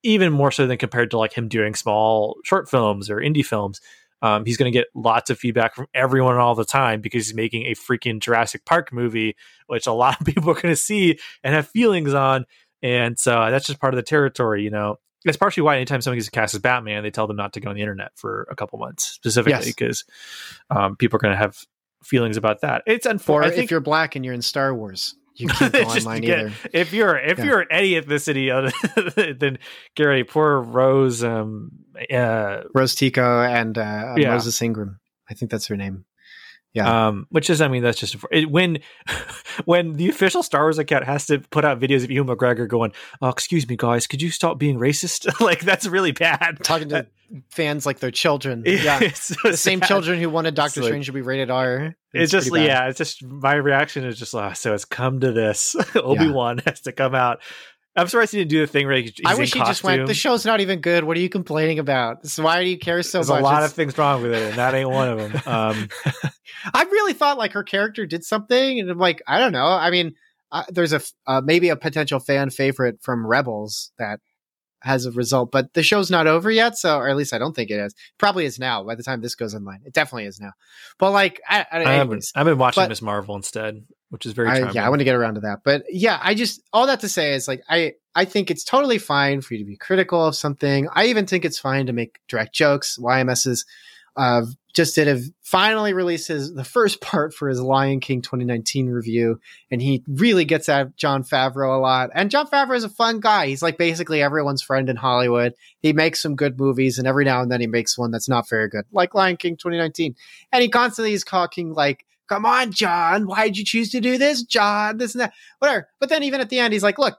[0.03, 3.79] even more so than compared to like him doing small short films or indie films.
[4.21, 7.35] Um, he's going to get lots of feedback from everyone all the time because he's
[7.35, 9.35] making a freaking Jurassic Park movie,
[9.67, 12.45] which a lot of people are going to see and have feelings on.
[12.81, 14.97] And so that's just part of the territory, you know.
[15.25, 17.69] That's partially why anytime someone gets cast as Batman, they tell them not to go
[17.69, 19.65] on the internet for a couple months specifically Yes.
[19.65, 20.05] because
[20.69, 21.57] um, people are going to have
[22.03, 22.83] feelings about that.
[22.87, 23.51] It's or unfortunate.
[23.51, 26.39] I think if you're black and you're in Star Wars, you can't go online get-
[26.39, 26.53] either.
[26.73, 27.45] if you're if Yeah.
[27.45, 29.57] you're any ethnicity other than
[29.95, 31.71] Gary, poor Rose, um,
[32.13, 34.31] uh, Rose Tico and uh, Yeah.
[34.33, 34.99] Moses Ingram.
[35.29, 36.05] I think that's her name.
[36.73, 37.07] Yeah.
[37.07, 38.79] Um, which is, I mean, that's just it, when
[39.65, 42.91] when the official Star Wars account has to put out videos of Ewan McGregor going,
[43.21, 46.59] "Oh, excuse me, guys, could you stop being racist?" like that's really bad.
[46.63, 47.07] Talking to
[47.49, 48.63] fans like they're children.
[48.65, 48.99] Yeah.
[49.13, 51.95] So the same children who wanted Doctor like- Strange to be rated R.
[52.13, 55.75] It's, just yeah, it's just my reaction is just oh, so it's come to this.
[55.95, 57.41] Obi Wan has to come out.
[57.99, 60.07] I'm surprised he didn't do the thing where he's I wish he just went.
[60.07, 61.03] The show's not even good.
[61.03, 62.25] What are you complaining about?
[62.27, 63.35] So why do you care so There's much?
[63.35, 65.41] There's a lot It's- of things wrong with it, and that ain't one of them.
[65.47, 65.89] Um,
[66.73, 69.65] I really thought like her character did something, and I'm like, I don't know.
[69.65, 70.15] I mean,
[70.51, 74.19] uh, there's a uh, maybe a potential fan favorite from Rebels that
[74.81, 76.77] has a result, but the show's not over yet.
[76.77, 77.93] So, or at least I don't think it is.
[78.17, 78.83] Probably is now.
[78.83, 80.51] By the time this goes online, it definitely is now.
[80.97, 83.01] But like, I, I, I haven't, anyways, I've been watching Ms.
[83.01, 85.59] Marvel instead, which is very I, yeah, I want to get around to that.
[85.63, 88.97] But yeah, I just all that to say is like I I think it's totally
[88.97, 90.87] fine for you to be critical of something.
[90.93, 92.97] I even think it's fine to make direct jokes.
[92.97, 93.65] YMS's
[94.15, 94.41] uh,
[94.73, 99.39] just did a finally releases the first part for his Lion King 2019 review,
[99.71, 102.09] and he really gets at Jon Favreau a lot.
[102.13, 103.47] And Jon Favreau is a fun guy.
[103.47, 105.53] He's like basically everyone's friend in Hollywood.
[105.79, 108.49] He makes some good movies, and every now and then he makes one that's not
[108.49, 110.15] very good, like Lion King 2019.
[110.51, 114.43] And he constantly is talking like come on, John, why'd you choose to do this,
[114.43, 114.97] John?
[114.97, 115.89] This and that, whatever.
[115.99, 117.17] But then even at the end, he's like, look,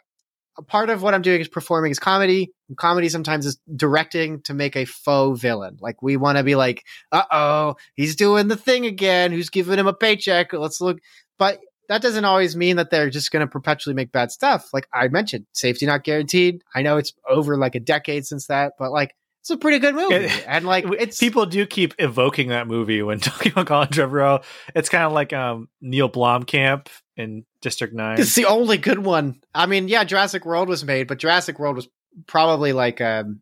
[0.57, 2.53] a part of what I'm doing is performing is comedy.
[2.69, 5.79] And comedy sometimes is directing to make a faux villain.
[5.81, 9.33] Like we want to be like, uh oh, he's doing the thing again.
[9.33, 10.53] Who's giving him a paycheck?
[10.53, 10.99] Let's look.
[11.39, 14.69] But that doesn't always mean that they're just going to perpetually make bad stuff.
[14.73, 16.63] Like I mentioned, safety not guaranteed.
[16.73, 19.17] I know it's over like a decade since that, but like
[19.51, 20.15] it's a pretty good movie.
[20.15, 24.45] It- and like it's people do keep evoking that movie when talking about Colin Trevorrow.
[24.75, 26.87] It's kind of like um, Neill Blomkamp
[27.17, 28.21] in District Nine.
[28.21, 29.41] It's the only good one.
[29.55, 31.89] I mean, yeah, Jurassic World was made, but Jurassic World was
[32.27, 33.41] probably like, um,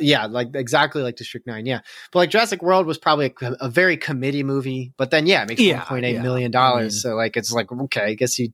[0.00, 1.80] yeah, like exactly like District Nine, yeah.
[2.12, 5.48] But like Jurassic World was probably a, a very committee movie, but then yeah, it
[5.48, 6.22] makes Yeah, one point eight yeah.
[6.22, 7.02] million dollars.
[7.02, 8.52] so like it's like okay, I guess you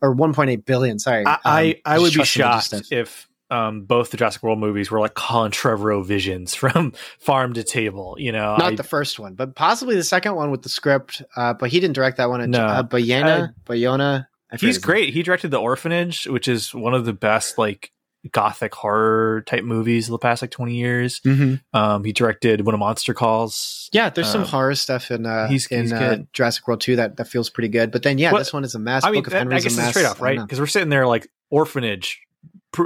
[0.00, 0.98] or one point eight billion.
[0.98, 4.10] Sorry, I Um, I, I would be trust him to do shocked if um, both
[4.10, 8.16] the Jurassic World movies were like Colin Trevorrow visions from farm to table.
[8.18, 11.22] You know, Not I- the first one, but possibly the second one with the script.
[11.36, 12.50] Uh, but he didn't direct that one.
[12.50, 12.64] No.
[12.64, 14.26] Uh, Bayana, Bayona.
[14.58, 15.12] He's great.
[15.12, 17.90] He directed The Orphanage, which is one of the best like
[18.32, 21.20] gothic horror type movies of the past like twenty years.
[21.26, 21.60] Mhm.
[21.74, 23.90] Um, he directed When a Monster Calls.
[23.92, 26.18] Yeah, there's some Um, horror stuff in uh, he's- in he's uh.
[26.32, 27.90] Jurassic World 2 that, that feels pretty good.
[27.90, 29.04] But then, yeah, Well, this one is a mess.
[29.04, 29.92] I mean, Book of that- I guess a it's a mess.
[29.92, 30.38] trade off, right?
[30.40, 32.20] Because we're sitting there like Orphanage,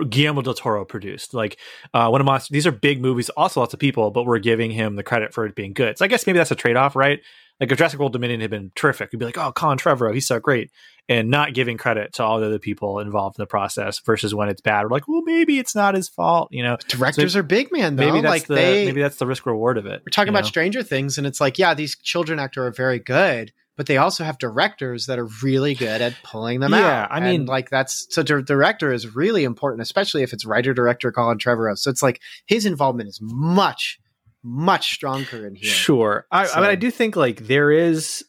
[0.09, 1.35] Guillermo del Toro produced.
[1.35, 1.59] Like,
[1.95, 4.71] uh, one of my these are big movies, also lots of people, but we're giving
[4.71, 5.99] him the credit for it being good.
[5.99, 7.21] So I guess maybe that's a trade off, right?
[7.61, 10.29] Like if Jurassic World Dominion had been terrific, we'd be like, oh, Colin Trevorrow, he's
[10.29, 10.71] so great,
[11.09, 13.99] and not giving credit to all the other people involved in the process.
[13.99, 16.77] Versus when it's bad, we're like, well, maybe it's not his fault, you know?
[16.89, 18.07] Directors are big, man, though.
[18.07, 20.03] Maybe that's like the they, maybe that's the risk reward of it.
[20.07, 20.49] we're talking about know?
[20.49, 24.25] Stranger Things, and it's like, yeah, these children actors are very good, but they also
[24.25, 26.83] have directors that are really good at pulling them Yeah, out.
[26.83, 30.45] Yeah, I mean- And, like that's so dir- director is really important, especially if it's
[30.45, 31.79] writer director Colin Trevorrow.
[31.79, 34.01] So it's like his involvement is much,
[34.43, 35.71] much stronger in here.
[35.71, 36.27] Sure.
[36.33, 38.25] I, I mean, I do think like there is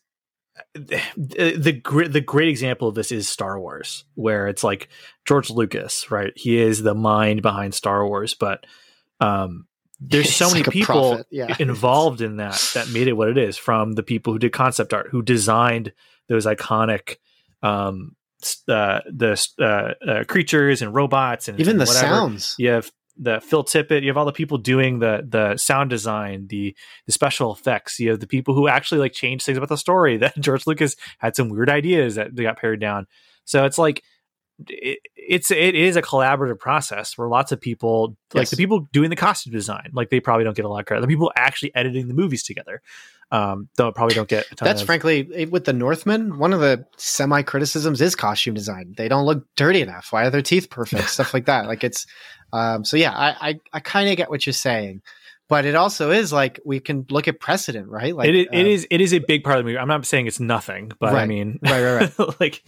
[0.75, 4.89] the the great the great example of this is Star Wars, where it's like
[5.25, 6.31] George Lucas, right?
[6.35, 8.65] He is the mind behind Star Wars, but
[9.19, 9.65] um,
[9.99, 11.55] there's so many like people yeah.
[11.59, 13.57] involved in that that made it what it is.
[13.57, 15.93] From the people who did concept art, who designed
[16.27, 17.17] those iconic
[17.61, 18.15] um,
[18.67, 22.55] uh, the uh, uh, creatures and robots, and Even and the whatever sounds.
[22.57, 26.47] you have the Phil Tippett, you have all the people doing the the sound design,
[26.47, 27.99] the the special effects.
[27.99, 30.17] You have the people who actually like change things about the story.
[30.19, 33.07] That George Lucas had some weird ideas that they got pared down.
[33.43, 34.03] So it's like
[34.67, 38.49] it, it's it is a collaborative process where lots of people like Yes.
[38.51, 41.01] the people doing the costume design, like they probably don't get a lot of credit.
[41.01, 42.81] The people actually editing the movies together,
[43.31, 44.45] um, don't probably don't get.
[44.51, 46.37] A ton That's of, frankly it- with the Northmen.
[46.39, 48.93] One of the semi criticisms is costume design.
[48.97, 50.07] They don't look dirty enough.
[50.11, 51.09] Why are their teeth perfect?
[51.09, 51.67] Stuff like that.
[51.67, 52.05] Like it's
[52.51, 53.11] um, so yeah.
[53.11, 55.01] I I, I kind of get what you're saying,
[55.47, 58.15] but it also is like we can look at precedent, right?
[58.15, 59.77] Like it, is, it uh, is it is a big part of the movie.
[59.77, 62.35] I'm not saying it's nothing, but I mean, right, right, right.
[62.39, 62.63] like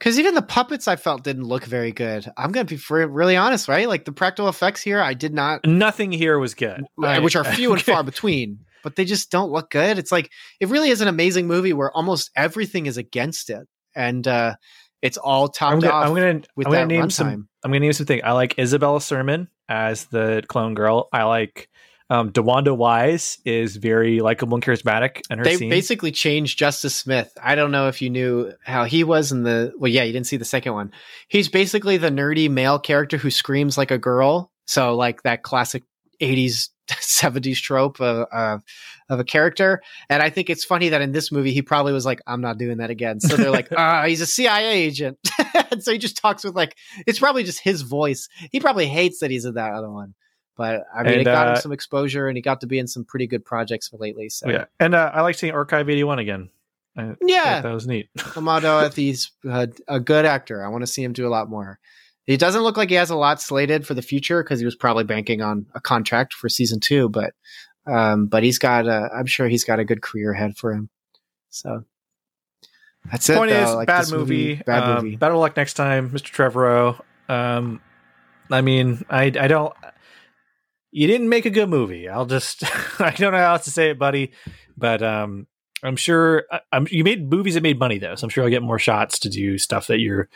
[0.00, 2.26] Because even the puppets I felt didn't look very good.
[2.38, 3.86] I'm gonna be really honest, right?
[3.86, 6.84] Like the practical effects here, I did not, nothing here was good.
[7.02, 8.60] uh, which are few and far between.
[8.82, 9.98] But they just don't look good.
[9.98, 14.26] It's like it really is an amazing movie where almost everything is against it, and
[14.26, 14.54] uh,
[15.02, 17.12] it's all topped I'm gonna, off I'm gonna, with I'm gonna name runtime.
[17.12, 17.48] some.
[17.62, 18.22] I'm gonna name something.
[18.24, 21.08] I like Isabella Sermon as the clone girl.
[21.12, 21.68] I like
[22.10, 25.70] um, DeWanda Wise is very likable and charismatic, and her they scenes.
[25.70, 27.32] basically changed Justice Smith.
[27.40, 29.72] I don't know if you knew how he was in the.
[29.78, 30.90] Well, yeah, you didn't see the second one.
[31.28, 34.50] He's basically the nerdy male character who screams like a girl.
[34.66, 35.84] So like that classic
[36.20, 38.62] '80s 70s trope of, of
[39.08, 39.80] of a character.
[40.08, 42.58] And I think it's funny that in this movie he probably was like, I'm not
[42.58, 43.20] doing that again.
[43.20, 45.18] So they're like, ah, he's a CIA agent.
[45.70, 46.76] and so he just talks with like
[47.06, 48.28] it's probably just his voice.
[48.50, 50.14] He probably hates that he's in that other one.
[50.60, 52.78] But I mean, And, it got uh, him some exposure, and he got to be
[52.78, 54.28] in some pretty good projects lately.
[54.28, 56.50] So Yeah, and uh, I like seeing Archive eighty one again.
[56.98, 57.62] I Yeah.
[57.62, 58.10] that was neat.
[58.36, 60.62] Amado, he's a, a good actor.
[60.62, 61.78] I want to see him do a lot more.
[62.26, 64.76] He doesn't look like he has a lot slated for the future because he was
[64.76, 67.08] probably banking on a contract for season two.
[67.08, 67.32] But
[67.86, 70.90] um, but he's got a, I'm sure he's got a good career ahead for him.
[71.48, 71.84] So
[73.10, 73.38] that's it.
[73.38, 74.56] Point is, Like, bad this movie.
[74.56, 75.16] Bad um, movie.
[75.16, 76.30] Better luck next time, Mr.
[76.30, 77.00] Trevorrow.
[77.34, 77.80] Um,
[78.50, 79.72] I mean, I I don't.
[80.92, 82.08] You didn't make a good movie.
[82.08, 82.64] I'll just.
[83.00, 84.32] I don't know how else to say it, buddy.
[84.76, 85.46] But um,
[85.82, 86.44] I'm sure.
[86.50, 86.86] I, I'm.
[86.90, 89.28] You made movies that made money though, so I'm sure I'll get more shots to
[89.28, 90.28] do stuff that you're.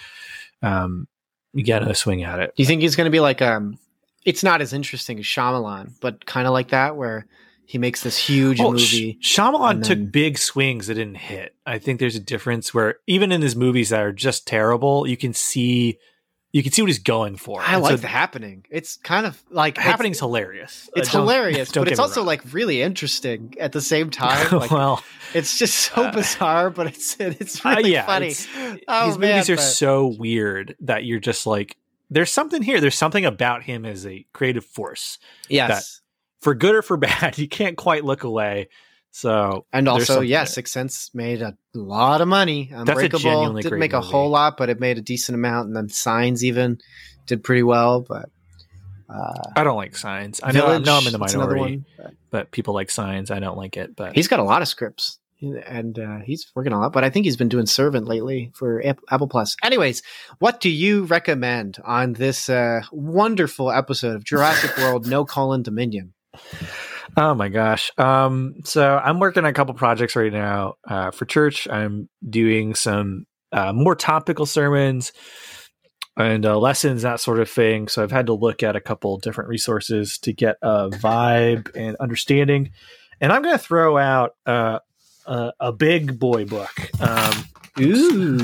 [0.62, 1.08] Um,
[1.52, 2.54] you get a swing at it.
[2.56, 3.78] Do you think he's going to be like um?
[4.24, 7.26] It's not as interesting as Shyamalan, but kind of like that, where
[7.66, 9.18] he makes this huge Oh, movie.
[9.20, 11.54] Sh- Shyamalan and took big swings that didn't hit.
[11.66, 15.16] I think there's a difference where even in his movies that are just terrible, you
[15.18, 15.98] can see
[16.54, 17.60] you can see what he's going for.
[17.60, 18.64] I And like so the happening.
[18.70, 20.88] It's kind of like it's- happening's hilarious.
[20.94, 22.26] It's Uh, don't- hilarious, don't but it's also wrong.
[22.28, 24.56] like really interesting at the same time.
[24.56, 25.02] Like well,
[25.34, 28.28] it's just so Uh, bizarre, but it's it's uh, really yeah, funny.
[28.28, 28.46] it's-
[28.88, 31.76] Oh, his man, movies are but- so weird that you're just like,
[32.08, 32.80] there's something here.
[32.80, 35.18] There's something about him as a creative force,
[35.48, 36.00] Yes,
[36.40, 37.36] for good or for bad.
[37.36, 38.68] You can't quite look away.
[39.14, 40.46] So and also yeah, there.
[40.46, 42.72] Sixth Sense made a lot of money.
[42.74, 44.10] a Unbreakable didn't make a movie.
[44.10, 45.68] whole lot, but it made a decent amount.
[45.68, 46.80] And then Signs even
[47.26, 48.00] did pretty well.
[48.00, 48.28] But
[49.08, 50.40] uh, I don't like signs.
[50.42, 51.84] I know, I know I'm in the minority, one.
[51.96, 53.30] But but people like signs.
[53.30, 53.94] I don't like it.
[53.94, 55.20] But He's got a lot of scripts.
[55.40, 58.82] And uh, he's working on it, but I think he's been doing Servant lately for
[59.10, 59.54] Apple Plus.
[59.62, 60.02] Anyways,
[60.38, 66.14] what do you recommend on this uh, wonderful episode of Jurassic World No Colon Dominion?
[67.16, 67.92] Oh my gosh.
[67.96, 70.74] Um, so I'm working on a couple projects right now.
[70.86, 75.12] Uh, for church, I'm doing some uh, more topical sermons
[76.16, 77.88] and uh, lessons, that sort of thing.
[77.88, 81.96] So I've had to look at a couple different resources to get a vibe and
[81.96, 82.70] understanding.
[83.20, 84.80] And I'm going to throw out uh,
[85.26, 86.72] a, a big boy book.
[87.00, 87.44] Um,
[87.80, 88.38] Ooh,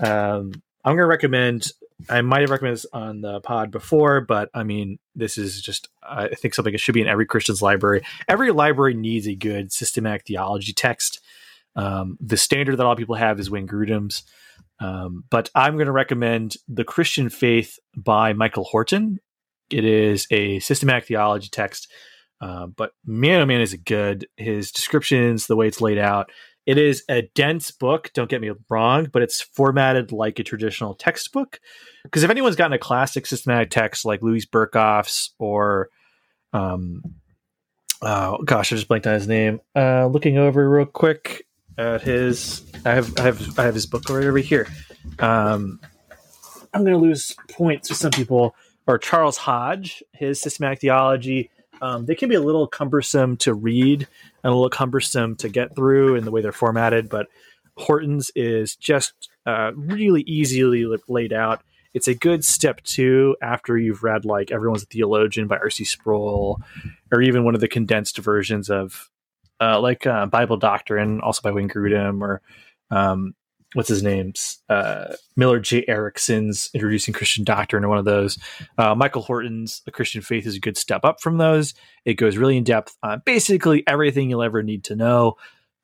[0.00, 0.52] um,
[0.84, 1.68] I'm going to recommend.
[2.08, 5.88] I might have recommended this on the pod before, but I mean, this is just
[6.02, 8.02] I think something that should be in every Christian's library.
[8.28, 11.20] Every library needs a good systematic theology text.
[11.76, 14.24] Um, the standard that a lot of people have is Wayne Grudem's,
[14.80, 19.20] um, but I'm going to recommend "The Christian Faith" by Michael Horton.
[19.70, 21.90] It is a systematic theology text,
[22.40, 24.26] uh, but man, oh man, is it good!
[24.36, 26.30] His descriptions, the way it's laid out,
[26.66, 30.94] it is a dense book, don't get me wrong, but it's formatted like a traditional
[30.94, 31.60] textbook.
[32.04, 35.88] Because if anyone's gotten a classic systematic text like Louis Berkhof's or,
[36.52, 37.02] um,
[38.02, 39.60] oh gosh, I just blanked on his name.
[39.74, 41.46] Uh, looking over real quick
[41.76, 44.68] at his, I have, I have, I have his book right over here.
[45.18, 45.80] Um,
[46.72, 48.54] I'm going to lose points with some people.
[48.86, 51.50] Or Charles Hodge, his systematic theology.
[51.84, 54.08] Um, they can be a little cumbersome to read
[54.42, 57.26] and a little cumbersome to get through in the way they're formatted, but
[57.76, 61.60] Horton's is just uh, really easily laid out.
[61.92, 65.84] It's a good step two after you've read like Everyone's a Theologian by R.C.
[65.84, 66.58] Sproul,
[67.12, 69.10] or even one of the condensed versions of
[69.60, 72.40] uh, like uh, Bible Doctrine, also by Wayne Grudem, or
[72.90, 73.34] um,
[73.74, 75.84] what's his name's uh, Millard J.
[75.86, 78.38] Erickson's Introducing Christian Doctrine, or one of those.
[78.78, 81.74] Uh, Michael Horton's The Christian Faith is a good step up from those.
[82.04, 85.34] It goes really in depth on basically everything you'll ever need to know,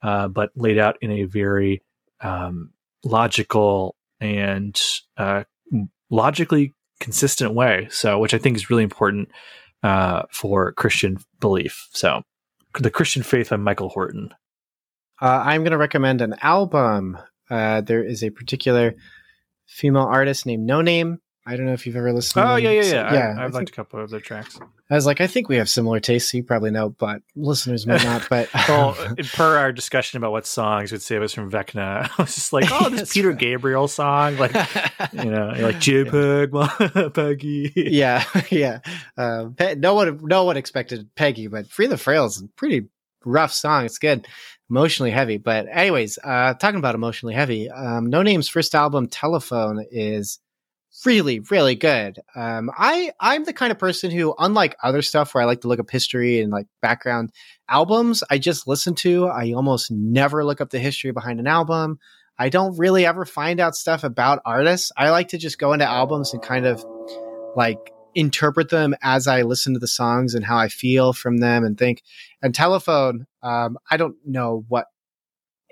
[0.03, 1.83] uh, but laid out in a very
[2.21, 2.71] um,
[3.05, 4.81] logical and
[5.17, 5.45] uh,
[6.11, 7.89] logically consistent way.
[7.91, 9.31] So, which I think is really important
[9.83, 11.89] uh, for Christian belief.
[11.93, 12.23] So,
[12.79, 14.35] The Christian Faith by Michael Horton.
[15.23, 17.19] uh, I'm going to recommend an album.
[17.51, 18.94] Uh, there is a particular
[19.66, 21.18] female artist named Noname.
[21.47, 22.43] I don't know if you've ever listened.
[22.44, 22.64] to Oh them.
[22.64, 23.12] yeah, yeah, yeah.
[23.12, 23.35] yeah.
[23.39, 24.59] I, think- liked a couple of their tracks.
[24.90, 26.31] I was like, I think we have similar tastes.
[26.31, 28.27] So you probably know, but listeners may not.
[28.28, 28.94] But well,
[29.32, 32.66] per our discussion about what songs would save us from Vecna, I was just like,
[32.70, 33.39] oh, this Peter right.
[33.39, 34.52] Gabriel song, like
[35.12, 37.72] you know, like JPEG, Peggy.
[37.74, 38.81] yeah, yeah.
[39.16, 42.89] Um, Pe- no one, no one expected Peggy, but "Free the Frail" is a pretty
[43.24, 43.86] rough song.
[43.86, 44.27] It's good,
[44.70, 45.36] emotionally heavy.
[45.36, 50.38] But anyways, uh, talking about emotionally heavy, um, Noname's first album, Telephone, is
[51.05, 52.18] really, really good.
[52.34, 55.68] Um, I, I'm the kind of person who, unlike other stuff where I like to
[55.68, 57.30] look up history and like background
[57.68, 59.26] albums, I just listen to.
[59.26, 61.98] I almost never look up the history behind an album.
[62.38, 64.92] I don't really ever find out stuff about artists.
[64.97, 66.84] I like to just go into albums and kind of
[67.55, 71.65] like interpret them as I listen to the songs and how I feel from them
[71.65, 72.03] and think.
[72.43, 74.87] And Telephone, um, I don't know what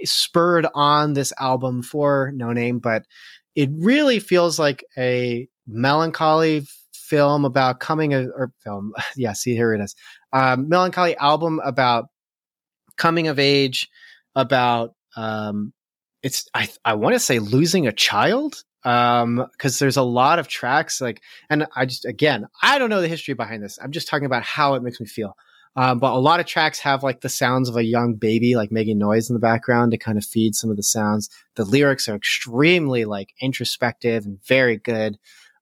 [0.04, 3.04] spurred on this album for Noname, but
[3.54, 8.92] it really feels like a melancholy film about coming of, or film.
[9.16, 9.94] Yeah, see here it is.
[10.32, 12.06] Um, melancholy album about
[12.96, 13.88] coming of age,
[14.34, 15.72] about um,
[16.22, 20.46] it's I I want to say losing a child um because there's a lot of
[20.46, 23.78] tracks like and i just again i don't know the history behind this.
[23.82, 25.36] I'm just talking about how it makes me feel.
[25.76, 28.72] Um, but a lot of tracks have like the sounds of a young baby like
[28.72, 31.30] making noise in the background to kind of feed some of the sounds.
[31.54, 35.18] The lyrics are extremely like introspective and very good.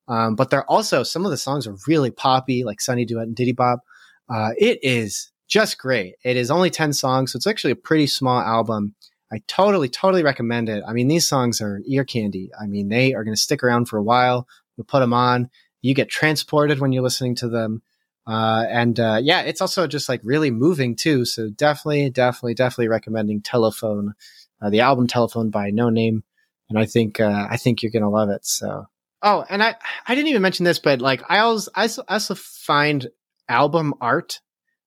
[0.09, 3.37] Um, but they're also some of the songs are really poppy like sunny duet and
[3.37, 3.81] diddy bop.
[4.29, 6.15] Uh, it is just great.
[6.25, 8.95] It is only 10 songs so it's actually a pretty small album
[9.37, 10.83] I totally, totally recommend it.
[10.89, 12.51] I mean, these songs are ear candy.
[12.59, 14.49] I mean, they are going to stick around for a while.
[14.79, 15.51] You put them on,
[15.83, 17.83] you get transported when you're listening to them.
[18.27, 21.27] Uh, and uh, yeah, it's also just like really moving too.
[21.27, 24.15] So definitely, definitely, definitely recommending Telephone,
[24.63, 26.23] uh, the album Telephone by Noname.
[26.71, 28.47] And I think uh, I think you're gonna love it.
[28.47, 28.87] So
[29.23, 29.77] oh, and I
[30.09, 33.07] I didn't even mention this, but like I always I also find
[33.51, 34.41] album art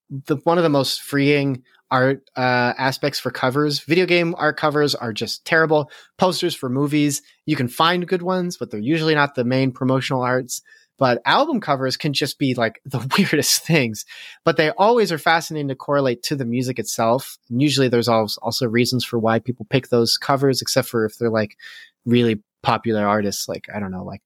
[0.10, 3.80] the one of the most freeing art uh, aspects for covers.
[3.80, 5.92] Video game art covers are just terrible.
[6.18, 10.22] Posters for movies, you can find good ones, but they're usually not the main promotional
[10.22, 10.62] arts.
[10.98, 14.06] But album covers can just be like the weirdest things,
[14.44, 17.38] but they always are fascinating to correlate to the music itself.
[17.50, 21.30] And usually there's also reasons for why people pick those covers, except for if they're
[21.30, 21.58] like
[22.06, 24.22] really popular artists, like, I don't know, like,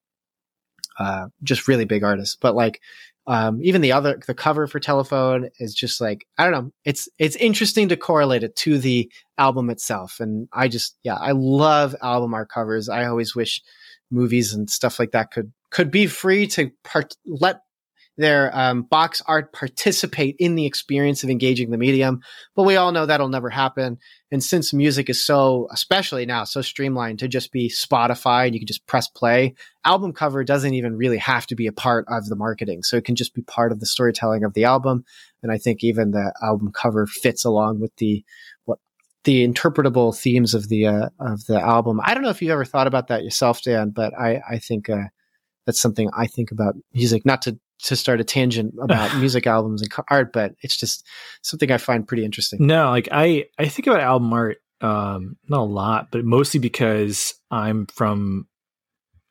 [0.99, 2.35] uh, just really big artists.
[2.35, 2.81] But like,
[3.25, 6.71] um, even the other the cover for telephone is just like i don't know.
[6.85, 10.17] It's it's interesting to correlate it to the album itself.
[10.19, 12.89] And i just yeah i love album art covers.
[12.89, 13.61] I always wish
[14.11, 17.61] movies and stuff like that could could be free to part let
[18.18, 22.22] their um, box art participate in the experience of engaging the medium.
[22.56, 23.98] But we all know that'll never happen.
[24.31, 28.60] And since music is so, especially now, so streamlined to just be Spotify and you
[28.60, 32.27] can just press play, album cover doesn't even really have to be a part of
[32.27, 32.84] the marketing.
[32.84, 35.06] So it can just be part of the storytelling of the album.
[35.41, 38.23] And I think even the album cover fits along with the,
[38.65, 38.80] what,
[39.23, 41.99] the interpretable themes of the, uh, of the album.
[42.03, 44.90] I don't know if you've ever thought about that yourself, Dan, but I, I think,
[44.90, 45.06] uh,
[45.65, 49.81] that's something I think about music, not to to start a tangent about music albums
[49.81, 51.05] and art, but it's just
[51.41, 52.65] something I find pretty interesting.
[52.65, 57.35] No, like I I think about album art um not a lot, but mostly because
[57.51, 58.47] I'm from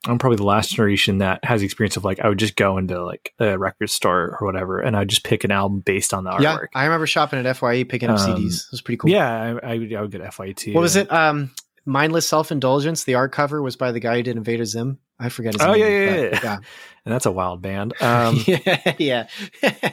[0.05, 2.77] I'm probably the last generation that has the experience of like I would just go
[2.77, 6.25] into like a record store or whatever, and I'd just pick an album based on
[6.25, 6.43] the artwork.
[6.43, 8.65] Yeah, I remember shopping at Fye picking up um, CDs.
[8.67, 9.11] It was pretty cool.
[9.11, 10.73] Yeah, I, I, I would get Fye too.
[10.73, 11.11] What was it?
[11.13, 11.53] Um,
[11.85, 13.05] Mindless Self Indulgence.
[13.05, 14.99] The art cover was by the guy who did Invader Zim.
[15.19, 15.83] I forget his oh, name.
[15.83, 16.41] Oh yeah, yeah, yeah.
[16.43, 16.57] yeah.
[17.05, 17.95] and that's a wild band.
[18.01, 19.29] Um, yeah, yeah.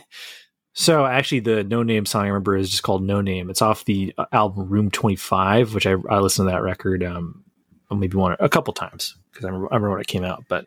[0.73, 3.49] so actually, the Noname song I remember is just called No Name.
[3.49, 7.03] It's off the uh, album Room Twenty Five, which I, I listened to that record
[7.03, 7.43] um,
[7.91, 10.45] maybe one a couple times because I remember, I remember when it came out.
[10.47, 10.65] But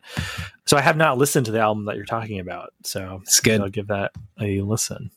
[0.66, 2.72] so I have not listened to the album that you're talking about.
[2.84, 3.60] So it's good.
[3.60, 5.10] I'll give that a listen.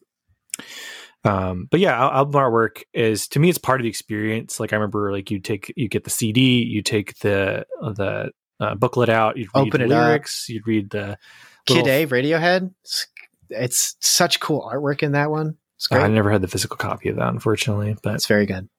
[1.25, 4.59] Um, but yeah, album artwork is to me it's part of the experience.
[4.59, 8.75] Like I remember, like you take you get the CD, you take the the uh,
[8.75, 10.53] booklet out, you'd read Open the lyrics, up.
[10.53, 11.17] you'd read the
[11.65, 12.71] Kid A Radiohead.
[12.83, 13.07] It's,
[13.49, 15.57] it's, such cool artwork in that one.
[15.77, 16.03] It's great.
[16.03, 18.69] I never had the physical copy of that, unfortunately, but it's very good.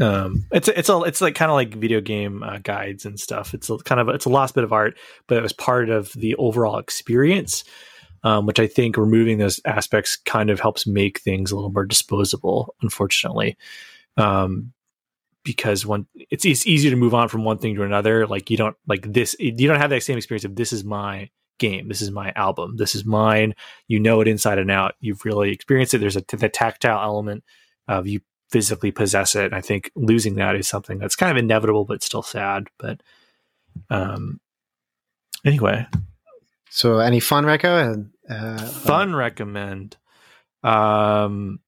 [0.00, 3.52] Um, it's it's a it's like kind of like video game uh, guides and stuff.
[3.52, 4.96] It's a, kind of it's a lost bit of art,
[5.26, 7.64] but it was part of the overall experience,
[8.22, 11.86] um, which I think removing those aspects kind of helps make things a little more
[11.86, 12.74] disposable.
[12.82, 13.56] Unfortunately,
[14.16, 14.72] um,
[15.44, 18.26] because when it's it's easier to move on from one thing to another.
[18.26, 21.30] Like you don't like this, you don't have that same experience of this is my
[21.58, 23.54] game, this is my album, this is mine.
[23.86, 24.94] You know it inside and out.
[25.00, 25.98] You've really experienced it.
[25.98, 27.44] There's a the tactile element
[27.86, 28.20] of you
[28.50, 29.46] physically possess it.
[29.46, 32.68] And I think losing that is something that's kind of inevitable, but still sad.
[32.78, 33.02] But
[33.90, 34.40] um,
[35.44, 35.86] anyway.
[36.70, 38.08] So, any fun reco?
[38.28, 39.96] Uh, fun recommend.
[40.62, 41.60] Um,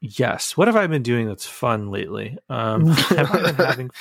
[0.00, 0.56] Yes.
[0.56, 2.38] What have I been doing that's fun lately?
[2.48, 3.90] Um, have I been having?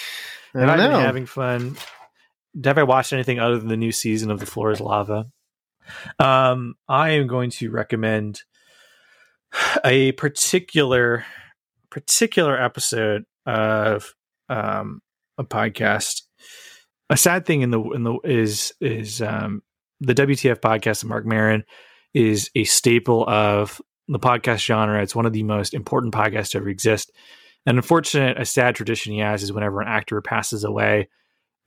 [0.54, 1.76] Have I, I been having fun?
[2.64, 5.26] Have I watched anything other than the new season of The Floor Is Lava?
[6.18, 8.42] Um, I am going to recommend
[9.84, 11.26] a particular
[11.90, 14.16] particular episode of
[14.48, 15.02] um,
[15.38, 16.22] a podcast.
[17.10, 19.62] A sad thing in the in the is is um,
[20.02, 21.64] the WTF podcast of Marc Maron
[22.14, 25.02] is a staple of the podcast genre.
[25.02, 27.12] It's one of the most important podcasts to ever exist.
[27.66, 31.10] An unfortunate, a sad tradition he has is whenever an actor passes away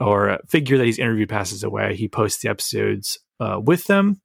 [0.01, 4.21] or a figure that he's interviewed passes away, he posts the episodes uh, with them.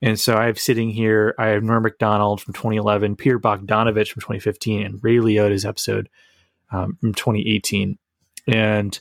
[0.00, 4.20] And so I have sitting here, I have Norm Macdonald from 2011, Peter Bogdanovich from
[4.20, 6.08] 2015, and Ray Liotta's episode
[6.70, 7.98] um, from 2018.
[8.46, 9.00] And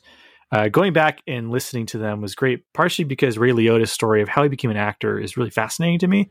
[0.52, 4.30] uh, going back and listening to them was great, partially because Ray Liotta's story of
[4.30, 6.30] how he became an actor is really fascinating to me.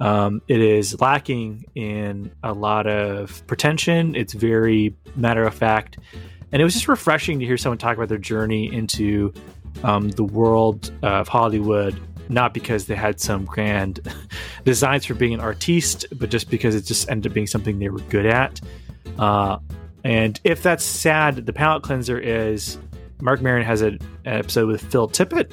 [0.00, 4.16] Um, it is lacking in a lot of pretension.
[4.16, 5.98] It's very matter of fact,
[6.50, 9.32] and it was just refreshing to hear someone talk about their journey into
[9.84, 12.00] um, the world of Hollywood.
[12.28, 14.00] Not because they had some grand
[14.64, 17.90] designs for being an artiste, but just because it just ended up being something they
[17.90, 18.60] were good at.
[19.18, 19.58] Uh,
[20.04, 22.78] and if that's sad, the palate cleanser is
[23.22, 25.52] Marc Maron has an episode with Phil Tippett,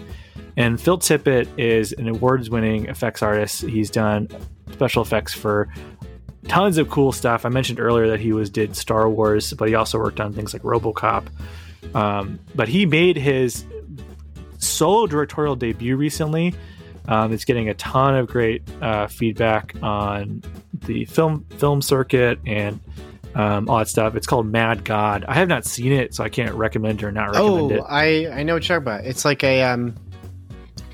[0.57, 3.61] and Phil Tippett is an awards winning effects artist.
[3.61, 4.27] He's done
[4.71, 5.69] special effects for
[6.47, 7.45] tons of cool stuff.
[7.45, 10.51] I mentioned earlier that he was did Star Wars, but he also worked on things
[10.51, 11.27] like RoboCop.
[11.93, 13.63] Um, but he made his
[14.57, 16.55] solo directorial debut recently.
[17.07, 20.43] Um, it's getting a ton of great uh, feedback on
[20.73, 22.79] the film film circuit and
[23.35, 24.15] um, that stuff.
[24.15, 25.25] It's called Mad God.
[25.27, 27.83] I have not seen it, so I can't recommend or not recommend oh, it.
[27.87, 29.05] I I know what you're talking about.
[29.05, 29.95] It's like a um,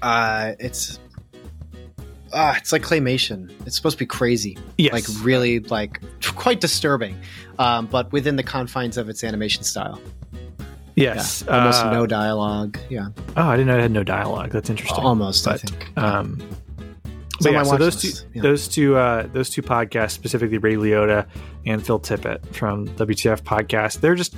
[0.02, 1.00] uh, it's
[2.34, 3.52] uh, it's like claymation.
[3.66, 4.92] It's supposed to be crazy, Yes.
[4.94, 6.02] like really like
[6.36, 7.18] quite disturbing,
[7.60, 10.02] um, but within the confines of its animation style.
[10.96, 11.44] yes.
[11.48, 12.78] Yeah, almost uh, no dialogue.
[12.90, 13.08] Yeah,
[13.38, 14.52] Oh, I didn't know it had no dialogue.
[14.52, 15.04] That's interesting.
[15.04, 15.48] almost.
[15.48, 15.98] I think.
[15.98, 16.42] Um,
[17.42, 18.42] but yeah, so those list, two, yeah.
[18.42, 21.28] those two, uh, those two podcasts, specifically Ray Liotta
[21.66, 24.36] and Phil Tippett from WTF podcast, they're just.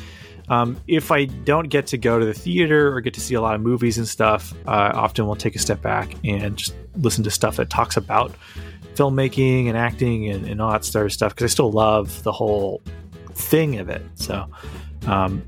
[0.49, 3.41] Um, if I don't get to go to the theater or get to see a
[3.41, 7.25] lot of movies and stuff, uh, often we'll take a step back and just listen
[7.25, 8.33] to stuff that talks about
[8.95, 12.31] filmmaking and acting and, and all that sort of stuff because I still love the
[12.31, 12.81] whole
[13.33, 14.01] thing of it.
[14.15, 14.47] So,
[15.05, 15.45] um,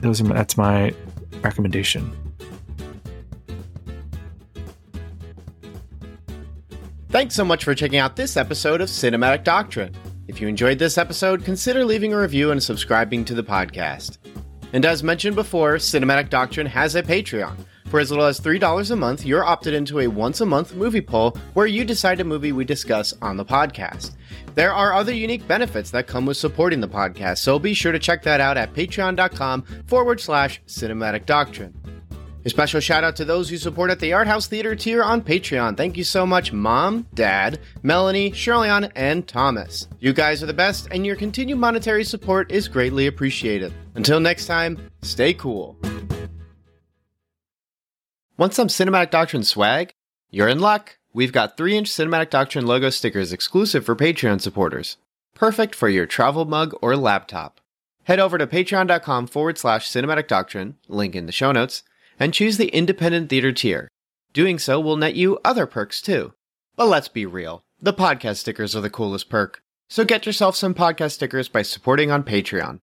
[0.00, 0.92] those are my, that's my
[1.42, 2.12] recommendation.
[7.14, 9.94] Thanks so much for checking out this episode of Cinematic Doctrine.
[10.26, 14.18] If you enjoyed this episode, consider leaving a review and subscribing to the podcast.
[14.72, 17.54] And as mentioned before, Cinematic Doctrine has a Patreon.
[17.86, 21.00] For as little as $3 a month, you're opted into a once a month movie
[21.00, 24.16] poll where you decide a movie we discuss on the podcast.
[24.56, 28.00] There are other unique benefits that come with supporting the podcast, so be sure to
[28.00, 31.93] check that out at patreon.com forward slash cinematic doctrine.
[32.46, 35.22] A special shout out to those who support at the Art House Theater tier on
[35.22, 35.78] Patreon.
[35.78, 39.88] Thank you so much, Mom, Dad, Melanie, Shirleyan, and Thomas.
[39.98, 43.72] You guys are the best, and your continued monetary support is greatly appreciated.
[43.94, 45.78] Until next time, stay cool.
[48.36, 49.94] Want some Cinematic Doctrine swag?
[50.30, 50.98] You're in luck.
[51.14, 54.98] We've got 3 inch Cinematic Doctrine logo stickers exclusive for Patreon supporters.
[55.34, 57.60] Perfect for your travel mug or laptop.
[58.02, 61.82] Head over to patreon.com forward slash cinematic doctrine, link in the show notes,
[62.18, 63.88] and choose the independent theater tier.
[64.32, 66.32] Doing so will net you other perks too.
[66.76, 69.60] But let's be real, the podcast stickers are the coolest perk.
[69.88, 72.80] So get yourself some podcast stickers by supporting on Patreon.